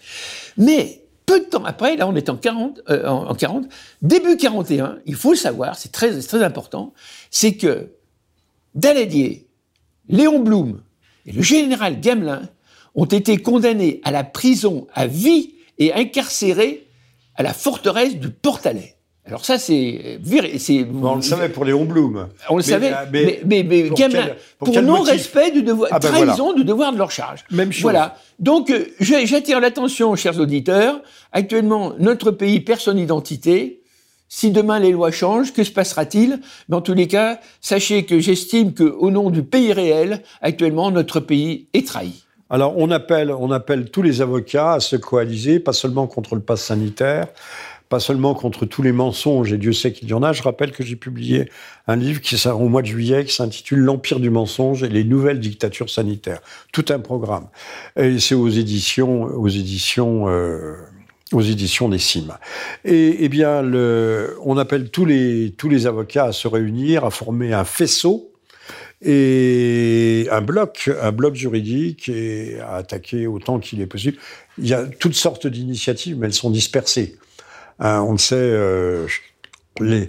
Mais 0.57 1.02
peu 1.33 1.41
de 1.41 1.47
temps 1.47 1.65
après, 1.65 1.97
là 1.97 2.07
on 2.07 2.15
est 2.15 2.29
en 2.29 2.37
40, 2.37 2.83
euh, 2.91 3.07
en, 3.07 3.35
40, 3.35 3.65
début 4.03 4.37
41, 4.37 4.99
il 5.07 5.15
faut 5.15 5.31
le 5.31 5.39
savoir, 5.39 5.77
c'est 5.77 5.91
très, 5.91 6.21
très 6.21 6.43
important, 6.43 6.93
c'est 7.31 7.55
que 7.55 7.89
Daladier, 8.75 9.47
Léon 10.11 10.41
Blum 10.41 10.83
et 11.25 11.33
le 11.33 11.41
général 11.41 12.01
Gamelin 12.01 12.43
ont 12.95 13.07
été 13.07 13.39
condamnés 13.39 14.03
à 14.05 14.11
la 14.11 14.25
prison 14.25 14.87
à 14.93 15.07
vie 15.07 15.55
et 15.79 15.95
incarcérés 15.95 16.87
à 17.37 17.43
la 17.43 17.55
forteresse 17.55 18.17
du 18.17 18.29
Portalet. 18.29 18.92
Alors 19.25 19.45
ça, 19.45 19.57
c'est... 19.57 20.19
on 21.01 21.15
le 21.15 21.23
savait 21.23 21.49
pour 21.49 21.65
Léon 21.65 21.85
Blum. 21.85 22.29
On 22.51 22.57
le 22.57 22.63
savait, 22.63 22.93
mais, 23.13 23.41
mais, 23.47 23.63
mais, 23.63 23.91
Gamelin, 23.91 24.31
pour, 24.59 24.83
non-respect 24.83 25.53
du 25.53 25.63
devoir, 25.63 25.91
ah 25.93 26.01
ben 26.01 26.09
trahison 26.09 26.53
du 26.53 26.65
devoir 26.65 26.93
de 26.93 26.99
leur 26.99 27.13
charge. 27.13 27.45
Même 27.53 27.71
chose. 27.71 27.83
Voilà. 27.83 28.17
Donc, 28.41 28.71
euh, 28.71 28.87
j'attire 28.99 29.61
l'attention, 29.61 30.17
chers 30.17 30.41
auditeurs. 30.41 31.01
Actuellement, 31.31 31.93
notre 32.01 32.33
pays 32.33 32.61
perd 32.61 32.81
son 32.81 32.97
identité. 32.97 33.83
Si 34.29 34.51
demain 34.51 34.81
les 34.81 34.91
lois 34.91 35.13
changent, 35.13 35.53
que 35.53 35.63
se 35.63 35.71
passera-t-il? 35.71 36.41
Dans 36.69 36.81
tous 36.81 36.95
les 36.95 37.07
cas, 37.07 37.39
sachez 37.61 38.05
que 38.05 38.19
j'estime 38.19 38.75
qu'au 38.75 39.11
nom 39.11 39.31
du 39.31 39.45
pays 39.45 39.73
réel, 39.73 40.23
actuellement, 40.41 40.91
notre 40.91 41.21
pays 41.21 41.69
est 41.75 41.87
trahi. 41.87 42.25
Alors, 42.51 42.75
on 42.77 42.91
appelle, 42.91 43.31
on 43.31 43.51
appelle 43.51 43.91
tous 43.91 44.03
les 44.03 44.21
avocats 44.21 44.75
à 44.75 44.81
se 44.81 44.97
coaliser, 44.97 45.61
pas 45.61 45.73
seulement 45.73 46.07
contre 46.07 46.35
le 46.35 46.43
pass 46.43 46.63
sanitaire, 46.63 47.29
pas 47.93 48.01
seulement 48.01 48.33
contre 48.33 48.65
tous 48.65 48.81
les 48.81 48.91
mensonges, 48.91 49.53
et 49.53 49.59
Dieu 49.59 49.75
sait 49.75 49.93
qu'il 49.93 50.09
y 50.09 50.15
en 50.15 50.23
a. 50.23 50.33
Je 50.33 50.43
rappelle 50.43 50.73
que 50.73 50.83
j'ai 50.83 50.97
publié 50.97 51.51
un 51.87 51.95
livre 51.95 52.23
qui 52.23 52.39
sort 52.39 52.59
au 52.63 52.71
mois 52.71 52.81
de 52.81 52.87
juillet 52.87 53.27
qui 53.27 53.35
s'intitule 53.35 53.81
L'Empire 53.81 54.19
du 54.19 54.31
mensonge 54.31 54.83
et 54.83 54.89
les 54.89 55.05
nouvelles 55.05 55.41
dictatures 55.41 55.91
sanitaires. 55.91 56.41
Tout 56.73 56.87
un 56.89 57.01
programme. 57.01 57.49
Et 57.97 58.19
c'est 58.19 58.35
aux 58.35 58.49
éditions, 58.49 59.25
aux 59.25 59.49
éditions 59.49 60.25
euh, 60.31 60.77
aux 61.35 61.43
éditions 61.43 61.91
des 61.91 61.99
cimes. 61.99 62.33
Et 62.87 63.15
eh 63.21 63.29
bien, 63.29 63.63
on 64.43 64.57
appelle 64.57 64.89
tous 64.91 65.05
les, 65.05 65.53
tous 65.59 65.69
les 65.69 65.87
avocats 65.87 66.25
à 66.25 66.33
se 66.33 66.49
réunir, 66.49 67.05
à 67.05 67.11
former 67.11 67.53
un 67.53 67.65
faisceau 67.65 68.33
et 69.03 70.29
un 70.31 70.41
bloc, 70.41 70.91
un 70.99 71.13
bloc 71.13 71.35
juridique 71.35 72.09
et 72.09 72.59
à 72.61 72.77
attaquer 72.77 73.27
autant 73.27 73.59
qu'il 73.59 73.83
est 73.83 73.87
possible. 73.87 74.17
Il 74.57 74.67
y 74.67 74.73
a 74.73 74.87
toutes 74.87 75.15
sortes 75.15 75.47
d'initiatives, 75.47 76.17
mais 76.19 76.29
elles 76.29 76.33
sont 76.33 76.51
dispersées. 76.51 77.19
Hein, 77.79 78.03
on 78.03 78.17
sait, 78.17 78.37
euh, 78.37 79.07
la 79.81 80.07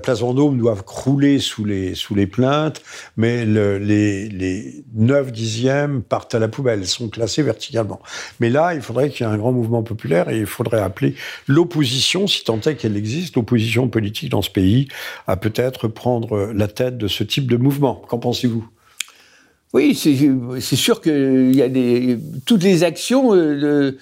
place 0.00 0.20
Vendôme 0.20 0.58
doit 0.58 0.76
crouler 0.76 1.38
sous 1.38 1.64
les, 1.64 1.94
sous 1.94 2.14
les 2.14 2.26
plaintes, 2.26 2.82
mais 3.16 3.46
les, 3.46 4.28
les 4.28 4.84
9 4.94 5.32
dixièmes 5.32 6.02
partent 6.02 6.34
à 6.34 6.38
la 6.38 6.48
poubelle, 6.48 6.86
sont 6.86 7.08
classés 7.08 7.42
verticalement. 7.42 8.00
Mais 8.40 8.50
là, 8.50 8.74
il 8.74 8.82
faudrait 8.82 9.10
qu'il 9.10 9.26
y 9.26 9.28
ait 9.28 9.32
un 9.32 9.38
grand 9.38 9.52
mouvement 9.52 9.82
populaire 9.82 10.28
et 10.28 10.38
il 10.38 10.46
faudrait 10.46 10.80
appeler 10.80 11.14
l'opposition, 11.46 12.26
si 12.26 12.44
tant 12.44 12.60
est 12.60 12.76
qu'elle 12.76 12.96
existe, 12.96 13.36
l'opposition 13.36 13.88
politique 13.88 14.30
dans 14.30 14.42
ce 14.42 14.50
pays, 14.50 14.88
à 15.26 15.36
peut-être 15.36 15.88
prendre 15.88 16.52
la 16.52 16.68
tête 16.68 16.98
de 16.98 17.08
ce 17.08 17.24
type 17.24 17.50
de 17.50 17.56
mouvement. 17.56 18.02
Qu'en 18.08 18.18
pensez-vous? 18.18 18.66
Oui, 19.72 19.94
c'est 19.94 20.76
sûr 20.76 21.00
qu'il 21.00 21.54
y 21.54 21.62
a 21.62 21.68
toutes 22.46 22.62
les 22.62 22.82
actions 22.82 23.34
euh, 23.34 23.98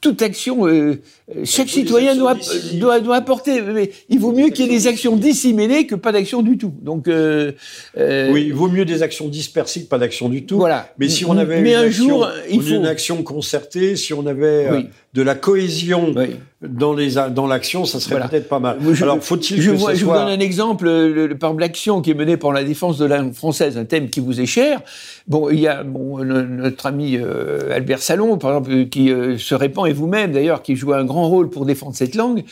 toute 0.00 0.22
action, 0.22 0.66
euh, 0.66 1.00
chaque 1.44 1.68
citoyen 1.68 2.16
doit, 2.16 2.36
doit, 2.74 3.00
doit, 3.00 3.16
apporter. 3.16 3.60
Mais 3.62 3.90
il 4.08 4.18
vaut 4.18 4.32
mieux 4.32 4.48
qu'il 4.48 4.66
y 4.66 4.68
ait 4.68 4.72
des 4.72 4.86
actions 4.86 5.16
disséminées 5.16 5.86
que 5.86 5.94
pas 5.94 6.12
d'action 6.12 6.42
du 6.42 6.58
tout. 6.58 6.72
Donc, 6.82 7.08
euh, 7.08 7.52
euh, 7.96 8.32
oui, 8.32 8.44
il 8.46 8.54
vaut 8.54 8.68
mieux 8.68 8.84
des 8.84 9.02
actions 9.02 9.28
dispersées 9.28 9.84
que 9.84 9.88
pas 9.88 9.98
d'action 9.98 10.28
du 10.28 10.44
tout. 10.44 10.56
Voilà. 10.56 10.92
Mais 10.98 11.08
si 11.08 11.24
on 11.24 11.36
avait 11.36 11.62
mais 11.62 11.72
une, 11.72 11.78
un 11.78 11.86
action, 11.86 12.08
jour, 12.08 12.28
il 12.50 12.62
faut... 12.62 12.74
une 12.74 12.86
action 12.86 13.22
concertée, 13.22 13.96
si 13.96 14.12
on 14.12 14.26
avait 14.26 14.70
oui 14.70 14.86
de 15.14 15.20
la 15.20 15.34
cohésion 15.34 16.14
dans 16.62 16.94
les 16.94 17.16
dans 17.34 17.46
l'action, 17.46 17.84
ça 17.84 18.00
serait 18.00 18.26
peut-être 18.28 18.48
pas 18.48 18.60
mal. 18.60 18.78
Alors 19.02 19.22
faut-il 19.22 19.60
je, 19.60 19.72
que 19.72 19.76
je, 19.76 19.94
je 19.94 20.04
vous 20.06 20.12
donne 20.12 20.28
un 20.28 20.40
exemple, 20.40 20.86
le, 20.86 21.34
par 21.36 21.52
l'action 21.52 22.00
qui 22.00 22.12
est 22.12 22.14
menée 22.14 22.38
pour 22.38 22.52
la 22.54 22.64
défense 22.64 22.96
de 22.96 23.04
la 23.04 23.18
langue 23.18 23.34
française, 23.34 23.76
un 23.76 23.84
thème 23.84 24.08
qui 24.08 24.20
vous 24.20 24.40
est 24.40 24.46
cher. 24.46 24.80
Bon, 25.28 25.50
il 25.50 25.60
y 25.60 25.68
a 25.68 25.82
bon, 25.82 26.24
notre 26.24 26.86
ami 26.86 27.18
euh, 27.18 27.74
Albert 27.74 27.98
Salon, 27.98 28.38
par 28.38 28.56
exemple, 28.56 28.88
qui 28.88 29.10
euh, 29.10 29.36
se 29.36 29.54
répand 29.54 29.86
et 29.86 29.92
vous-même 29.92 30.32
d'ailleurs, 30.32 30.62
qui 30.62 30.76
joue 30.76 30.94
un 30.94 31.04
grand 31.04 31.28
rôle 31.28 31.50
pour 31.50 31.66
défendre 31.66 31.94
cette 31.94 32.14
langue. 32.14 32.44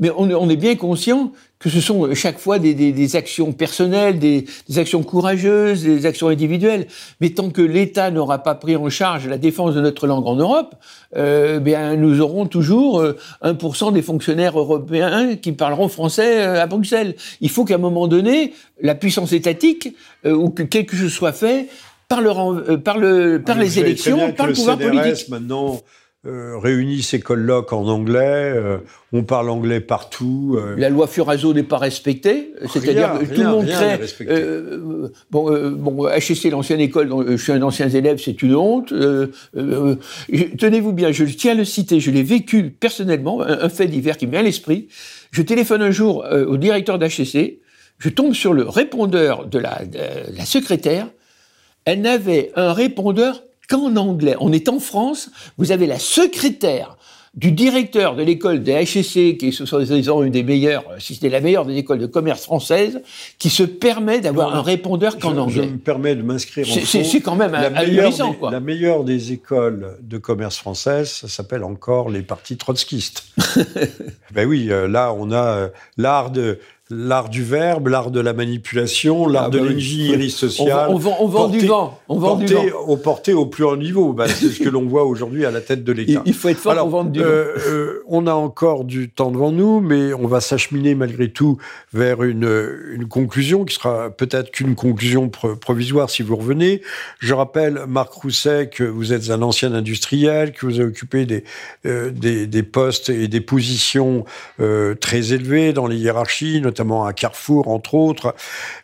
Mais 0.00 0.10
on, 0.10 0.28
on 0.30 0.48
est 0.48 0.56
bien 0.56 0.74
conscient 0.74 1.32
que 1.58 1.70
ce 1.70 1.80
sont 1.80 2.14
chaque 2.14 2.38
fois 2.38 2.58
des, 2.58 2.74
des, 2.74 2.92
des 2.92 3.16
actions 3.16 3.52
personnelles, 3.52 4.18
des, 4.18 4.44
des, 4.68 4.78
actions 4.78 5.02
courageuses, 5.02 5.82
des 5.82 6.06
actions 6.06 6.28
individuelles. 6.28 6.86
Mais 7.20 7.30
tant 7.30 7.50
que 7.50 7.62
l'État 7.62 8.10
n'aura 8.10 8.38
pas 8.38 8.54
pris 8.54 8.76
en 8.76 8.88
charge 8.88 9.26
la 9.26 9.38
défense 9.38 9.74
de 9.74 9.80
notre 9.80 10.06
langue 10.06 10.26
en 10.26 10.36
Europe, 10.36 10.74
euh, 11.16 11.58
bien 11.58 11.96
nous 11.96 12.20
aurons 12.20 12.46
toujours 12.46 13.02
1% 13.42 13.88
euh, 13.88 13.90
des 13.90 14.02
fonctionnaires 14.02 14.58
européens 14.58 15.36
qui 15.36 15.52
parleront 15.52 15.88
français 15.88 16.46
euh, 16.46 16.62
à 16.62 16.66
Bruxelles. 16.66 17.16
Il 17.40 17.50
faut 17.50 17.64
qu'à 17.64 17.74
un 17.74 17.78
moment 17.78 18.06
donné, 18.06 18.54
la 18.80 18.94
puissance 18.94 19.32
étatique, 19.32 19.94
euh, 20.24 20.32
ou 20.32 20.50
que 20.50 20.62
quelque 20.62 20.96
chose 20.96 21.12
soit 21.12 21.32
fait, 21.32 21.68
par, 22.08 22.20
le, 22.20 22.78
par, 22.78 22.98
le, 22.98 23.42
par 23.44 23.58
les 23.58 23.78
élections, 23.78 24.32
par 24.32 24.46
le, 24.46 24.54
pouvoir 24.54 24.78
politique. 24.78 25.28
maintenant 25.28 25.80
euh, 26.26 26.58
réunit 26.58 27.02
ses 27.02 27.20
colloques 27.20 27.72
en 27.72 27.86
anglais, 27.86 28.52
euh, 28.52 28.78
on 29.12 29.22
parle 29.22 29.48
anglais 29.50 29.78
partout. 29.78 30.56
Euh. 30.58 30.74
La 30.76 30.88
loi 30.88 31.06
Furazo 31.06 31.54
n'est 31.54 31.62
pas 31.62 31.78
respectée, 31.78 32.54
c'est-à-dire 32.72 33.20
que 33.20 33.24
tout 33.26 33.40
le 33.40 33.48
monde 33.48 33.66
crée. 33.66 34.00
bon, 35.30 35.70
bon, 35.70 36.08
HSC, 36.08 36.50
l'ancienne 36.50 36.80
école 36.80 37.08
dont 37.08 37.24
je 37.24 37.36
suis 37.36 37.52
un 37.52 37.62
ancien 37.62 37.88
élève, 37.88 38.18
c'est 38.18 38.42
une 38.42 38.56
honte. 38.56 38.92
Tenez-vous 39.52 40.92
bien, 40.92 41.12
je 41.12 41.22
tiens 41.22 41.52
à 41.52 41.54
le 41.54 41.64
citer, 41.64 42.00
je 42.00 42.10
l'ai 42.10 42.24
vécu 42.24 42.64
personnellement, 42.70 43.40
un, 43.40 43.68
fait 43.68 43.86
divers 43.86 44.16
qui 44.16 44.26
me 44.26 44.32
vient 44.32 44.40
à 44.40 44.42
l'esprit. 44.42 44.88
Je 45.30 45.42
téléphone 45.42 45.82
un 45.82 45.92
jour 45.92 46.26
au 46.32 46.56
directeur 46.56 46.98
d'HSC, 46.98 47.60
je 47.98 48.08
tombe 48.08 48.34
sur 48.34 48.54
le 48.54 48.64
répondeur 48.64 49.46
de 49.46 49.60
la, 49.60 49.84
de 49.84 50.00
la 50.36 50.44
secrétaire, 50.44 51.06
elle 51.84 52.00
n'avait 52.00 52.50
un 52.56 52.72
répondeur 52.72 53.44
qu'en 53.68 53.96
anglais. 53.96 54.36
On 54.40 54.52
est 54.52 54.68
en 54.68 54.80
France, 54.80 55.30
vous 55.56 55.72
avez 55.72 55.86
la 55.86 55.98
secrétaire 55.98 56.96
du 57.34 57.52
directeur 57.52 58.16
de 58.16 58.22
l'école 58.22 58.64
des 58.64 58.72
HEC, 58.72 59.38
qui 59.38 59.48
est 59.48 59.52
soi-disant 59.52 60.22
une 60.22 60.32
des 60.32 60.42
meilleures, 60.42 60.84
si 60.98 61.14
c'était 61.14 61.28
la 61.28 61.40
meilleure 61.40 61.66
des 61.66 61.76
écoles 61.76 61.98
de 62.00 62.06
commerce 62.06 62.42
françaises, 62.42 63.00
qui 63.38 63.48
se 63.48 63.62
permet 63.62 64.20
d'avoir 64.20 64.56
un 64.56 64.62
répondeur 64.62 65.18
qu'en 65.18 65.36
anglais. 65.36 65.64
Je 65.64 65.72
me 65.74 65.78
permets 65.78 66.16
de 66.16 66.22
m'inscrire 66.22 66.66
en 66.68 66.84
C'est 66.84 67.20
quand 67.20 67.36
même 67.36 67.52
la 67.52 67.70
meilleure, 67.70 68.10
des, 68.10 68.36
quoi. 68.38 68.50
la 68.50 68.60
meilleure 68.60 69.04
des 69.04 69.32
écoles 69.32 69.98
de 70.02 70.18
commerce 70.18 70.56
françaises, 70.56 71.10
ça 71.10 71.28
s'appelle 71.28 71.62
encore 71.62 72.10
les 72.10 72.22
partis 72.22 72.56
trotskistes. 72.56 73.24
ben 74.32 74.48
oui, 74.48 74.68
euh, 74.70 74.88
là, 74.88 75.12
on 75.16 75.30
a 75.30 75.44
euh, 75.44 75.68
l'art 75.96 76.30
de 76.30 76.58
l'art 76.90 77.28
du 77.28 77.42
verbe, 77.42 77.88
l'art 77.88 78.10
de 78.10 78.20
la 78.20 78.32
manipulation, 78.32 79.26
l'art 79.26 79.46
ah, 79.46 79.50
de 79.50 79.58
bah 79.58 79.66
l'ingénierie 79.66 80.30
sociale. 80.46 80.88
On, 80.90 80.96
vend, 80.96 81.16
on 81.20 81.26
vend 81.26 81.48
du 81.48 81.66
vent. 81.66 81.98
On 82.08 82.18
vend 82.18 82.36
porté, 82.38 82.46
du 82.46 82.70
vent. 82.70 82.78
Au, 82.86 82.96
porté 82.96 83.32
au 83.34 83.46
plus 83.46 83.64
haut 83.64 83.76
niveau. 83.76 84.12
Bah, 84.12 84.26
c'est 84.28 84.48
ce 84.48 84.60
que 84.60 84.68
l'on 84.68 84.86
voit 84.86 85.04
aujourd'hui 85.04 85.44
à 85.44 85.50
la 85.50 85.60
tête 85.60 85.84
de 85.84 85.92
l'État. 85.92 86.22
Il, 86.24 86.34
faut 86.34 86.48
être 86.48 86.58
fort 86.58 86.74
pour 86.74 86.88
vendre 86.88 87.10
du 87.10 87.20
euh, 87.20 87.54
vent. 87.54 87.62
Euh, 87.68 88.04
on 88.08 88.26
a 88.26 88.32
encore 88.32 88.84
du 88.84 89.10
temps 89.10 89.30
devant 89.30 89.52
nous, 89.52 89.80
mais 89.80 90.14
on 90.14 90.26
va 90.26 90.40
s'acheminer 90.40 90.94
malgré 90.94 91.30
tout 91.30 91.58
vers 91.92 92.22
une, 92.22 92.48
une 92.92 93.06
conclusion 93.06 93.64
qui 93.64 93.74
sera 93.74 94.10
peut-être 94.10 94.50
qu'une 94.50 94.74
conclusion 94.74 95.28
provisoire 95.28 96.10
si 96.10 96.22
vous 96.22 96.36
revenez. 96.36 96.82
Je 97.18 97.34
rappelle, 97.34 97.82
Marc 97.86 98.12
Rousset, 98.12 98.70
que 98.72 98.84
vous 98.84 99.12
êtes 99.12 99.30
un 99.30 99.42
ancien 99.42 99.74
industriel, 99.74 100.52
que 100.52 100.66
vous 100.66 100.80
avez 100.80 100.88
occupé 100.88 101.26
des, 101.26 101.44
euh, 101.86 102.10
des, 102.10 102.46
des, 102.46 102.62
postes 102.62 103.10
et 103.10 103.28
des 103.28 103.40
positions 103.40 104.24
euh, 104.60 104.94
très 104.94 105.32
élevées 105.32 105.72
dans 105.72 105.86
les 105.86 105.96
hiérarchies, 105.96 106.60
notamment 106.60 106.77
notamment 106.78 107.04
à 107.04 107.12
Carrefour, 107.12 107.68
entre 107.68 107.94
autres. 107.94 108.34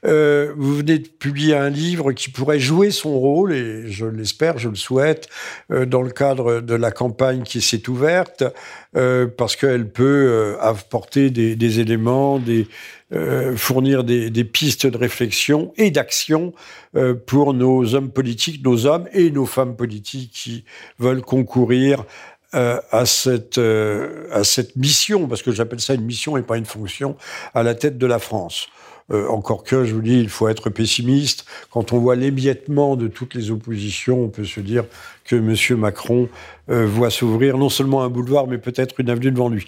Euh, 0.05 0.53
vous 0.57 0.77
venez 0.77 0.99
de 0.99 1.09
publier 1.09 1.55
un 1.55 1.71
livre 1.71 2.13
qui 2.13 2.31
pourrait 2.31 2.59
jouer 2.59 2.91
son 2.91 3.19
rôle, 3.19 3.53
et 3.53 3.91
je 3.91 4.07
l'espère, 4.07 4.59
je 4.59 4.69
le 4.69 4.75
souhaite, 4.75 5.29
euh, 5.71 5.87
dans 5.87 6.03
le 6.03 6.11
cadre 6.11 6.61
de 6.61 6.75
la 6.75 6.91
campagne 6.91 7.43
qui 7.43 7.61
s'est 7.61 7.89
ouverte, 7.89 8.43
euh, 8.97 9.27
parce 9.27 9.57
qu'elle 9.57 9.89
peut 9.89 10.57
apporter 10.61 11.31
des, 11.31 11.81
éléments, 11.81 12.41
fournir 13.57 14.05
des, 14.05 14.45
pistes 14.45 14.87
de 14.87 14.97
réflexion 14.97 15.73
et 15.77 15.91
d'action 15.91 16.53
pour 17.27 17.55
nos 17.55 17.95
hommes 17.95 18.11
politiques, 18.11 18.65
nos 18.65 18.87
hommes 18.87 19.09
et 19.13 19.31
nos 19.31 19.47
femmes 19.47 19.77
politiques 19.77 20.31
qui 20.33 20.65
veulent 20.99 21.23
concourir 21.23 22.05
euh, 22.55 22.81
à, 22.93 23.05
cette, 23.05 23.59
euh, 23.59 24.29
à 24.31 24.45
cette 24.45 24.77
mission, 24.77 25.27
parce 25.27 25.43
que 25.43 25.51
j'appelle 25.51 25.81
ça 25.81 25.95
une 25.95 26.05
mission 26.05 26.37
et 26.37 26.43
pas 26.43 26.57
une 26.57 26.65
fonction, 26.65 27.17
à 27.53 27.63
la 27.63 27.75
tête 27.75 27.99
de 27.99 28.07
la 28.07 28.19
France. 28.19 28.69
Euh, 29.13 29.29
encore 29.29 29.65
que, 29.65 29.85
je 29.85 29.95
vous 29.95 30.01
dis, 30.01 30.19
il 30.21 30.29
faut 30.29 30.49
être 30.49 30.71
pessimiste. 30.71 31.47
Quand 31.71 31.93
on 31.93 31.99
voit 31.99 32.17
l'émiettement 32.17 32.97
de 32.97 33.09
toutes 33.09 33.35
les 33.35 33.51
oppositions, 33.51 34.23
on 34.23 34.29
peut 34.29 34.45
se 34.45 34.61
dire 34.61 34.85
que 35.25 35.37
M. 35.37 35.79
Macron 35.79 36.29
voit 36.69 37.11
s'ouvrir 37.11 37.59
non 37.59 37.69
seulement 37.69 38.03
un 38.03 38.09
boulevard, 38.09 38.47
mais 38.47 38.59
peut-être 38.59 39.01
une 39.01 39.11
avenue 39.11 39.31
devant 39.31 39.49
lui. 39.49 39.67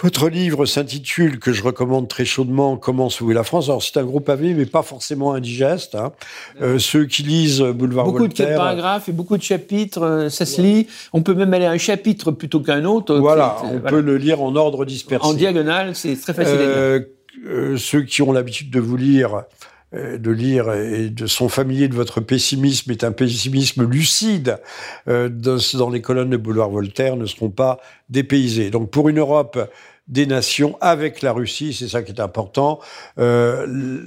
Votre 0.00 0.28
livre 0.28 0.66
s'intitule, 0.66 1.38
que 1.38 1.52
je 1.52 1.62
recommande 1.62 2.08
très 2.08 2.24
chaudement, 2.24 2.76
Comment 2.76 3.10
sauver 3.10 3.34
la 3.34 3.44
France. 3.44 3.68
Alors 3.68 3.82
c'est 3.82 3.96
un 3.98 4.04
gros 4.04 4.20
pavé, 4.20 4.54
mais 4.54 4.66
pas 4.66 4.82
forcément 4.82 5.34
indigeste. 5.34 5.94
Hein. 5.94 6.12
Euh, 6.60 6.78
ceux 6.78 7.04
qui 7.04 7.22
lisent 7.22 7.62
Boulevard 7.62 8.06
beaucoup 8.06 8.18
Voltaire... 8.18 8.46
Beaucoup 8.46 8.52
de 8.52 8.58
paragraphes 8.58 9.08
et 9.08 9.12
beaucoup 9.12 9.36
de 9.36 9.42
chapitres, 9.42 10.02
euh, 10.02 10.28
ça 10.28 10.46
se 10.46 10.60
lit. 10.60 10.86
On 11.12 11.22
peut 11.22 11.34
même 11.34 11.52
aller 11.54 11.66
à 11.66 11.70
un 11.70 11.78
chapitre 11.78 12.30
plutôt 12.32 12.60
qu'un 12.60 12.84
autre. 12.84 13.16
Voilà, 13.16 13.56
on 13.64 13.78
peut 13.78 14.00
le 14.00 14.16
lire 14.16 14.42
en 14.42 14.56
ordre 14.56 14.84
dispersé. 14.84 15.26
En 15.26 15.34
diagonale, 15.34 15.94
c'est 15.94 16.16
très 16.20 16.34
facile 16.34 16.54
à 16.54 16.96
lire. 16.96 17.06
Euh, 17.46 17.76
ceux 17.76 18.02
qui 18.02 18.22
ont 18.22 18.32
l'habitude 18.32 18.70
de 18.70 18.80
vous 18.80 18.96
lire 18.96 19.44
de 19.92 20.30
lire 20.30 20.72
et 20.72 21.10
de 21.10 21.26
sont 21.26 21.48
familiers 21.48 21.88
de 21.88 21.94
votre 21.94 22.20
pessimisme 22.20 22.90
est 22.90 23.04
un 23.04 23.12
pessimisme 23.12 23.84
lucide 23.84 24.58
dans 25.06 25.90
les 25.90 26.00
colonnes 26.00 26.30
de 26.30 26.36
Boulevard 26.36 26.70
Voltaire 26.70 27.16
ne 27.16 27.26
seront 27.26 27.50
pas 27.50 27.78
dépaysés. 28.08 28.70
Donc 28.70 28.90
pour 28.90 29.08
une 29.08 29.18
Europe 29.18 29.58
des 30.08 30.26
nations 30.26 30.76
avec 30.80 31.22
la 31.22 31.32
Russie, 31.32 31.72
c'est 31.72 31.88
ça 31.88 32.02
qui 32.02 32.12
est 32.12 32.20
important. 32.20 32.80
Euh, 33.18 33.66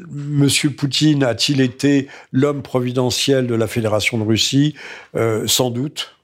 Monsieur 0.10 0.70
Poutine 0.70 1.24
a-t-il 1.24 1.62
été 1.62 2.08
l'homme 2.32 2.62
providentiel 2.62 3.48
de 3.48 3.56
la 3.56 3.68
Fédération 3.68 4.18
de 4.18 4.24
Russie? 4.24 4.76
Euh, 5.16 5.48
Sans 5.48 5.70
doute. 5.70 6.16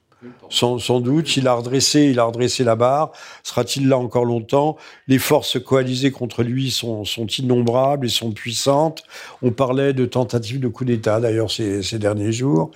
Sans, 0.50 1.00
doute, 1.00 1.36
il 1.36 1.48
a 1.48 1.54
redressé, 1.54 2.02
il 2.02 2.18
a 2.18 2.24
redressé 2.24 2.64
la 2.64 2.76
barre. 2.76 3.12
Sera-t-il 3.42 3.88
là 3.88 3.98
encore 3.98 4.24
longtemps? 4.24 4.76
Les 5.08 5.18
forces 5.18 5.62
coalisées 5.62 6.10
contre 6.10 6.42
lui 6.42 6.70
sont, 6.70 7.04
innombrables 7.38 8.06
et 8.06 8.10
sont 8.10 8.32
puissantes. 8.32 9.02
On 9.42 9.50
parlait 9.50 9.92
de 9.92 10.04
tentatives 10.06 10.60
de 10.60 10.68
coup 10.68 10.84
d'État 10.84 11.20
d'ailleurs 11.20 11.50
ces 11.50 11.98
derniers 11.98 12.32
jours 12.32 12.70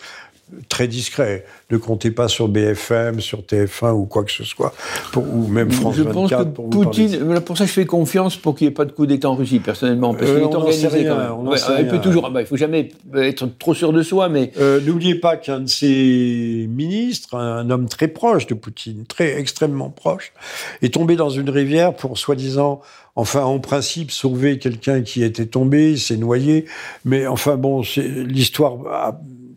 très 0.68 0.86
discret. 0.88 1.44
Ne 1.70 1.76
comptez 1.76 2.11
pas 2.11 2.28
sur 2.28 2.49
BFM, 2.49 3.20
sur 3.20 3.40
TF1 3.40 3.92
ou 3.92 4.05
quoi 4.05 4.24
que 4.24 4.30
ce 4.30 4.44
soit, 4.44 4.72
ou 5.16 5.49
même 5.49 5.70
France 5.70 5.97
je 5.97 6.03
24. 6.03 6.14
Pense 6.14 6.30
que 6.30 6.44
pour 6.44 6.70
Poutine, 6.70 7.40
pour 7.40 7.59
ça 7.59 7.66
je 7.66 7.72
fais 7.72 7.86
confiance 7.86 8.36
pour 8.36 8.55
qu'il 8.55 8.66
n'y 8.66 8.72
ait 8.72 8.74
pas 8.74 8.84
de 8.84 8.92
coup 8.92 9.07
d'État 9.07 9.28
en 9.28 9.34
Russie, 9.34 9.59
personnellement, 9.59 10.14
parce 10.14 10.30
qu'il 10.30 10.40
euh, 10.40 10.49
est 10.49 10.55
organisé 10.55 11.05
quand 11.05 11.16
même. 11.16 11.57
il 11.80 11.88
peut 11.88 12.01
toujours, 12.01 12.30
bah, 12.30 12.40
il 12.42 12.47
faut 12.47 12.57
jamais 12.57 12.90
être 13.14 13.47
trop 13.59 13.74
sûr 13.74 13.92
de 13.92 14.03
soi, 14.03 14.28
mais... 14.28 14.53
Euh, 14.59 14.80
n'oubliez 14.80 15.16
pas 15.16 15.36
qu'un 15.36 15.61
de 15.61 15.68
ses 15.68 16.66
ministres, 16.70 17.36
un 17.36 17.68
homme 17.70 17.88
très 17.88 18.09
proche 18.09 18.47
de 18.47 18.55
Poutine, 18.55 19.05
très 19.07 19.38
extrêmement 19.38 19.90
proche, 19.90 20.32
est 20.82 20.94
tombé 20.94 21.16
dans 21.16 21.30
une 21.30 21.51
rivière 21.51 21.94
pour 21.94 22.18
soi-disant 22.18 22.80
enfin, 23.16 23.42
en 23.42 23.59
principe, 23.59 24.11
sauver 24.11 24.59
quelqu'un 24.59 25.03
qui 25.03 25.24
était 25.24 25.47
tombé, 25.47 25.97
s'est 25.97 26.18
noyé. 26.18 26.66
Mais 27.05 27.26
enfin, 27.26 27.57
bon, 27.57 27.82
l'histoire 27.97 28.76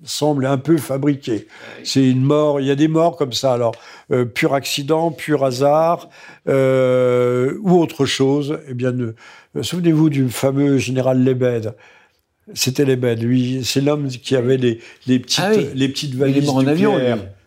semble 0.09 0.45
un 0.45 0.57
peu 0.57 0.77
fabriqué. 0.77 1.47
C'est 1.83 2.09
une 2.09 2.21
mort, 2.21 2.59
il 2.59 2.67
y 2.67 2.71
a 2.71 2.75
des 2.75 2.87
morts 2.87 3.15
comme 3.15 3.33
ça, 3.33 3.53
alors 3.53 3.73
euh, 4.11 4.25
pur 4.25 4.53
accident, 4.53 5.11
pur 5.11 5.45
hasard, 5.45 6.09
euh, 6.47 7.57
ou 7.61 7.79
autre 7.79 8.05
chose. 8.05 8.59
Eh 8.67 8.73
bien, 8.73 8.93
euh, 8.97 9.13
souvenez-vous 9.61 10.09
du 10.09 10.29
fameux 10.29 10.77
général 10.77 11.23
Lebed. 11.23 11.75
C'était 12.55 12.85
Lebed, 12.85 13.21
lui, 13.21 13.63
c'est 13.63 13.81
l'homme 13.81 14.07
qui 14.07 14.35
avait 14.35 14.57
les, 14.57 14.79
les 15.05 15.19
petites, 15.19 15.39
ah 15.43 15.51
les 15.51 15.87
petites 15.87 16.15
valises 16.15 16.49
en 16.49 16.65
avion. 16.65 16.97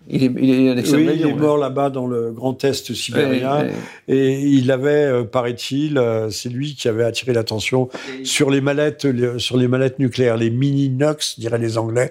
Il 0.09 0.25
est, 0.25 0.27
il 0.27 0.79
est, 0.79 0.93
oui, 0.93 1.09
il 1.15 1.27
est 1.27 1.35
mort 1.35 1.59
là-bas 1.59 1.91
dans 1.91 2.07
le 2.07 2.33
Grand 2.33 2.63
Est 2.65 2.93
sibérien. 2.93 3.69
Et 4.09 4.41
il 4.41 4.71
avait, 4.71 5.05
euh, 5.05 5.25
paraît-il, 5.25 5.97
euh, 5.97 6.29
c'est 6.29 6.49
lui 6.49 6.75
qui 6.75 6.89
avait 6.89 7.05
attiré 7.05 7.33
l'attention 7.33 7.89
sur 8.25 8.51
les 8.51 8.61
mallettes, 8.61 9.07
sur 9.39 9.57
les 9.57 9.69
mallettes 9.69 9.99
nucléaires, 9.99 10.37
les 10.37 10.51
mini 10.51 10.89
Nox, 10.89 11.39
diraient 11.39 11.59
les 11.59 11.79
Anglais. 11.79 12.11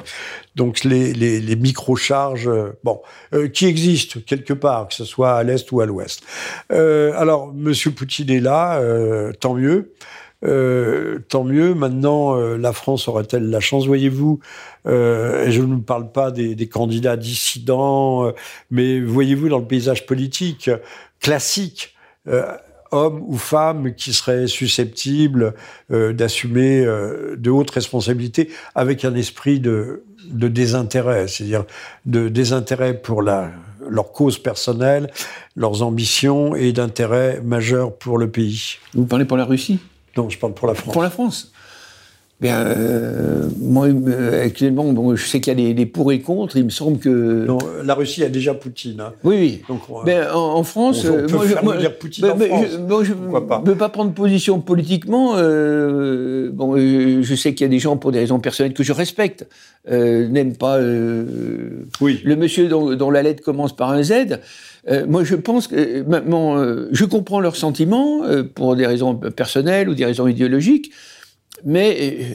Donc 0.55 0.83
les, 0.83 1.13
les, 1.13 1.41
les 1.41 1.55
micro-charges, 1.55 2.47
euh, 2.47 2.77
bon, 2.83 3.01
qui 3.53 3.65
existent 3.65 4.19
quelque 4.25 4.53
part, 4.53 4.87
que 4.87 4.93
ce 4.93 5.05
soit 5.05 5.33
à 5.33 5.43
l'est 5.43 5.69
ou 5.71 5.81
à 5.81 5.85
l'ouest. 5.85 6.21
alors, 6.69 7.53
Monsieur 7.53 7.91
Poutine 7.91 8.29
est 8.29 8.39
là, 8.39 8.81
tant 9.39 9.53
mieux. 9.53 9.93
Euh, 10.43 11.19
tant 11.29 11.43
mieux. 11.43 11.75
Maintenant, 11.75 12.35
euh, 12.35 12.57
la 12.57 12.73
France 12.73 13.07
aurait-elle 13.07 13.49
la 13.49 13.59
chance, 13.59 13.85
voyez-vous 13.85 14.39
euh, 14.87 15.51
je 15.51 15.61
ne 15.61 15.75
parle 15.75 16.11
pas 16.11 16.31
des, 16.31 16.67
candidats 16.67 17.15
dissidents, 17.15 18.33
mais 18.71 18.99
voyez-vous 18.99 19.49
dans 19.49 19.59
le 19.59 19.65
paysage 19.65 20.07
politique 20.07 20.71
classique, 21.19 21.95
hommes 22.89 23.21
ou 23.27 23.37
femmes 23.37 23.93
qui 23.93 24.11
seraient 24.11 24.47
susceptibles 24.47 25.53
d'assumer 25.89 26.83
de 26.83 27.49
hautes 27.51 27.69
responsabilités 27.69 28.49
avec 28.73 29.05
un 29.05 29.13
esprit 29.13 29.59
de, 29.59 30.03
désintérêt, 30.31 31.27
c'est-à-dire 31.27 31.65
de 32.07 32.27
désintérêt 32.27 32.95
pour 32.99 33.21
leur 33.21 34.11
cause 34.13 34.39
personnelle, 34.39 35.11
leurs 35.55 35.83
ambitions 35.83 36.55
et 36.55 36.73
d'intérêt 36.73 37.39
majeur 37.41 37.95
pour 37.95 38.17
le 38.17 38.31
pays. 38.31 38.77
Vous 38.95 39.05
parlez 39.05 39.25
pour 39.25 39.37
la 39.37 39.45
Russie? 39.45 39.79
Non, 40.17 40.29
je 40.29 40.37
parle 40.37 40.53
pour 40.53 40.67
la 40.67 40.73
France. 40.73 40.93
Pour 40.93 41.03
la 41.03 41.09
France 41.09 41.51
Bien, 42.41 42.65
euh, 42.65 43.47
moi, 43.59 43.85
euh, 43.85 44.43
actuellement, 44.43 44.91
bon, 44.93 45.15
je 45.15 45.27
sais 45.27 45.39
qu'il 45.39 45.59
y 45.59 45.69
a 45.69 45.73
des, 45.73 45.85
pour 45.85 46.11
et 46.11 46.21
contre. 46.21 46.57
Il 46.57 46.65
me 46.65 46.69
semble 46.71 46.97
que. 46.97 47.45
Non, 47.45 47.59
la 47.83 47.93
Russie 47.93 48.23
a 48.23 48.29
déjà 48.29 48.55
Poutine. 48.55 48.99
Hein. 48.99 49.13
Oui, 49.23 49.35
oui. 49.35 49.61
Donc, 49.69 49.81
ben, 50.05 50.27
en, 50.33 50.63
France. 50.63 51.05
On, 51.05 51.27
peut 51.27 51.37
moi, 51.61 51.77
dire 51.77 51.95
Poutine 51.99 52.23
ben, 52.23 52.31
en 52.31 52.37
France. 52.39 52.65
Je, 53.03 53.13
ne 53.13 53.65
veux 53.69 53.77
pas 53.77 53.89
prendre 53.89 54.11
position 54.11 54.59
politiquement. 54.59 55.33
Euh, 55.35 56.49
bon, 56.51 56.75
je 56.77 57.35
sais 57.35 57.53
qu'il 57.53 57.65
y 57.65 57.69
a 57.69 57.69
des 57.69 57.77
gens, 57.77 57.95
pour 57.97 58.11
des 58.11 58.17
raisons 58.17 58.39
personnelles 58.39 58.73
que 58.73 58.81
je 58.81 58.91
respecte, 58.91 59.47
n'aiment 59.87 60.57
pas 60.57 60.79
oui. 60.79 62.21
le 62.23 62.35
monsieur 62.35 62.67
dont, 62.67 62.95
dont, 62.95 63.11
la 63.11 63.21
lettre 63.21 63.43
commence 63.43 63.75
par 63.75 63.91
un 63.91 64.01
Z. 64.01 64.39
moi, 65.07 65.23
je 65.23 65.35
pense 65.35 65.67
que. 65.67 66.03
je 66.91 67.05
comprends 67.05 67.39
leurs 67.39 67.55
sentiments 67.55 68.21
pour 68.55 68.75
des 68.75 68.87
raisons 68.87 69.15
personnelles 69.15 69.89
ou 69.89 69.93
des 69.95 70.05
raisons 70.05 70.27
idéologiques 70.27 70.91
mais 71.63 71.97
euh, 71.99 72.33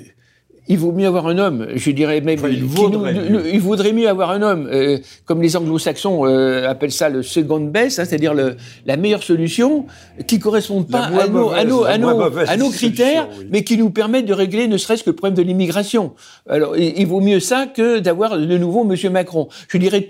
il 0.69 0.79
vaut 0.79 0.93
mieux 0.93 1.07
avoir 1.07 1.27
un 1.29 1.39
homme, 1.39 1.67
je 1.75 1.91
dirais 1.91 2.21
même. 2.21 2.39
il, 2.51 2.65
vaudrait 2.65 3.13
mieux. 3.13 3.55
il 3.55 3.61
vaudrait 3.61 3.93
mieux 3.93 4.09
avoir 4.09 4.31
un 4.31 4.43
homme, 4.43 4.69
euh, 4.73 4.99
comme 5.25 5.41
les 5.41 5.57
anglo-saxons 5.57 6.27
euh, 6.27 6.69
appellent 6.69 6.93
ça 6.93 7.09
le 7.09 7.23
second 7.23 7.61
best, 7.61 7.99
hein, 7.99 8.05
c'est-à-dire 8.05 8.35
la 8.35 8.97
meilleure 8.97 9.23
solution, 9.23 9.87
qui 10.27 10.39
correspond 10.39 10.83
pas 10.83 11.05
à 11.05 11.29
nos, 11.29 11.51
à 11.51 11.65
nos, 11.65 11.85
à 11.85 12.57
nos, 12.57 12.71
critères, 12.71 13.29
mais 13.51 13.63
qui 13.63 13.79
nous 13.79 13.91
permettent 13.91 14.27
de 14.27 14.35
régler 14.35 14.67
ne 14.67 14.77
serait-ce 14.77 15.05
que 15.05 15.11
le 15.11 15.17
problème 15.17 15.37
de 15.37 15.43
l'immigration. 15.43 16.15
Alors, 16.49 16.77
il, 16.77 17.07
vaut 17.07 17.21
mieux 17.21 17.41
ça 17.41 17.67
que 17.67 18.01
d'avoir 18.01 18.37
de 18.37 18.59
nouveau 18.59 18.85
Monsieur 18.85 19.11
Macron. 19.11 19.49
Je 19.69 19.79
dirais 19.79 20.07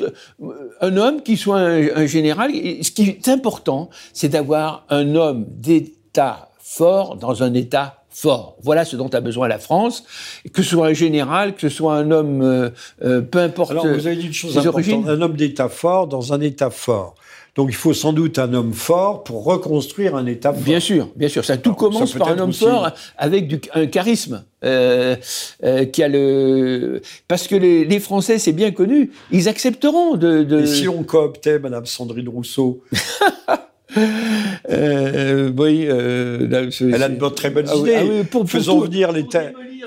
un 0.81 0.97
homme 0.97 1.23
qui 1.23 1.37
soit 1.37 1.59
un, 1.59 1.97
un 1.97 2.07
général. 2.07 2.51
Ce 2.53 2.91
qui 2.91 3.11
est 3.11 3.29
important, 3.29 3.91
c'est 4.13 4.29
d'avoir 4.29 4.87
un 4.89 5.15
homme 5.15 5.45
d'État 5.49 6.49
fort 6.59 7.17
dans 7.17 7.43
un 7.43 7.55
État 7.55 8.06
fort. 8.17 8.57
Voilà 8.63 8.85
ce 8.85 8.97
dont 8.97 9.09
a 9.09 9.21
besoin 9.21 9.47
la 9.47 9.59
France, 9.59 10.05
que 10.53 10.63
ce 10.63 10.71
soit 10.71 10.89
un 10.89 10.95
général, 10.95 11.55
que 11.55 11.61
ce 11.61 11.69
soit 11.69 11.97
un 11.97 12.11
homme, 12.11 12.41
euh, 12.43 12.71
euh, 13.05 13.21
peu 13.21 13.39
importe. 13.41 13.73
Alors 13.73 13.87
vous 13.87 14.07
avez 14.07 14.17
dit 14.17 14.27
une 14.27 14.33
chose 14.33 14.57
importante, 14.57 15.07
un 15.07 15.21
homme 15.21 15.37
d'État 15.37 15.69
fort 15.69 16.07
dans 16.07 16.33
un 16.33 16.41
État 16.41 16.71
fort. 16.71 17.15
Donc 17.57 17.69
il 17.71 17.75
faut 17.75 17.95
sans 17.95 18.13
doute 18.13 18.39
un 18.39 18.53
homme 18.55 18.73
fort 18.73 19.23
pour 19.25 19.45
reconstruire 19.45 20.17
un 20.17 20.27
État 20.27 20.53
fort. 20.53 20.63
Bien 20.63 20.81
sûr, 20.81 21.09
bien 21.15 21.29
sûr. 21.29 21.45
Ça 21.45 21.59
tout 21.59 21.75
commence 21.75 22.15
par 22.15 22.29
un 22.29 22.39
homme 22.39 22.53
fort 22.55 22.91
avec 23.19 23.49
du, 23.49 23.61
un 23.75 23.87
charisme. 23.87 24.45
Euh, 24.65 25.17
qui 25.93 26.03
a 26.03 26.09
le 26.09 27.01
parce 27.29 27.47
que 27.47 27.55
les, 27.55 28.01
Français 28.01 28.39
c'est 28.39 28.53
bien 28.53 28.73
connu 28.73 29.13
ils 29.31 29.49
accepteront 29.49 30.17
de, 30.17 30.43
de... 30.43 30.63
Et 30.63 30.67
si 30.67 30.89
on 30.89 31.05
cooptait 31.05 31.61
Madame 31.61 31.87
Sandrine 31.87 32.29
Rousseau? 32.29 32.83
euh, 34.71 35.51
oui, 35.57 35.87
euh, 35.89 36.69
elle 36.81 37.03
a 37.03 37.09
de 37.09 37.29
très 37.29 37.51
bonnes 37.51 37.67
ah 37.69 37.77
idées. 37.77 38.25
Ah 38.33 38.39
faisons 38.47 38.81
venir 38.81 39.13
les, 39.13 39.27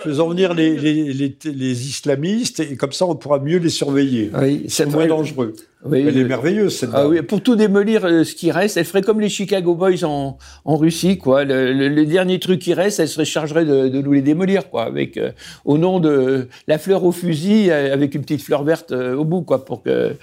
faisons 0.04 0.30
venir 0.30 0.54
les, 0.54 0.76
les, 0.76 1.36
les, 1.44 1.88
islamistes 1.88 2.60
et 2.60 2.76
comme 2.76 2.92
ça 2.92 3.06
on 3.06 3.16
pourra 3.16 3.40
mieux 3.40 3.58
les 3.58 3.70
surveiller. 3.70 4.32
Oui, 4.40 4.66
c'est 4.68 4.86
moins 4.86 5.08
dangereux. 5.08 5.54
Oui, 5.86 6.04
elle 6.06 6.18
est 6.18 6.26
merveilleuse 6.26 6.76
cette 6.76 6.90
ah, 6.94 7.08
oui, 7.08 7.22
Pour 7.22 7.42
tout 7.42 7.56
démolir 7.56 8.04
euh, 8.04 8.26
ce 8.26 8.36
qui 8.36 8.52
reste, 8.52 8.76
elle 8.76 8.84
ferait 8.84 9.02
comme 9.02 9.22
les 9.22 9.30
Chicago 9.30 9.76
Boys 9.76 10.04
en, 10.04 10.38
en 10.66 10.76
Russie, 10.76 11.18
quoi. 11.18 11.46
Le, 11.46 12.06
dernier 12.06 12.38
truc 12.40 12.60
qui 12.60 12.74
reste, 12.74 13.00
elle 13.00 13.08
se 13.08 13.24
chargerait 13.24 13.64
de, 13.64 13.88
de 13.88 14.02
nous 14.02 14.12
les 14.12 14.22
démolir, 14.22 14.70
quoi, 14.70 14.84
avec 14.84 15.16
euh, 15.16 15.32
au 15.64 15.78
nom 15.78 16.02
de 16.02 16.50
la 16.68 16.80
fleur 16.80 17.06
au 17.06 17.14
fusil, 17.14 17.72
euh, 17.72 17.94
avec 17.94 18.14
une 18.14 18.24
petite 18.24 18.42
fleur 18.42 18.66
verte 18.66 18.92
au 18.92 19.24
bout, 19.24 19.42
quoi, 19.42 19.64
pour 19.64 19.82
que 19.82 20.16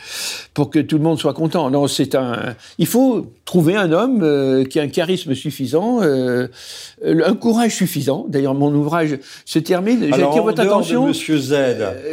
pour 0.52 0.68
que 0.68 0.78
tout 0.78 0.98
le 0.98 1.02
monde 1.02 1.18
soit 1.18 1.32
content. 1.32 1.70
Non, 1.70 1.86
c'est 1.86 2.14
un. 2.14 2.54
Il 2.76 2.86
faut 2.86 3.32
trouver 3.46 3.76
un 3.76 3.92
homme 3.92 4.66
qui 4.68 4.78
a 4.78 4.82
un 4.82 4.88
charisme 4.88 5.34
suffisant, 5.34 6.00
un 6.02 7.34
courage 7.34 7.76
suffisant. 7.76 8.26
D'ailleurs, 8.28 8.54
mon 8.54 8.74
ouvrage 8.74 9.18
se 9.44 9.58
termine. 9.58 10.06
J'attire 10.10 10.42
votre 10.42 10.60
attention. 10.60 11.04
De 11.04 11.08
Monsieur 11.08 11.38
Z. 11.38 11.54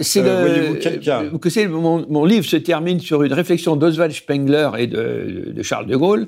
C'est 0.02 0.22
voyez-vous 0.22 0.76
quelqu'un? 0.76 1.24
Que 1.42 1.50
c'est 1.50 1.68
mon, 1.68 2.06
mon 2.10 2.26
livre 2.26 2.46
se 2.46 2.58
termine 2.58 3.00
sur 3.00 3.24
une 3.24 3.33
réflexion 3.34 3.76
d'Oswald 3.76 4.14
Spengler 4.14 4.70
et 4.78 4.88
de, 4.88 5.62
Charles 5.62 5.88
de 5.88 5.96
Gaulle. 5.96 6.28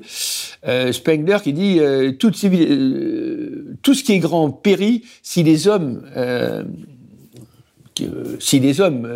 Euh, 0.66 0.92
Spengler 0.92 1.38
qui 1.42 1.52
dit 1.52 1.78
euh, 1.80 2.10
euh, 2.10 2.12
tout 3.82 3.94
ce 3.94 4.04
qui 4.04 4.12
est 4.12 4.18
grand 4.18 4.50
périt 4.50 5.04
si 5.22 5.42
les 5.42 5.68
hommes 5.68 6.02
si 8.38 8.60
les 8.60 8.80
hommes 8.80 9.08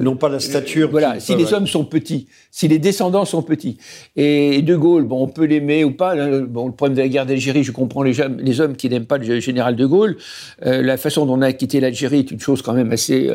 n'ont 0.00 0.16
pas 0.16 0.28
la 0.28 0.40
stature, 0.40 0.90
voilà, 0.90 1.20
si 1.20 1.34
les 1.36 1.52
hommes 1.52 1.66
sont 1.66 1.84
petits, 1.84 2.28
si 2.50 2.68
les 2.68 2.78
descendants 2.78 3.24
sont 3.24 3.42
petits. 3.42 3.78
Et 4.16 4.62
De 4.62 4.76
Gaulle, 4.76 5.04
bon, 5.04 5.22
on 5.22 5.28
peut 5.28 5.44
l'aimer 5.44 5.84
ou 5.84 5.90
pas. 5.92 6.14
Hein, 6.14 6.42
bon, 6.42 6.66
le 6.66 6.72
problème 6.72 6.96
de 6.96 7.02
la 7.02 7.08
guerre 7.08 7.26
d'Algérie, 7.26 7.64
je 7.64 7.72
comprends 7.72 8.02
les, 8.02 8.14
les 8.38 8.60
hommes 8.60 8.76
qui 8.76 8.88
n'aiment 8.88 9.06
pas 9.06 9.18
le 9.18 9.40
général 9.40 9.76
De 9.76 9.86
Gaulle. 9.86 10.16
la 10.62 10.96
façon 10.96 11.26
dont 11.26 11.38
on 11.38 11.42
a 11.42 11.52
quitté 11.52 11.80
l'Algérie 11.80 12.20
est 12.20 12.30
une 12.30 12.40
chose 12.40 12.62
quand 12.62 12.74
même 12.74 12.92
assez 12.92 13.28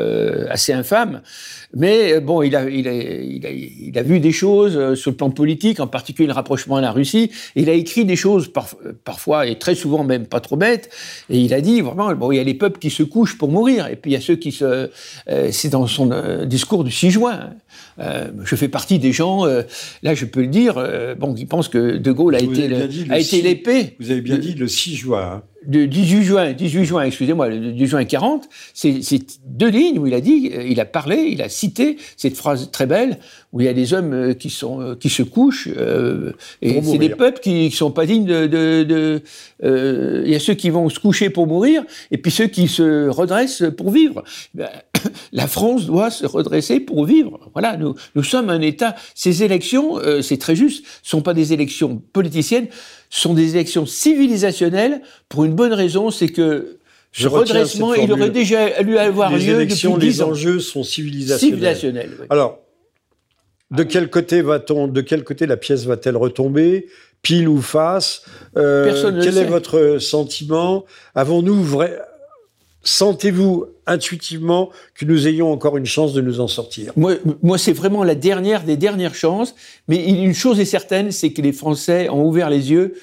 assez 0.49 0.73
infâme. 0.73 1.21
Mais 1.75 2.13
euh, 2.13 2.19
bon, 2.19 2.41
il 2.43 2.55
a, 2.55 2.69
il, 2.69 2.87
a, 2.87 2.93
il, 2.93 3.45
a, 3.45 3.51
il 3.51 3.97
a 3.97 4.03
vu 4.03 4.19
des 4.19 4.31
choses 4.31 4.77
euh, 4.77 4.95
sur 4.95 5.11
le 5.11 5.17
plan 5.17 5.31
politique, 5.31 5.79
en 5.79 5.87
particulier 5.87 6.27
le 6.27 6.33
rapprochement 6.33 6.75
à 6.75 6.81
la 6.81 6.91
Russie. 6.91 7.31
il 7.55 7.69
a 7.69 7.73
écrit 7.73 8.05
des 8.05 8.15
choses 8.15 8.51
euh, 8.85 8.93
parfois 9.03 9.47
et 9.47 9.57
très 9.57 9.75
souvent 9.75 10.03
même 10.03 10.27
pas 10.27 10.39
trop 10.39 10.55
bêtes. 10.55 10.89
Et 11.29 11.39
il 11.39 11.53
a 11.53 11.61
dit 11.61 11.81
vraiment, 11.81 12.13
bon, 12.13 12.31
il 12.31 12.37
y 12.37 12.39
a 12.39 12.43
les 12.43 12.53
peuples 12.53 12.79
qui 12.79 12.89
se 12.89 13.03
couchent 13.03 13.37
pour 13.37 13.49
mourir, 13.49 13.87
et 13.87 13.95
puis 13.95 14.11
il 14.11 14.13
y 14.13 14.17
a 14.17 14.21
ceux 14.21 14.35
qui 14.35 14.51
se. 14.51 14.89
C'est 15.51 15.69
dans 15.69 15.87
son 15.87 16.45
discours 16.45 16.83
du 16.83 16.91
6 16.91 17.11
juin. 17.11 17.51
Euh, 17.99 18.29
je 18.43 18.55
fais 18.55 18.67
partie 18.67 18.99
des 18.99 19.11
gens, 19.11 19.45
là 19.45 20.15
je 20.15 20.25
peux 20.25 20.41
le 20.41 20.47
dire, 20.47 20.75
bon, 21.17 21.33
qui 21.33 21.45
pensent 21.45 21.69
que 21.69 21.97
De 21.97 22.11
Gaulle 22.11 22.35
a 22.35 22.39
été, 22.39 22.69
a 23.09 23.19
été 23.19 23.41
l'épée. 23.41 23.95
Vous 23.99 24.11
avez 24.11 24.21
bien 24.21 24.37
dit 24.37 24.53
le 24.53 24.67
6 24.67 24.95
juin. 24.95 25.21
Hein 25.35 25.43
de 25.67 25.85
18 25.85 26.23
juin, 26.23 26.53
18 26.53 26.85
juin, 26.85 27.03
excusez-moi, 27.03 27.49
le 27.49 27.71
18 27.71 27.87
juin 27.87 28.05
40, 28.05 28.49
c'est 28.73 28.99
deux 29.45 29.69
lignes 29.69 29.99
où 29.99 30.07
il 30.07 30.13
a 30.13 30.21
dit, 30.21 30.51
euh, 30.53 30.63
il 30.63 30.79
a 30.79 30.85
parlé, 30.85 31.27
il 31.31 31.41
a 31.41 31.49
cité 31.49 31.97
cette 32.17 32.35
phrase 32.35 32.71
très 32.71 32.85
belle 32.85 33.19
où 33.51 33.61
il 33.61 33.65
y 33.65 33.69
a 33.69 33.73
des 33.73 33.93
hommes 33.93 34.13
euh, 34.13 34.33
qui 34.33 34.49
sont 34.49 34.81
euh, 34.81 34.95
qui 34.95 35.09
se 35.09 35.23
couchent 35.23 35.67
et 36.61 36.81
c'est 36.81 36.97
des 36.97 37.09
peuples 37.09 37.39
qui, 37.39 37.69
qui 37.69 37.75
sont 37.75 37.91
pas 37.91 38.05
dignes 38.05 38.25
de. 38.25 38.47
de, 38.47 38.83
de 38.83 39.21
il 40.25 40.31
y 40.31 40.35
a 40.35 40.39
ceux 40.39 40.53
qui 40.53 40.69
vont 40.69 40.89
se 40.89 40.99
coucher 40.99 41.29
pour 41.29 41.47
mourir 41.47 41.83
et 42.11 42.17
puis 42.17 42.31
ceux 42.31 42.47
qui 42.47 42.67
se 42.67 43.07
redressent 43.07 43.63
pour 43.77 43.91
vivre. 43.91 44.23
Ben, 44.53 44.69
la 45.31 45.47
France 45.47 45.85
doit 45.85 46.11
se 46.11 46.25
redresser 46.25 46.79
pour 46.79 47.05
vivre. 47.05 47.51
Voilà, 47.53 47.77
nous, 47.77 47.95
nous 48.15 48.23
sommes 48.23 48.49
un 48.49 48.61
État. 48.61 48.95
Ces 49.15 49.43
élections, 49.43 49.99
c'est 50.21 50.37
très 50.37 50.55
juste, 50.55 50.85
sont 51.01 51.21
pas 51.21 51.33
des 51.33 51.53
élections 51.53 52.01
politiciennes 52.11 52.67
sont 53.13 53.35
des 53.35 53.51
élections 53.55 53.85
civilisationnelles. 53.85 55.01
Pour 55.29 55.45
une 55.45 55.53
bonne 55.53 55.73
raison, 55.73 56.09
c'est 56.09 56.29
que 56.29 56.79
ce 57.11 57.27
redressement, 57.27 57.93
il 57.93 58.11
aurait 58.11 58.31
déjà 58.31 58.81
dû 58.81 58.97
avoir 58.97 59.31
les 59.35 59.45
lieu 59.45 59.61
élections, 59.61 59.93
depuis 59.93 60.07
les 60.07 60.23
enjeux 60.23 60.59
sont 60.59 60.83
civilisationnels. 60.83 62.09
Alors, 62.31 62.59
de 63.69 63.83
quel 63.83 64.09
côté 64.09 64.41
va-t-on 64.41 64.87
De 64.87 65.01
quel 65.01 65.23
côté 65.23 65.45
la 65.45 65.57
pièce 65.57 65.85
va-t-elle 65.85 66.17
retomber 66.17 66.87
Pile 67.21 67.47
ou 67.47 67.61
face? 67.61 68.23
Euh, 68.57 69.21
Quel 69.21 69.37
est 69.37 69.45
votre 69.45 69.99
sentiment? 69.99 70.83
Avons-nous 71.13 71.63
vrai 71.63 72.01
Sentez-vous 72.81 73.67
intuitivement 73.85 74.69
que 74.95 75.05
nous 75.05 75.27
ayons 75.27 75.51
encore 75.51 75.77
une 75.77 75.85
chance 75.85 76.13
de 76.13 76.21
nous 76.21 76.39
en 76.39 76.47
sortir 76.47 76.93
Moi, 76.95 77.15
moi 77.41 77.57
c'est 77.57 77.73
vraiment 77.73 78.03
la 78.03 78.15
dernière 78.15 78.63
des 78.63 78.77
dernières 78.77 79.15
chances. 79.15 79.55
Mais 79.87 80.03
une 80.05 80.33
chose 80.33 80.59
est 80.59 80.65
certaine, 80.65 81.11
c'est 81.11 81.31
que 81.31 81.41
les 81.41 81.53
Français 81.53 82.09
ont 82.09 82.25
ouvert 82.25 82.49
les 82.49 82.71
yeux. 82.71 82.95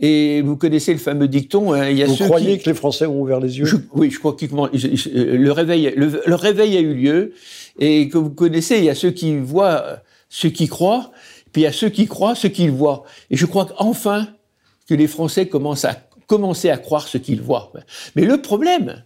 Et 0.00 0.42
vous 0.42 0.56
connaissez 0.56 0.92
le 0.92 0.98
fameux 0.98 1.26
dicton. 1.26 1.72
Hein, 1.72 1.90
y 1.90 2.02
a 2.02 2.06
vous 2.06 2.14
croyez 2.14 2.58
que 2.58 2.68
les 2.70 2.74
Français 2.74 3.06
ont 3.06 3.20
ouvert 3.20 3.40
les 3.40 3.58
yeux? 3.58 3.66
Oui, 3.92 4.10
je 4.10 4.18
crois 4.18 4.34
que 4.34 4.46
le 4.46 5.50
réveil, 5.50 5.92
le, 5.96 6.34
réveil 6.34 6.76
a 6.76 6.80
eu 6.80 6.94
lieu. 6.94 7.32
Et 7.80 8.08
que 8.08 8.18
vous 8.18 8.30
connaissez, 8.30 8.78
il 8.78 8.84
y 8.84 8.90
a 8.90 8.94
ceux 8.94 9.10
qui 9.10 9.36
voient, 9.38 10.00
ceux 10.28 10.50
qui 10.50 10.68
croient, 10.68 11.10
puis 11.52 11.62
il 11.62 11.64
y 11.64 11.68
a 11.68 11.72
ceux 11.72 11.88
qui 11.88 12.06
croient, 12.06 12.36
ceux 12.36 12.48
qui 12.48 12.66
le 12.66 12.72
voient. 12.72 13.04
Et 13.30 13.36
je 13.36 13.46
crois 13.46 13.66
qu'enfin, 13.66 14.28
que 14.88 14.94
les 14.94 15.06
Français 15.06 15.46
commencent 15.46 15.84
à 15.84 15.96
commencer 16.26 16.70
à 16.70 16.78
croire 16.78 17.08
ce 17.08 17.18
qu'ils 17.18 17.40
voient. 17.40 17.72
Mais 18.14 18.24
le 18.24 18.40
problème, 18.40 19.02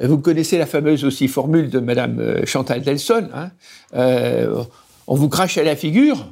vous 0.00 0.18
connaissez 0.18 0.58
la 0.58 0.66
fameuse 0.66 1.04
aussi 1.04 1.28
formule 1.28 1.68
de 1.68 1.78
Madame 1.78 2.18
euh, 2.18 2.46
Chantal 2.46 2.80
Delson. 2.80 3.28
Hein 3.34 3.50
euh, 3.94 4.62
on 5.06 5.14
vous 5.14 5.28
crache 5.28 5.58
à 5.58 5.62
la 5.62 5.76
figure, 5.76 6.28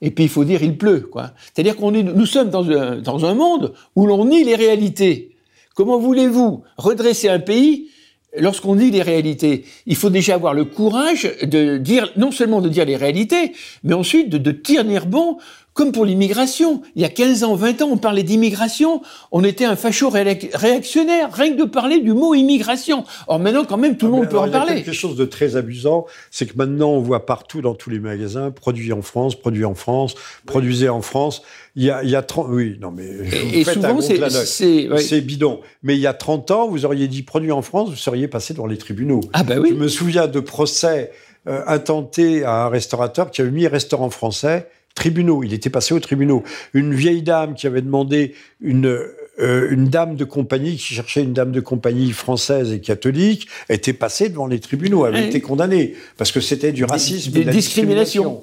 et 0.00 0.10
puis 0.10 0.24
il 0.24 0.30
faut 0.30 0.44
dire 0.44 0.62
il 0.62 0.76
pleut. 0.76 1.08
C'est-à-dire 1.54 1.76
qu'on 1.76 1.94
est, 1.94 2.02
nous 2.02 2.26
sommes 2.26 2.50
dans 2.50 2.68
un, 2.70 2.96
dans 2.96 3.24
un 3.24 3.34
monde 3.34 3.72
où 3.94 4.06
l'on 4.06 4.24
nie 4.24 4.44
les 4.44 4.56
réalités. 4.56 5.36
Comment 5.74 5.98
voulez-vous 5.98 6.64
redresser 6.76 7.28
un 7.28 7.38
pays 7.38 7.88
lorsqu'on 8.36 8.76
nie 8.76 8.90
les 8.90 9.02
réalités? 9.02 9.64
Il 9.86 9.96
faut 9.96 10.10
déjà 10.10 10.34
avoir 10.34 10.54
le 10.54 10.64
courage 10.64 11.30
de 11.42 11.78
dire, 11.78 12.10
non 12.16 12.32
seulement 12.32 12.60
de 12.60 12.68
dire 12.68 12.84
les 12.84 12.96
réalités, 12.96 13.52
mais 13.84 13.94
ensuite 13.94 14.28
de, 14.28 14.38
de 14.38 14.50
tenir 14.50 15.06
bon 15.06 15.38
comme 15.74 15.90
pour 15.90 16.04
l'immigration. 16.04 16.82
Il 16.94 17.02
y 17.02 17.04
a 17.04 17.08
15 17.08 17.42
ans, 17.42 17.54
20 17.56 17.82
ans, 17.82 17.88
on 17.90 17.96
parlait 17.98 18.22
d'immigration, 18.22 19.02
on 19.32 19.44
était 19.44 19.64
un 19.64 19.76
facho 19.76 20.08
réactionnaire, 20.08 21.32
rien 21.32 21.52
que 21.52 21.58
de 21.58 21.64
parler 21.64 22.00
du 22.00 22.12
mot 22.12 22.32
immigration. 22.34 23.04
Or 23.26 23.40
maintenant, 23.40 23.64
quand 23.64 23.76
même, 23.76 23.96
tout 23.96 24.06
le 24.06 24.12
ah, 24.14 24.16
monde 24.16 24.28
peut 24.28 24.38
en 24.38 24.48
parler. 24.48 24.72
Il 24.72 24.78
y 24.78 24.80
a 24.80 24.84
quelque 24.84 24.94
chose 24.94 25.16
de 25.16 25.24
très 25.24 25.56
abusant, 25.56 26.06
c'est 26.30 26.46
que 26.46 26.56
maintenant, 26.56 26.90
on 26.90 27.00
voit 27.00 27.26
partout 27.26 27.60
dans 27.60 27.74
tous 27.74 27.90
les 27.90 27.98
magasins, 27.98 28.52
produit 28.52 28.92
en 28.92 29.02
France, 29.02 29.34
produit 29.34 29.64
en 29.64 29.74
France, 29.74 30.14
produisez 30.46 30.88
en 30.88 31.02
France. 31.02 31.42
Il 31.74 31.82
y 31.82 31.90
a, 31.90 32.04
il 32.04 32.10
y 32.10 32.14
a 32.14 32.22
30, 32.22 32.46
oui, 32.50 32.78
non, 32.80 32.92
mais 32.92 33.08
et, 33.52 33.64
souvent, 33.64 34.00
c'est 34.00 35.20
bidon. 35.20 35.60
Mais 35.82 35.96
il 35.96 36.00
y 36.00 36.06
a 36.06 36.14
30 36.14 36.52
ans, 36.52 36.68
vous 36.68 36.84
auriez 36.84 37.08
dit 37.08 37.24
produit 37.24 37.50
en 37.50 37.62
France, 37.62 37.90
vous 37.90 37.96
seriez 37.96 38.28
passé 38.28 38.54
devant 38.54 38.66
les 38.66 38.78
tribunaux. 38.78 39.20
Ah, 39.32 39.42
bah 39.42 39.56
oui. 39.60 39.70
Je 39.70 39.74
me 39.74 39.88
souviens 39.88 40.28
de 40.28 40.38
procès 40.38 41.10
euh, 41.48 41.62
intentés 41.66 42.44
à 42.44 42.66
un 42.66 42.68
restaurateur 42.68 43.32
qui 43.32 43.40
avait 43.40 43.50
mis 43.50 43.66
restaurant 43.66 44.08
français 44.08 44.68
tribunaux. 44.94 45.42
Il 45.42 45.52
était 45.52 45.70
passé 45.70 45.94
aux 45.94 46.00
tribunaux. 46.00 46.42
Une 46.72 46.94
vieille 46.94 47.22
dame 47.22 47.54
qui 47.54 47.66
avait 47.66 47.82
demandé 47.82 48.34
une, 48.60 48.86
euh, 48.86 49.68
une 49.70 49.88
dame 49.88 50.16
de 50.16 50.24
compagnie, 50.24 50.76
qui 50.76 50.94
cherchait 50.94 51.22
une 51.22 51.32
dame 51.32 51.52
de 51.52 51.60
compagnie 51.60 52.12
française 52.12 52.72
et 52.72 52.80
catholique, 52.80 53.48
était 53.68 53.92
passée 53.92 54.28
devant 54.28 54.46
les 54.46 54.60
tribunaux, 54.60 55.04
avait 55.04 55.26
été 55.26 55.40
condamnée, 55.40 55.94
parce 56.16 56.32
que 56.32 56.40
c'était 56.40 56.72
du 56.72 56.84
racisme 56.84 57.32
des, 57.32 57.40
et 57.40 57.42
de 57.42 57.46
la 57.48 57.52
discrimination. 57.52 58.42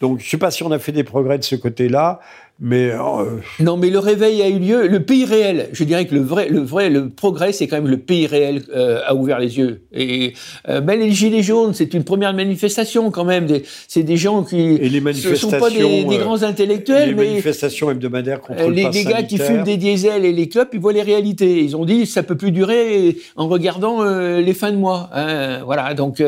Donc, 0.00 0.20
je 0.20 0.24
ne 0.24 0.28
sais 0.28 0.38
pas 0.38 0.50
si 0.50 0.62
on 0.62 0.70
a 0.70 0.78
fait 0.78 0.92
des 0.92 1.04
progrès 1.04 1.38
de 1.38 1.44
ce 1.44 1.56
côté-là. 1.56 2.20
Mais 2.60 2.90
euh, 2.90 3.38
non, 3.60 3.76
mais 3.76 3.88
le 3.88 4.00
réveil 4.00 4.42
a 4.42 4.48
eu 4.48 4.58
lieu. 4.58 4.88
Le 4.88 5.04
pays 5.04 5.24
réel, 5.24 5.68
je 5.72 5.84
dirais 5.84 6.06
que 6.06 6.14
le 6.14 6.22
vrai, 6.22 6.48
le 6.48 6.58
vrai, 6.58 6.90
le 6.90 7.08
progrès, 7.08 7.52
c'est 7.52 7.68
quand 7.68 7.76
même 7.76 7.86
le 7.86 7.98
pays 7.98 8.26
réel 8.26 8.64
euh, 8.74 9.00
a 9.06 9.14
ouvert 9.14 9.38
les 9.38 9.58
yeux. 9.58 9.82
Et 9.92 10.32
euh, 10.68 10.80
ben, 10.80 10.98
les 10.98 11.12
gilets 11.12 11.44
jaunes, 11.44 11.72
c'est 11.72 11.94
une 11.94 12.02
première 12.02 12.34
manifestation 12.34 13.12
quand 13.12 13.24
même. 13.24 13.46
C'est 13.86 14.02
des 14.02 14.16
gens 14.16 14.42
qui 14.42 14.58
et 14.58 14.88
les 14.88 15.00
manifestations, 15.00 15.50
sont 15.50 15.56
pas 15.56 15.70
des, 15.70 16.02
des 16.02 16.18
grands 16.18 16.42
intellectuels, 16.42 17.10
les 17.10 17.14
mais 17.14 17.28
manifestations 17.28 17.92
hebdomadaires 17.92 18.40
contre 18.40 18.64
le 18.66 18.72
les, 18.72 18.90
les 18.90 19.04
gars 19.04 19.22
qui 19.22 19.38
fument 19.38 19.62
des 19.62 19.76
diesels 19.76 20.24
et 20.24 20.32
les 20.32 20.48
clubs, 20.48 20.68
ils 20.72 20.80
voient 20.80 20.92
les 20.92 21.02
réalités. 21.02 21.62
Ils 21.62 21.76
ont 21.76 21.84
dit 21.84 22.06
ça 22.06 22.24
peut 22.24 22.36
plus 22.36 22.50
durer 22.50 23.18
en 23.36 23.46
regardant 23.46 24.02
les 24.02 24.54
fins 24.54 24.72
de 24.72 24.76
mois. 24.76 25.10
Hein, 25.12 25.60
voilà, 25.64 25.94
donc 25.94 26.20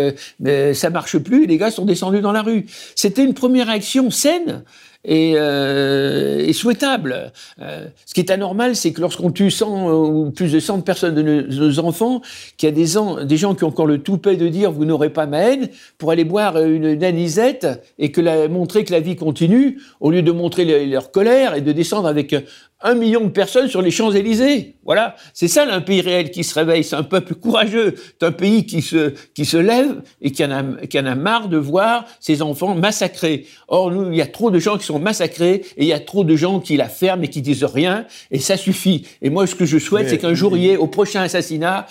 ça 0.75 0.91
marche 0.91 1.19
plus. 1.19 1.47
Les 1.47 1.59
gars 1.59 1.73
sont 1.73 1.87
descendus 1.87 2.21
dans 2.21 2.33
la 2.33 2.43
rue. 2.43 2.67
C'était 2.95 3.25
une 3.25 3.35
première 3.35 3.67
réaction 3.67 4.13
saine 4.13 4.63
et, 5.05 5.35
euh, 5.37 6.53
souhaitable. 6.53 7.33
Euh, 7.61 7.87
ce 8.05 8.13
qui 8.13 8.21
est 8.21 8.31
anormal, 8.31 8.77
c'est 8.77 8.93
que 8.93 9.01
lorsqu'on 9.01 9.31
tue 9.31 9.51
100 9.51 9.91
ou 9.93 10.31
plus 10.31 10.53
de 10.53 10.61
100 10.61 10.83
personnes 10.83 11.15
de 11.15 11.23
nos, 11.23 11.79
enfants, 11.79 12.21
qu'il 12.57 12.69
y 12.69 12.73
a 12.73 12.75
des, 12.75 13.37
gens 13.37 13.55
qui 13.55 13.65
ont 13.65 13.69
encore 13.69 13.87
le 13.87 13.99
toupet 13.99 14.37
de 14.37 14.49
dire 14.49 14.71
vous 14.73 14.85
n'aurez 14.85 15.11
pas 15.11 15.27
ma 15.27 15.39
haine, 15.39 15.69
pour 15.97 16.11
aller 16.11 16.25
boire 16.25 16.61
une 16.63 16.95
nanisette 16.95 17.67
et 17.99 18.13
que 18.13 18.21
la, 18.21 18.49
montrer 18.49 18.85
que 18.85 18.93
la 18.93 19.01
vie 19.01 19.17
continue, 19.17 19.81
au 20.01 20.11
lieu 20.11 20.23
de 20.23 20.33
montrer 20.33 20.87
leur 20.87 21.11
colère 21.11 21.55
et 21.55 21.61
de 21.61 21.73
descendre 21.73 22.09
avec 22.09 22.35
un 22.83 22.95
million 22.95 23.25
de 23.25 23.29
personnes 23.29 23.69
sur 23.69 23.83
les 23.83 23.91
Champs-Élysées. 23.91 24.77
Voilà, 24.85 25.17
c'est 25.35 25.49
ça 25.49 25.67
un 25.71 25.81
pays 25.81 26.01
réel 26.01 26.31
qui 26.31 26.45
se 26.45 26.55
réveille, 26.55 26.83
c'est 26.83 26.97
un 26.97 27.03
peuple 27.03 27.35
courageux, 27.35 27.95
c'est 28.19 28.27
un 28.27 28.33
pays 28.33 28.65
qui 28.65 28.83
se, 28.83 29.13
qui 29.35 29.45
se 29.45 29.57
lève 29.57 30.03
et 30.21 30.33
qui 30.33 30.45
en, 30.45 30.51
a, 30.51 30.87
qui 30.87 30.99
en 30.99 31.07
a 31.07 31.15
marre 31.15 31.49
de 31.49 31.59
voir 31.59 32.07
ses 32.19 32.43
enfants 32.43 32.75
massacrés. 32.75 33.47
Or, 33.69 33.91
nous, 33.91 34.11
il 34.11 34.17
y 34.17 34.23
a 34.23 34.27
trop 34.27 34.51
de 34.51 34.59
gens 34.59 34.79
qui 34.79 34.87
sont 34.87 34.99
massacrés 34.99 35.63
et 35.77 35.83
il 35.83 35.87
y 35.87 35.93
a 35.93 36.01
trop 36.01 36.25
de 36.25 36.35
gens 36.37 36.61
qui 36.61 36.77
la 36.77 36.89
ferment 36.89 37.23
et 37.23 37.29
qui 37.29 37.43
disent 37.43 37.65
rien 37.65 38.07
et 38.31 38.39
ça 38.39 38.57
suffit. 38.57 39.07
Et 39.21 39.31
moi, 39.31 39.47
ce 39.47 39.55
que 39.55 39.67
je 39.67 39.79
souhaite, 39.79 40.09
c'est 40.09 40.19
qu'un 40.19 40.35
jour, 40.35 40.57
il 40.57 40.65
y 40.65 40.71
ait 40.71 40.77
au 40.77 40.87
prochain 40.87 41.21
assassinat 41.21 41.87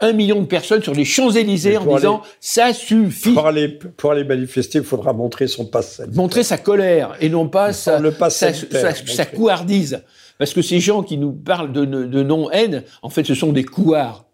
un 0.00 0.12
million 0.12 0.40
de 0.40 0.46
personnes 0.46 0.82
sur 0.82 0.94
les 0.94 1.04
Champs-Élysées 1.04 1.76
en 1.76 1.96
disant 1.96 2.22
ça 2.40 2.72
suffit. 2.72 3.32
Pour 3.32 3.46
aller, 3.46 3.68
pour 3.68 4.12
aller 4.12 4.24
manifester, 4.24 4.78
il 4.78 4.84
faudra 4.84 5.12
montrer 5.12 5.48
son 5.48 5.66
passe 5.66 6.00
Montrer 6.12 6.44
sa 6.44 6.58
colère 6.58 7.16
et 7.20 7.28
non 7.28 7.48
pas 7.48 7.72
sa, 7.72 8.00
sa, 8.30 8.52
sa, 8.52 9.24
couardise. 9.26 10.02
Parce 10.38 10.54
que 10.54 10.62
ces 10.62 10.80
gens 10.80 11.02
qui 11.02 11.18
nous 11.18 11.32
parlent 11.32 11.72
de, 11.72 11.84
non-haine, 12.22 12.84
en 13.02 13.10
fait, 13.10 13.24
ce 13.24 13.34
sont 13.34 13.52
des 13.52 13.64
couards. 13.64 14.24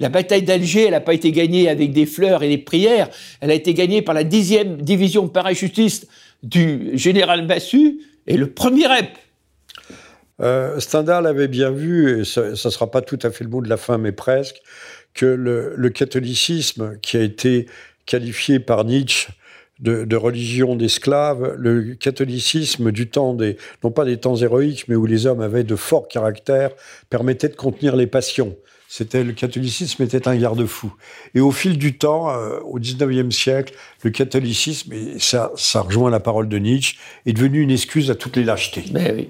La 0.00 0.08
bataille 0.08 0.42
d'Alger, 0.42 0.86
elle 0.86 0.90
n'a 0.90 1.00
pas 1.00 1.14
été 1.14 1.30
gagnée 1.30 1.68
avec 1.68 1.92
des 1.92 2.04
fleurs 2.04 2.42
et 2.42 2.48
des 2.48 2.58
prières, 2.58 3.08
elle 3.40 3.50
a 3.52 3.54
été 3.54 3.74
gagnée 3.74 4.02
par 4.02 4.14
la 4.14 4.24
dixième 4.24 4.82
division 4.82 5.28
parachutiste 5.28 6.08
du 6.42 6.90
général 6.94 7.46
Bassu 7.46 8.00
et 8.26 8.36
le 8.36 8.50
premier 8.50 8.86
rep. 8.86 9.08
Euh, 10.40 10.78
Stendhal 10.80 11.26
avait 11.26 11.48
bien 11.48 11.70
vu, 11.70 12.20
et 12.20 12.24
ça 12.24 12.50
ne 12.50 12.54
sera 12.54 12.90
pas 12.90 13.00
tout 13.00 13.18
à 13.22 13.30
fait 13.30 13.44
le 13.44 13.50
mot 13.50 13.62
de 13.62 13.68
la 13.68 13.76
fin, 13.76 13.98
mais 13.98 14.12
presque, 14.12 14.60
que 15.14 15.26
le 15.26 15.88
catholicisme 15.90 16.98
qui 17.00 17.16
a 17.16 17.22
été 17.22 17.66
qualifié 18.04 18.60
par 18.60 18.84
Nietzsche 18.84 19.28
de, 19.80 20.16
religion 20.16 20.76
d'esclaves, 20.76 21.54
le 21.58 21.94
catholicisme 21.94 22.92
du 22.92 23.08
temps 23.08 23.34
des, 23.34 23.56
non 23.84 23.90
pas 23.90 24.04
des 24.04 24.16
temps 24.16 24.36
héroïques, 24.36 24.86
mais 24.88 24.94
où 24.94 25.06
les 25.06 25.26
hommes 25.26 25.40
avaient 25.40 25.64
de 25.64 25.76
forts 25.76 26.08
caractères, 26.08 26.70
permettait 27.10 27.48
de 27.48 27.56
contenir 27.56 27.96
les 27.96 28.06
passions. 28.06 28.56
C'était 28.88 29.24
le 29.24 29.32
catholicisme 29.32 30.02
était 30.04 30.28
un 30.28 30.36
garde-fou. 30.36 30.94
Et 31.34 31.40
au 31.40 31.50
fil 31.50 31.76
du 31.76 31.98
temps, 31.98 32.30
euh, 32.30 32.60
au 32.60 32.78
XIXe 32.78 33.34
siècle, 33.34 33.74
le 34.02 34.10
catholicisme, 34.10 34.92
et 34.92 35.18
ça, 35.18 35.50
ça 35.56 35.80
rejoint 35.80 36.10
la 36.10 36.20
parole 36.20 36.48
de 36.48 36.58
Nietzsche, 36.58 36.96
est 37.26 37.32
devenu 37.32 37.60
une 37.60 37.72
excuse 37.72 38.10
à 38.10 38.14
toutes 38.14 38.36
les 38.36 38.44
lâchetés. 38.44 38.84
Mais 38.92 39.12
oui. 39.12 39.28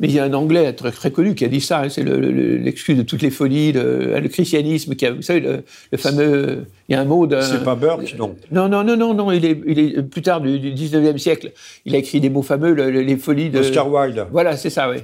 Mais 0.00 0.08
il 0.08 0.14
y 0.14 0.18
a 0.18 0.24
un 0.24 0.32
Anglais 0.34 0.72
très, 0.72 0.92
très 0.92 1.10
connu 1.10 1.34
qui 1.34 1.44
a 1.44 1.48
dit 1.48 1.60
ça, 1.60 1.80
hein, 1.80 1.88
c'est 1.88 2.04
l'excuse 2.04 2.96
de 2.96 3.02
toutes 3.02 3.22
les 3.22 3.30
folies, 3.30 3.72
le, 3.72 4.18
le, 4.18 4.28
christianisme, 4.28 4.94
qui 4.94 5.06
a, 5.06 5.12
vous 5.12 5.22
savez, 5.22 5.40
le, 5.40 5.98
fameux... 5.98 6.66
Il 6.88 6.92
y 6.92 6.94
a 6.94 7.00
un 7.00 7.04
mot 7.04 7.26
d'un... 7.26 7.42
C'est 7.42 7.64
pas 7.64 7.74
Burke, 7.74 8.14
non 8.16 8.36
Non, 8.52 8.68
non, 8.68 8.84
non, 8.84 8.96
non, 8.96 9.14
non 9.14 9.32
il, 9.32 9.44
est, 9.44 9.60
il 9.66 9.78
est 9.78 10.02
plus 10.02 10.22
tard 10.22 10.40
du, 10.40 10.58
19e 10.58 11.18
siècle. 11.18 11.52
Il 11.84 11.94
a 11.94 11.98
écrit 11.98 12.20
des 12.20 12.30
mots 12.30 12.42
fameux, 12.42 12.72
les 12.72 13.16
folies 13.16 13.50
de... 13.50 13.60
Oscar 13.60 13.90
Wilde. 13.90 14.26
Voilà, 14.30 14.56
c'est 14.56 14.70
ça, 14.70 14.90
oui. 14.90 14.98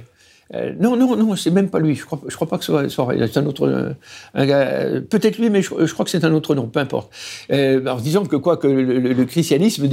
Euh, 0.53 0.73
non, 0.79 0.97
non, 0.97 1.15
non, 1.15 1.35
c'est 1.35 1.51
même 1.51 1.69
pas 1.69 1.79
lui. 1.79 1.95
Je 1.95 2.05
crois, 2.05 2.19
je 2.27 2.35
crois 2.35 2.47
pas 2.47 2.57
que 2.57 2.65
ce 2.65 2.89
soit, 2.89 3.07
c'est 3.27 3.37
un 3.37 3.45
autre, 3.45 3.95
peut-être 4.33 5.37
lui, 5.37 5.49
mais 5.49 5.61
je, 5.61 5.93
crois 5.93 6.05
que 6.05 6.11
c'est 6.11 6.25
un 6.25 6.33
autre 6.33 6.55
nom, 6.55 6.67
peu 6.67 6.79
importe. 6.79 7.11
Euh, 7.51 7.85
en 7.87 7.97
disant 7.97 8.25
que 8.25 8.35
quoi, 8.35 8.57
que 8.57 8.67
le, 8.67 9.25
christianisme 9.25 9.87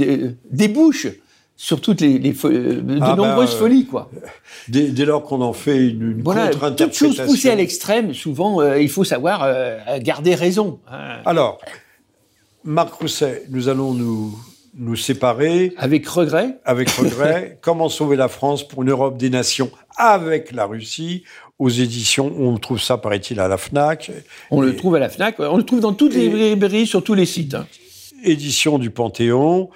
débouche 0.51 1.07
sur 1.61 1.81
toutes 1.81 1.99
les, 1.99 2.19
de 2.19 2.99
ah, 3.01 3.15
nombreuses 3.17 3.51
bah, 3.51 3.59
folies, 3.59 3.85
quoi. 3.85 4.09
Dès, 4.69 4.93
lors 5.03 5.23
qu'on 5.23 5.41
en 5.41 5.51
fait 5.51 5.89
une, 5.89 6.13
une 6.13 6.21
voilà, 6.23 6.51
toute 6.51 6.93
chose 6.93 7.21
poussée 7.25 7.49
à 7.49 7.55
l'extrême, 7.55 8.13
souvent, 8.13 8.61
euh, 8.61 8.81
il 8.81 8.87
faut 8.87 9.03
savoir 9.03 9.41
euh, 9.43 9.77
garder 9.99 10.35
raison. 10.35 10.79
Hein. 10.89 11.17
Alors, 11.25 11.59
Marc 12.63 12.93
Rousset, 12.93 13.43
nous 13.49 13.67
allons 13.67 13.93
nous, 13.93 14.39
nous 14.73 14.95
séparer. 14.95 15.73
Avec 15.75 16.07
regret. 16.07 16.59
Avec 16.63 16.89
regret. 16.91 17.57
Comment 17.61 17.89
sauver 17.89 18.15
la 18.15 18.29
France 18.29 18.65
pour 18.65 18.83
une 18.83 18.91
Europe 18.91 19.17
des 19.17 19.29
nations 19.29 19.69
avec 19.97 20.53
la 20.53 20.65
Russie 20.65 21.25
aux 21.57 21.67
éditions. 21.67 22.33
On 22.39 22.57
trouve 22.57 22.79
ça, 22.79 22.97
paraît-il, 22.97 23.37
à 23.41 23.49
la 23.49 23.57
FNAC. 23.57 24.11
On 24.49 24.61
le 24.61 24.77
trouve 24.77 24.95
à 24.95 24.99
la 24.99 25.09
FNAC. 25.09 25.35
On 25.41 25.57
le 25.57 25.63
trouve 25.63 25.81
dans 25.81 25.91
toutes 25.91 26.13
les 26.13 26.29
librairies, 26.29 26.87
sur 26.87 27.03
tous 27.03 27.15
les 27.15 27.25
sites. 27.25 27.55
Hein. 27.55 27.67
Édition 28.23 28.79
du 28.79 28.91
Panthéon. 28.91 29.69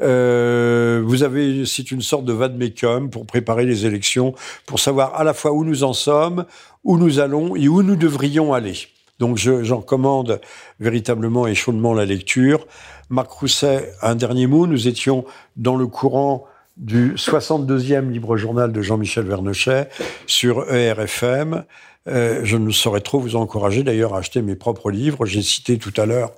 Euh, 0.00 1.02
vous 1.04 1.22
avez, 1.22 1.66
c'est 1.66 1.90
une 1.90 2.02
sorte 2.02 2.24
de 2.24 2.32
vademecum 2.32 3.10
pour 3.10 3.26
préparer 3.26 3.66
les 3.66 3.86
élections, 3.86 4.34
pour 4.66 4.80
savoir 4.80 5.14
à 5.14 5.24
la 5.24 5.34
fois 5.34 5.52
où 5.52 5.64
nous 5.64 5.84
en 5.84 5.92
sommes, 5.92 6.44
où 6.84 6.98
nous 6.98 7.18
allons 7.18 7.56
et 7.56 7.68
où 7.68 7.82
nous 7.82 7.96
devrions 7.96 8.52
aller. 8.52 8.76
Donc 9.18 9.36
j'en 9.36 9.80
commande 9.80 10.40
véritablement 10.78 11.46
et 11.46 11.54
chaudement 11.54 11.92
la 11.92 12.04
lecture. 12.04 12.66
Marc 13.10 13.30
Rousset, 13.32 13.92
un 14.02 14.14
dernier 14.14 14.46
mot, 14.46 14.66
nous 14.66 14.86
étions 14.86 15.24
dans 15.56 15.76
le 15.76 15.86
courant 15.86 16.44
du 16.78 17.14
62e 17.14 18.08
libre 18.08 18.36
journal 18.36 18.72
de 18.72 18.82
Jean-Michel 18.82 19.24
Vernochet 19.24 19.88
sur 20.26 20.72
ERFM. 20.72 21.64
Euh, 22.06 22.40
je 22.44 22.56
ne 22.56 22.70
saurais 22.70 23.00
trop 23.00 23.18
vous 23.18 23.36
encourager 23.36 23.82
d'ailleurs 23.82 24.14
à 24.14 24.18
acheter 24.18 24.40
mes 24.40 24.54
propres 24.54 24.90
livres. 24.90 25.26
J'ai 25.26 25.42
cité 25.42 25.76
tout 25.76 25.92
à 26.00 26.06
l'heure 26.06 26.32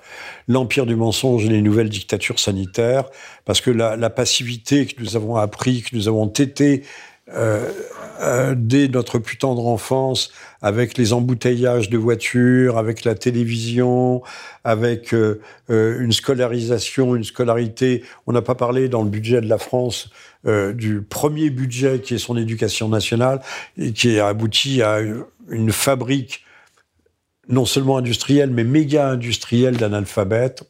L'Empire 0.47 0.85
du 0.85 0.95
mensonge 0.95 1.45
et 1.45 1.49
les 1.49 1.61
nouvelles 1.61 1.89
dictatures 1.89 2.39
sanitaires, 2.39 3.05
parce 3.45 3.61
que 3.61 3.71
la, 3.71 4.09
passivité 4.09 4.85
que 4.87 5.01
nous 5.01 5.15
avons 5.15 5.37
appris, 5.37 5.83
que 5.83 5.95
nous 5.95 6.07
avons 6.07 6.27
tété 6.27 6.83
euh, 7.33 7.69
euh, 8.21 8.55
dès 8.57 8.89
notre 8.89 9.19
plus 9.19 9.37
tendre 9.37 9.65
enfance, 9.67 10.31
avec 10.61 10.97
les 10.97 11.13
embouteillages 11.13 11.89
de 11.89 11.97
voitures, 11.97 12.77
avec 12.77 13.05
la 13.05 13.15
télévision, 13.15 14.23
avec 14.63 15.15
une 15.69 16.11
scolarisation, 16.11 17.15
une 17.15 17.23
scolarité. 17.23 18.03
On 18.27 18.33
n'a 18.33 18.41
pas 18.41 18.55
parlé 18.55 18.89
dans 18.89 19.03
le 19.03 19.09
budget 19.09 19.39
de 19.39 19.47
la 19.47 19.57
France 19.57 20.09
du 20.45 21.01
premier 21.01 21.49
budget 21.49 22.01
qui 22.01 22.15
est 22.15 22.17
son 22.17 22.35
éducation 22.35 22.89
nationale 22.89 23.41
et 23.77 23.91
qui 23.93 24.19
a 24.19 24.27
abouti 24.27 24.81
à 24.81 24.99
une 25.49 25.71
fabrique 25.71 26.43
non 27.51 27.65
seulement 27.65 27.97
industrielle, 27.97 28.49
mais 28.49 28.63
méga 28.63 29.09
industrielle 29.09 29.77
d'analphabètes. 29.77 30.63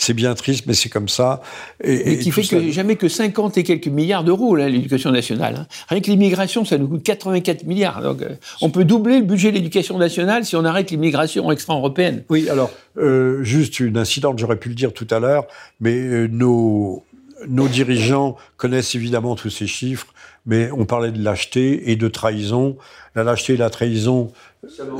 C'est 0.00 0.14
bien 0.14 0.34
triste, 0.34 0.66
mais 0.66 0.74
c'est 0.74 0.88
comme 0.88 1.08
ça. 1.08 1.42
Et, 1.82 2.20
qui 2.20 2.30
fait 2.30 2.42
que 2.42 2.70
jamais 2.70 2.94
que 2.94 3.08
50 3.08 3.58
et 3.58 3.64
quelques 3.64 3.88
milliards 3.88 4.22
d'euros, 4.22 4.54
l'éducation 4.54 5.10
nationale. 5.10 5.56
Hein. 5.58 5.66
Rien 5.88 6.00
que 6.00 6.06
l'immigration, 6.06 6.64
ça 6.64 6.78
nous 6.78 6.86
coûte 6.86 7.02
84 7.02 7.64
milliards. 7.64 8.00
Donc, 8.00 8.22
euh, 8.22 8.36
on 8.60 8.70
peut 8.70 8.84
doubler 8.84 9.18
le 9.18 9.24
budget 9.24 9.50
de 9.50 9.56
l'éducation 9.56 9.98
nationale 9.98 10.44
si 10.44 10.54
on 10.54 10.64
arrête 10.64 10.92
l'immigration 10.92 11.50
extra-européenne. 11.50 12.22
Oui, 12.28 12.48
alors, 12.48 12.70
euh, 12.96 13.42
juste 13.42 13.80
une 13.80 13.98
incidente, 13.98 14.38
j'aurais 14.38 14.58
pu 14.58 14.68
le 14.68 14.76
dire 14.76 14.92
tout 14.92 15.06
à 15.10 15.18
l'heure, 15.18 15.46
mais 15.80 15.96
euh, 15.96 16.28
nos 16.28 17.02
nos 17.46 17.68
dirigeants 17.68 18.36
connaissent 18.56 18.94
évidemment 18.94 19.36
tous 19.36 19.50
ces 19.50 19.66
chiffres, 19.66 20.08
mais 20.46 20.70
on 20.72 20.86
parlait 20.86 21.12
de 21.12 21.22
lâcheté 21.22 21.90
et 21.90 21.96
de 21.96 22.08
trahison. 22.08 22.76
La 23.18 23.24
lâcheté 23.24 23.54
et 23.54 23.56
la 23.56 23.68
trahison, 23.68 24.30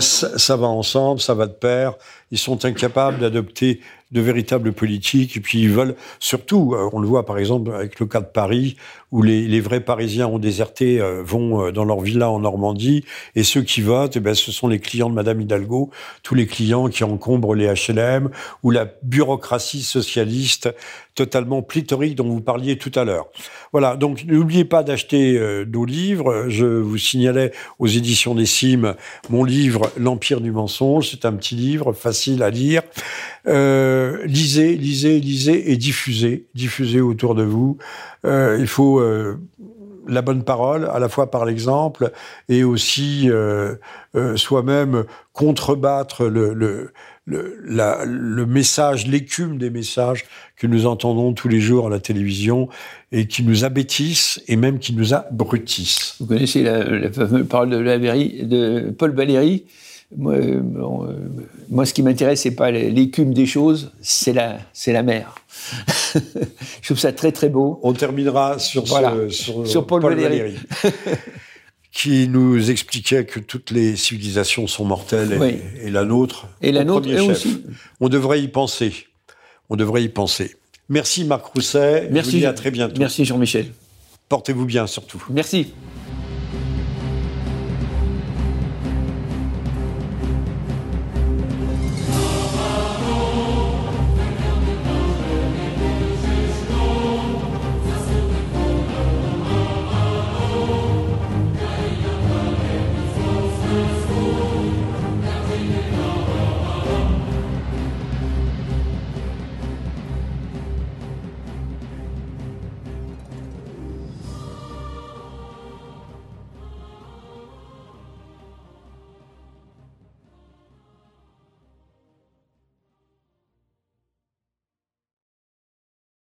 ça 0.01 0.57
va 0.57 0.67
ensemble, 0.67 1.21
ça 1.21 1.35
va 1.35 1.47
de 1.47 1.53
pair. 1.53 1.95
Ils 2.33 2.39
sont 2.39 2.65
incapables 2.65 3.21
d'adopter 3.21 3.81
de 4.11 4.21
véritables 4.21 4.73
politiques. 4.73 5.37
Et 5.37 5.41
puis 5.41 5.61
ils 5.61 5.71
veulent, 5.71 5.95
surtout, 6.19 6.75
euh, 6.75 6.89
on 6.93 7.01
le 7.01 7.07
voit 7.07 7.27
par 7.27 7.39
exemple 7.39 7.73
avec 7.73 8.01
le 8.01 8.07
cas 8.07 8.21
de 8.21 8.27
Paris, 8.27 8.77
où 9.11 9.23
les, 9.23 9.61
vrais 9.61 9.81
Parisiens 9.81 10.27
ont 10.27 10.39
déserté, 10.39 11.01
euh, 11.01 11.23
vont 11.23 11.67
euh, 11.67 11.73
dans 11.73 11.85
leur 11.85 12.01
villa 12.01 12.31
en 12.31 12.41
Normandie, 12.41 13.05
et 13.35 13.43
ceux 13.43 13.63
qui 13.63 13.81
votent, 13.81 14.17
eh 14.17 14.21
ben, 14.21 14.35
ce 14.35 14.53
sont 14.53 14.69
les 14.69 14.81
clients 14.81 15.11
de 15.11 15.15
Madame 15.15 15.41
Hidalgo, 15.41 15.91
tous 16.23 16.35
les 16.35 16.47
clients 16.47 16.89
qui 16.89 17.05
encombrent 17.05 17.55
les 17.55 17.67
HLM, 17.67 18.31
ou 18.63 18.71
la 18.71 18.87
bureaucratie 19.03 19.83
socialiste 19.83 20.69
totalement 21.15 21.63
pléthorique 21.63 22.15
dont 22.15 22.29
vous 22.29 22.41
parliez 22.41 22.79
tout 22.79 22.93
à 22.95 23.05
l'heure. 23.05 23.27
Voilà, 23.73 23.97
donc 23.97 24.25
n'oubliez 24.25 24.65
pas 24.65 24.85
d'acheter 24.85 25.39
nos 25.67 25.85
livres. 25.85 26.45
Je 26.49 26.65
vous 26.65 26.97
signalais 26.97 27.51
aux 27.81 27.89
éditions 27.89 28.08
des 28.35 28.47
Cimes 28.47 28.95
mon 29.29 29.45
livre 29.45 29.91
L'Empire 29.99 30.41
du 30.41 30.51
mensonge. 30.51 31.11
C'est 31.11 31.25
un 31.25 31.33
petit 31.35 31.55
livre 31.55 31.93
facile 31.93 32.43
à 32.43 32.51
lire. 32.51 32.83
Euh, 33.47 34.25
lisez, 34.25 34.77
lisez, 34.77 35.21
lisez 35.21 35.73
et 35.73 35.77
diffusez, 35.77 36.47
diffusez 36.55 37.01
autour 37.01 37.35
de 37.35 37.43
vous. 37.43 37.77
Euh, 38.25 38.57
il 38.59 38.67
faut 38.67 38.99
euh, 39.01 39.39
la 40.07 40.23
bonne 40.23 40.43
parole, 40.43 40.87
à 40.87 40.99
la 40.99 41.11
fois 41.11 41.31
par 41.31 41.45
l'exemple 41.45 42.13
et 42.49 42.65
aussi 42.65 43.29
soi-même 44.37 45.05
contrebattre 45.35 46.25
le, 46.25 46.55
le, 46.55 46.93
le, 47.29 47.59
le 48.05 48.47
message, 48.47 49.07
l'écume 49.07 49.59
des 49.59 49.71
messages 49.71 50.25
que 50.57 50.67
nous 50.67 50.87
entendons 50.87 51.33
tous 51.33 51.49
les 51.49 51.61
jours 51.61 51.87
à 51.87 51.91
la 51.91 52.01
télévision 52.01 52.69
et 53.13 53.27
qui 53.27 53.43
nous 53.43 53.65
abêtissent 53.65 54.41
et 54.49 54.57
même 54.57 54.79
qui 54.79 54.95
nous 54.95 55.15
abrutissent. 55.15 56.17
Vous 56.21 56.27
connaissez 56.27 56.63
la, 56.63 57.11
fameuse 57.13 57.47
parole 57.47 57.71
de, 57.71 58.45
de 58.45 58.91
Paul 58.91 59.15
Valéry 59.15 59.65
moi, 60.17 60.35
euh, 60.35 60.63
moi, 61.69 61.85
ce 61.85 61.93
qui 61.93 62.03
m'intéresse, 62.03 62.41
c'est 62.41 62.55
pas 62.55 62.71
l'écume 62.71 63.35
des 63.35 63.45
choses, 63.45 63.93
c'est 64.01 64.33
la, 64.33 64.57
c'est 64.73 64.93
la 64.93 65.03
mer. 65.03 65.35
je 66.15 66.87
trouve 66.87 66.99
ça 66.99 67.13
très 67.13 67.31
très 67.31 67.51
beau. 67.51 67.79
On 67.83 67.93
terminera 67.93 68.59
sur, 68.59 68.87
sur, 68.87 69.87
Paul, 69.87 70.03
Valéry, 70.03 70.55
qui 71.93 72.29
nous 72.29 72.71
expliquait 72.71 73.25
que 73.25 73.41
toutes 73.41 73.71
les 73.71 73.97
civilisations 73.97 74.67
sont 74.67 74.85
mortelles 74.85 75.61
et, 75.83 75.91
la 75.91 76.05
nôtre. 76.05 76.47
Et 76.61 76.73
la 76.73 76.85
nôtre 76.85 77.09
aussi. 77.29 77.65
On 78.01 78.09
devrait 78.09 78.43
y 78.43 78.49
penser. 78.49 79.07
On 79.71 79.77
devrait 79.77 80.03
y 80.03 80.09
penser. 80.09 80.57
Merci 80.89 81.25
Marc 81.25 81.47
Rousset. 81.47 82.09
Merci. 82.11 82.45
à 82.47 82.53
très 82.53 82.71
bientôt. 82.71 82.99
Merci 82.99 83.25
Jean-Michel. 83.25 83.73
Portez-vous 84.29 84.65
bien 84.65 84.87
surtout. 84.87 85.25
Merci. 85.31 85.73